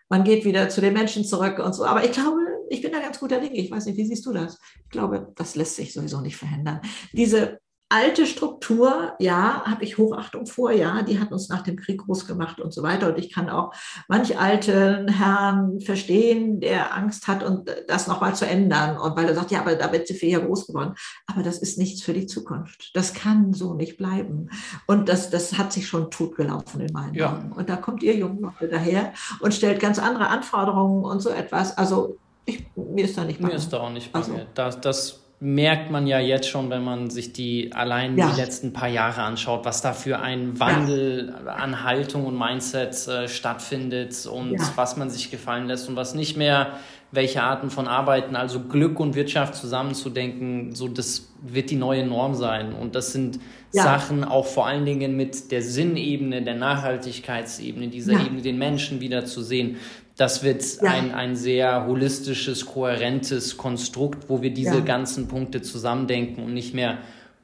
Man 0.09 0.25
geht 0.25 0.45
wieder 0.45 0.69
zu 0.71 0.81
den 0.81 0.93
Menschen 0.93 1.25
zurück 1.25 1.61
und 1.61 1.73
so. 1.73 1.85
Aber 1.85 2.05
ich 2.05 2.11
glaube, 2.11 2.41
ich 2.69 2.83
bin 2.83 2.91
da 2.91 2.99
ganz 2.99 3.21
guter 3.21 3.41
Dinge. 3.41 3.59
Ich 3.59 3.71
weiß 3.71 3.87
nicht, 3.87 3.97
wie 3.97 4.07
siehst 4.07 4.27
du 4.27 4.33
das? 4.33 4.59
Ich 4.83 4.91
glaube, 4.91 5.33
das 5.37 5.55
lässt 5.55 5.77
sich 5.77 5.93
sowieso 5.93 6.21
nicht 6.21 6.37
verhindern. 6.37 6.81
Diese 7.13 7.61
alte 7.93 8.27
Struktur, 8.27 9.13
ja, 9.19 9.63
habe 9.67 9.85
ich 9.85 9.99
Hochachtung 9.99 10.47
vor, 10.47 10.73
ja, 10.73 11.03
die 11.03 11.21
hat 11.21 11.31
uns 11.31 11.51
nach 11.51 11.61
dem 11.61 11.77
Krieg 11.77 11.99
groß 11.99 12.27
gemacht 12.27 12.59
und 12.59 12.73
so 12.73 12.83
weiter. 12.83 13.09
Und 13.09 13.19
ich 13.19 13.31
kann 13.31 13.51
auch 13.51 13.75
manch 14.09 14.39
alten 14.39 15.09
Herrn 15.09 15.79
verstehen, 15.81 16.61
der 16.61 16.97
Angst 16.97 17.29
hat 17.29 17.43
und 17.43 17.71
das 17.89 18.07
nochmal 18.07 18.35
zu 18.35 18.47
ändern. 18.47 18.97
Und 18.97 19.15
weil 19.17 19.29
er 19.29 19.35
sagt, 19.35 19.51
ja, 19.51 19.61
aber 19.61 19.75
da 19.75 19.93
wird 19.93 20.09
sie 20.09 20.31
ja 20.31 20.39
groß 20.39 20.69
geworden. 20.69 20.95
Aber 21.27 21.43
das 21.43 21.59
ist 21.59 21.77
nichts 21.77 22.03
für 22.03 22.15
die 22.15 22.27
Zukunft. 22.27 22.93
Das 22.95 23.13
kann 23.13 23.53
so 23.53 23.75
nicht 23.75 23.99
bleiben. 23.99 24.49
Und 24.87 25.11
das, 25.11 25.29
das 25.29 25.59
hat 25.59 25.73
sich 25.73 25.87
schon 25.87 26.11
totgelaufen 26.11 26.81
in 26.81 26.93
meinen 26.95 27.15
ja. 27.15 27.33
Augen. 27.35 27.53
Und 27.53 27.69
da 27.69 27.77
kommt 27.77 28.03
ihr 28.03 28.17
jungen 28.17 28.41
Leute 28.41 28.69
daher 28.69 29.13
und 29.41 29.53
stellt 29.53 29.81
ganz 29.81 29.99
andere 29.99 30.29
Anforderungen 30.29 31.05
und 31.05 31.21
so 31.21 31.29
etwas. 31.29 31.77
Also 31.77 32.17
ich, 32.47 32.65
mir 32.75 33.05
ist 33.05 33.19
da 33.19 33.25
nicht 33.25 33.39
bange. 33.39 33.53
Mir 33.53 33.59
ist 33.59 33.73
da 33.73 33.81
auch 33.81 33.91
nicht 33.91 34.11
bange. 34.13 34.25
Also, 34.25 34.47
das, 34.55 34.81
das 34.81 35.22
merkt 35.45 35.91
man 35.91 36.07
ja 36.07 36.21
jetzt 36.21 36.49
schon, 36.49 36.71
wenn 36.71 36.85
man 36.85 37.11
sich 37.11 37.33
die 37.33 37.73
allein 37.73 38.17
ja. 38.17 38.31
die 38.31 38.41
letzten 38.41 38.73
paar 38.73 38.89
Jahre 38.89 39.23
anschaut, 39.23 39.65
was 39.65 39.83
da 39.83 39.93
für 39.93 40.21
ein 40.21 40.61
Wandel 40.61 41.35
ja. 41.45 41.55
an 41.55 41.83
Haltung 41.83 42.27
und 42.27 42.39
Mindset 42.39 43.09
äh, 43.09 43.27
stattfindet 43.27 44.25
und 44.27 44.53
ja. 44.53 44.73
was 44.77 44.97
man 44.97 45.11
sich 45.11 45.33
gefallen 45.33 45.67
lässt 45.67 45.89
und 45.89 45.97
was 45.97 46.15
nicht 46.15 46.37
mehr 46.37 46.75
welche 47.11 47.43
Arten 47.43 47.71
von 47.71 47.89
Arbeiten, 47.89 48.37
also 48.37 48.61
Glück 48.61 48.99
und 48.99 49.15
Wirtschaft 49.15 49.55
zusammenzudenken, 49.55 50.75
so 50.75 50.89
das 50.89 51.29
wird 51.43 51.71
die 51.71 51.77
neue 51.77 52.07
Norm 52.07 52.35
sein. 52.35 52.73
Und 52.73 52.95
das 52.95 53.13
sind 53.13 53.39
Sachen 53.71 54.25
auch 54.25 54.47
vor 54.47 54.67
allen 54.67 54.87
Dingen 54.87 55.17
mit 55.17 55.51
der 55.51 55.63
Sinnebene, 55.63 56.43
der 56.43 56.55
Nachhaltigkeitsebene, 56.55 57.89
dieser 57.89 58.13
Ebene, 58.13 58.41
den 58.41 58.59
Menschen 58.59 59.01
wieder 59.01 59.27
zu 59.27 59.43
sehen. 59.43 59.77
Das 60.17 60.43
wird 60.43 60.63
ja. 60.83 60.91
ein, 60.91 61.13
ein 61.13 61.37
sehr 61.37 61.87
holistisches, 61.87 62.67
kohärentes 62.67 63.57
Konstrukt, 63.57 64.29
wo 64.29 64.43
wir 64.43 64.53
diese 64.53 64.77
ja. 64.77 64.81
ganzen 64.81 65.27
Punkte 65.27 65.63
zusammendenken 65.63 66.45
und 66.45 66.55
nicht 66.55 66.75
mehr 66.75 66.99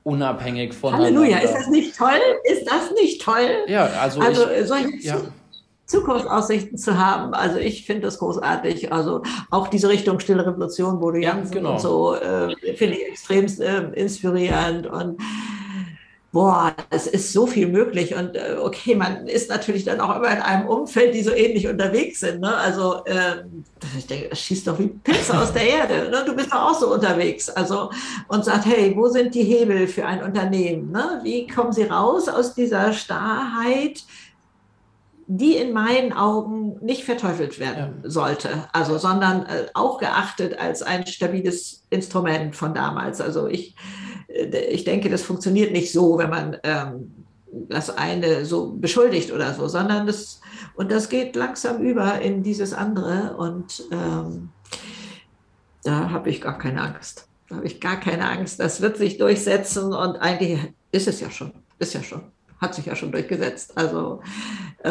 unabhängig 0.04 0.74
von. 0.74 0.94
Halleluja, 0.94 1.38
ist 1.38 1.54
das 1.54 1.68
nicht 1.68 1.96
toll? 1.96 2.20
Ist 2.44 2.66
das 2.66 2.92
nicht 3.00 3.22
toll? 3.22 3.64
Ja, 3.66 3.86
also, 4.00 4.20
also 4.20 4.50
ich, 4.50 4.66
solche 4.66 4.96
ja. 5.00 5.20
Zukunftsaussichten 5.86 6.76
zu 6.76 6.98
haben. 6.98 7.32
Also 7.34 7.58
ich 7.58 7.86
finde 7.86 8.02
das 8.02 8.18
großartig. 8.18 8.92
Also 8.92 9.22
auch 9.50 9.68
diese 9.68 9.88
Richtung 9.88 10.20
Stille 10.20 10.46
Revolution, 10.46 11.00
Bodo 11.00 11.16
Jansen 11.16 11.54
ja, 11.54 11.58
genau. 11.58 11.72
und 11.72 11.80
so, 11.80 12.14
äh, 12.14 12.54
finde 12.76 12.96
ich 12.96 13.08
extrem 13.08 13.46
äh, 13.60 14.00
inspirierend 14.00 14.86
und 14.86 15.18
boah, 16.30 16.74
es 16.90 17.06
ist 17.06 17.32
so 17.32 17.46
viel 17.46 17.68
möglich. 17.68 18.14
Und 18.14 18.36
äh, 18.36 18.56
okay, 18.60 18.94
man 18.94 19.26
ist 19.26 19.48
natürlich 19.48 19.84
dann 19.84 20.00
auch 20.00 20.14
immer 20.16 20.30
in 20.30 20.42
einem 20.42 20.68
Umfeld, 20.68 21.14
die 21.14 21.22
so 21.22 21.32
ähnlich 21.32 21.66
unterwegs 21.68 22.20
sind. 22.20 22.40
Ne? 22.40 22.54
Also 22.54 23.04
äh, 23.06 23.44
ich 23.96 24.06
denke, 24.06 24.28
das 24.28 24.40
schießt 24.40 24.66
doch 24.66 24.78
wie 24.78 24.88
Pilze 24.88 25.38
aus 25.38 25.52
der 25.52 25.66
Erde. 25.66 26.10
Ne? 26.10 26.24
Du 26.26 26.34
bist 26.34 26.52
doch 26.52 26.70
auch 26.70 26.78
so 26.78 26.92
unterwegs. 26.92 27.48
Also 27.48 27.90
und 28.28 28.44
sagt, 28.44 28.66
hey, 28.66 28.92
wo 28.94 29.08
sind 29.08 29.34
die 29.34 29.44
Hebel 29.44 29.88
für 29.88 30.04
ein 30.04 30.22
Unternehmen? 30.22 30.90
Ne? 30.90 31.20
Wie 31.22 31.46
kommen 31.46 31.72
sie 31.72 31.84
raus 31.84 32.28
aus 32.28 32.54
dieser 32.54 32.92
Starrheit? 32.92 34.04
Die 35.30 35.56
in 35.56 35.74
meinen 35.74 36.14
Augen 36.14 36.78
nicht 36.80 37.04
verteufelt 37.04 37.58
werden 37.58 38.00
ja. 38.02 38.10
sollte, 38.10 38.48
also 38.72 38.96
sondern 38.96 39.44
äh, 39.44 39.66
auch 39.74 39.98
geachtet 39.98 40.58
als 40.58 40.82
ein 40.82 41.06
stabiles 41.06 41.84
Instrument 41.90 42.56
von 42.56 42.72
damals. 42.72 43.20
Also 43.20 43.46
ich 43.46 43.76
äh, 44.28 44.64
ich 44.70 44.84
denke, 44.84 45.10
das 45.10 45.22
funktioniert 45.22 45.72
nicht 45.72 45.92
so, 45.92 46.16
wenn 46.16 46.30
man 46.30 46.56
ähm, 46.62 47.12
das 47.68 47.90
eine 47.90 48.46
so 48.46 48.72
beschuldigt 48.72 49.30
oder 49.30 49.52
so, 49.52 49.68
sondern 49.68 50.06
das, 50.06 50.40
und 50.74 50.90
das 50.90 51.10
geht 51.10 51.36
langsam 51.36 51.82
über 51.82 52.20
in 52.22 52.42
dieses 52.42 52.72
andere 52.72 53.36
und 53.36 53.84
ähm, 53.92 54.48
da 55.84 56.10
habe 56.10 56.30
ich 56.30 56.40
gar 56.40 56.58
keine 56.58 56.80
Angst. 56.80 57.28
Da 57.50 57.56
habe 57.56 57.66
ich 57.66 57.80
gar 57.80 58.00
keine 58.00 58.28
Angst. 58.28 58.60
Das 58.60 58.80
wird 58.80 58.96
sich 58.96 59.18
durchsetzen 59.18 59.92
und 59.92 60.16
eigentlich 60.16 60.72
ist 60.90 61.06
es 61.06 61.20
ja 61.20 61.30
schon, 61.30 61.52
ist 61.78 61.92
ja 61.92 62.02
schon 62.02 62.22
hat 62.60 62.74
sich 62.74 62.86
ja 62.86 62.96
schon 62.96 63.12
durchgesetzt. 63.12 63.72
Also 63.76 64.20
äh, 64.82 64.90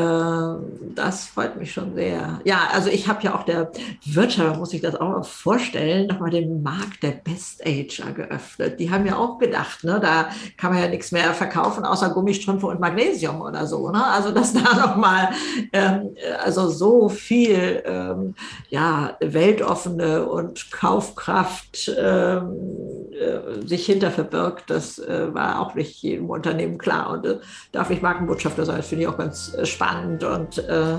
das 0.95 1.25
freut 1.25 1.57
mich 1.57 1.71
schon 1.73 1.95
sehr. 1.95 2.39
Ja, 2.43 2.69
also 2.73 2.89
ich 2.89 3.07
habe 3.07 3.23
ja 3.23 3.35
auch 3.35 3.43
der 3.43 3.71
Wirtschaft, 4.05 4.57
muss 4.57 4.73
ich 4.73 4.81
das 4.81 4.95
auch 4.95 5.09
noch 5.09 5.25
vorstellen, 5.25 6.07
nochmal 6.07 6.29
den 6.29 6.61
Markt 6.63 7.03
der 7.03 7.11
Best 7.11 7.65
Ager 7.65 8.11
geöffnet. 8.11 8.79
Die 8.79 8.91
haben 8.91 9.05
ja 9.05 9.17
auch 9.17 9.37
gedacht, 9.37 9.83
ne, 9.83 9.99
da 10.01 10.29
kann 10.57 10.73
man 10.73 10.81
ja 10.81 10.89
nichts 10.89 11.11
mehr 11.11 11.33
verkaufen, 11.33 11.85
außer 11.85 12.09
Gummistrümpfe 12.09 12.67
und 12.67 12.79
Magnesium 12.79 13.41
oder 13.41 13.65
so. 13.67 13.89
Ne? 13.91 14.03
Also 14.03 14.31
dass 14.31 14.53
da 14.53 14.87
nochmal 14.87 15.29
ähm, 15.73 16.15
also 16.43 16.69
so 16.69 17.09
viel 17.09 17.83
ähm, 17.85 18.35
ja, 18.69 19.17
weltoffene 19.19 20.25
und 20.25 20.71
Kaufkraft 20.71 21.91
ähm, 21.97 23.06
äh, 23.17 23.67
sich 23.67 23.85
hinter 23.85 24.11
verbirgt, 24.11 24.69
das 24.69 24.99
äh, 24.99 25.33
war 25.33 25.59
auch 25.59 25.75
nicht 25.75 26.01
jedem 26.01 26.29
Unternehmen 26.29 26.77
klar. 26.77 27.11
Und 27.11 27.25
äh, 27.25 27.39
darf 27.71 27.89
ich 27.89 28.01
Markenbotschafter 28.01 28.65
sein. 28.65 28.77
Das 28.77 28.87
finde 28.87 29.03
ich 29.03 29.07
auch 29.09 29.17
ganz 29.17 29.53
äh, 29.53 29.65
spannend 29.65 30.23
und 30.23 30.57
äh, 30.59 30.97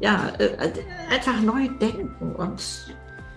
ja, 0.00 0.32
einfach 1.10 1.40
neu 1.40 1.68
denken 1.80 2.34
und 2.36 2.89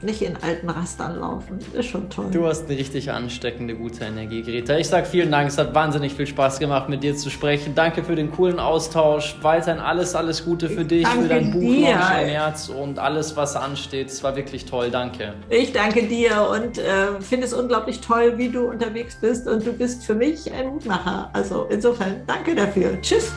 nicht 0.04 0.22
in 0.22 0.36
alten 0.38 0.70
Rastern 0.70 1.20
laufen. 1.20 1.60
Ist 1.74 1.88
schon 1.88 2.10
toll. 2.10 2.28
Du 2.32 2.45
hast 2.45 2.66
eine 2.66 2.78
richtig 2.78 3.12
ansteckende, 3.12 3.76
gute 3.76 4.06
Energie, 4.06 4.41
Greta. 4.43 4.78
Ich 4.78 4.88
sage 4.88 5.06
vielen 5.06 5.32
Dank. 5.32 5.49
Es 5.49 5.58
hat 5.58 5.74
wahnsinnig 5.74 6.14
viel 6.14 6.28
Spaß 6.28 6.60
gemacht, 6.60 6.89
mit 6.89 7.04
dir 7.04 7.16
zu 7.16 7.30
sprechen. 7.30 7.76
Danke 7.76 8.04
für 8.04 8.16
den 8.16 8.32
coolen 8.32 8.60
Austausch. 8.60 9.36
Weiterhin 9.41 9.82
alles, 9.82 10.16
alles 10.16 10.46
Gute 10.46 10.70
für 10.70 10.86
dich, 10.86 11.08
für 11.08 11.28
dein 11.28 11.51
Buch 11.51 11.62
im 11.62 11.82
März 11.84 12.70
und 12.70 13.00
alles, 13.00 13.36
was 13.36 13.55
ansteht. 13.55 14.08
Es 14.09 14.24
war 14.24 14.36
wirklich 14.36 14.66
toll. 14.66 14.89
Danke. 14.92 15.34
Ich 15.50 15.71
danke 15.74 16.04
dir 16.04 16.47
und 16.51 16.78
äh, 16.78 17.21
finde 17.21 17.46
es 17.46 17.54
unglaublich 17.54 18.01
toll, 18.01 18.34
wie 18.38 18.50
du 18.50 18.70
unterwegs 18.70 19.17
bist. 19.20 19.47
Und 19.47 19.66
du 19.66 19.74
bist 19.74 20.05
für 20.05 20.16
mich 20.16 20.51
ein 20.51 20.67
Mutmacher. 20.67 21.30
Also 21.34 21.67
insofern 21.70 22.21
danke 22.28 22.55
dafür. 22.55 23.01
Tschüss. 23.01 23.32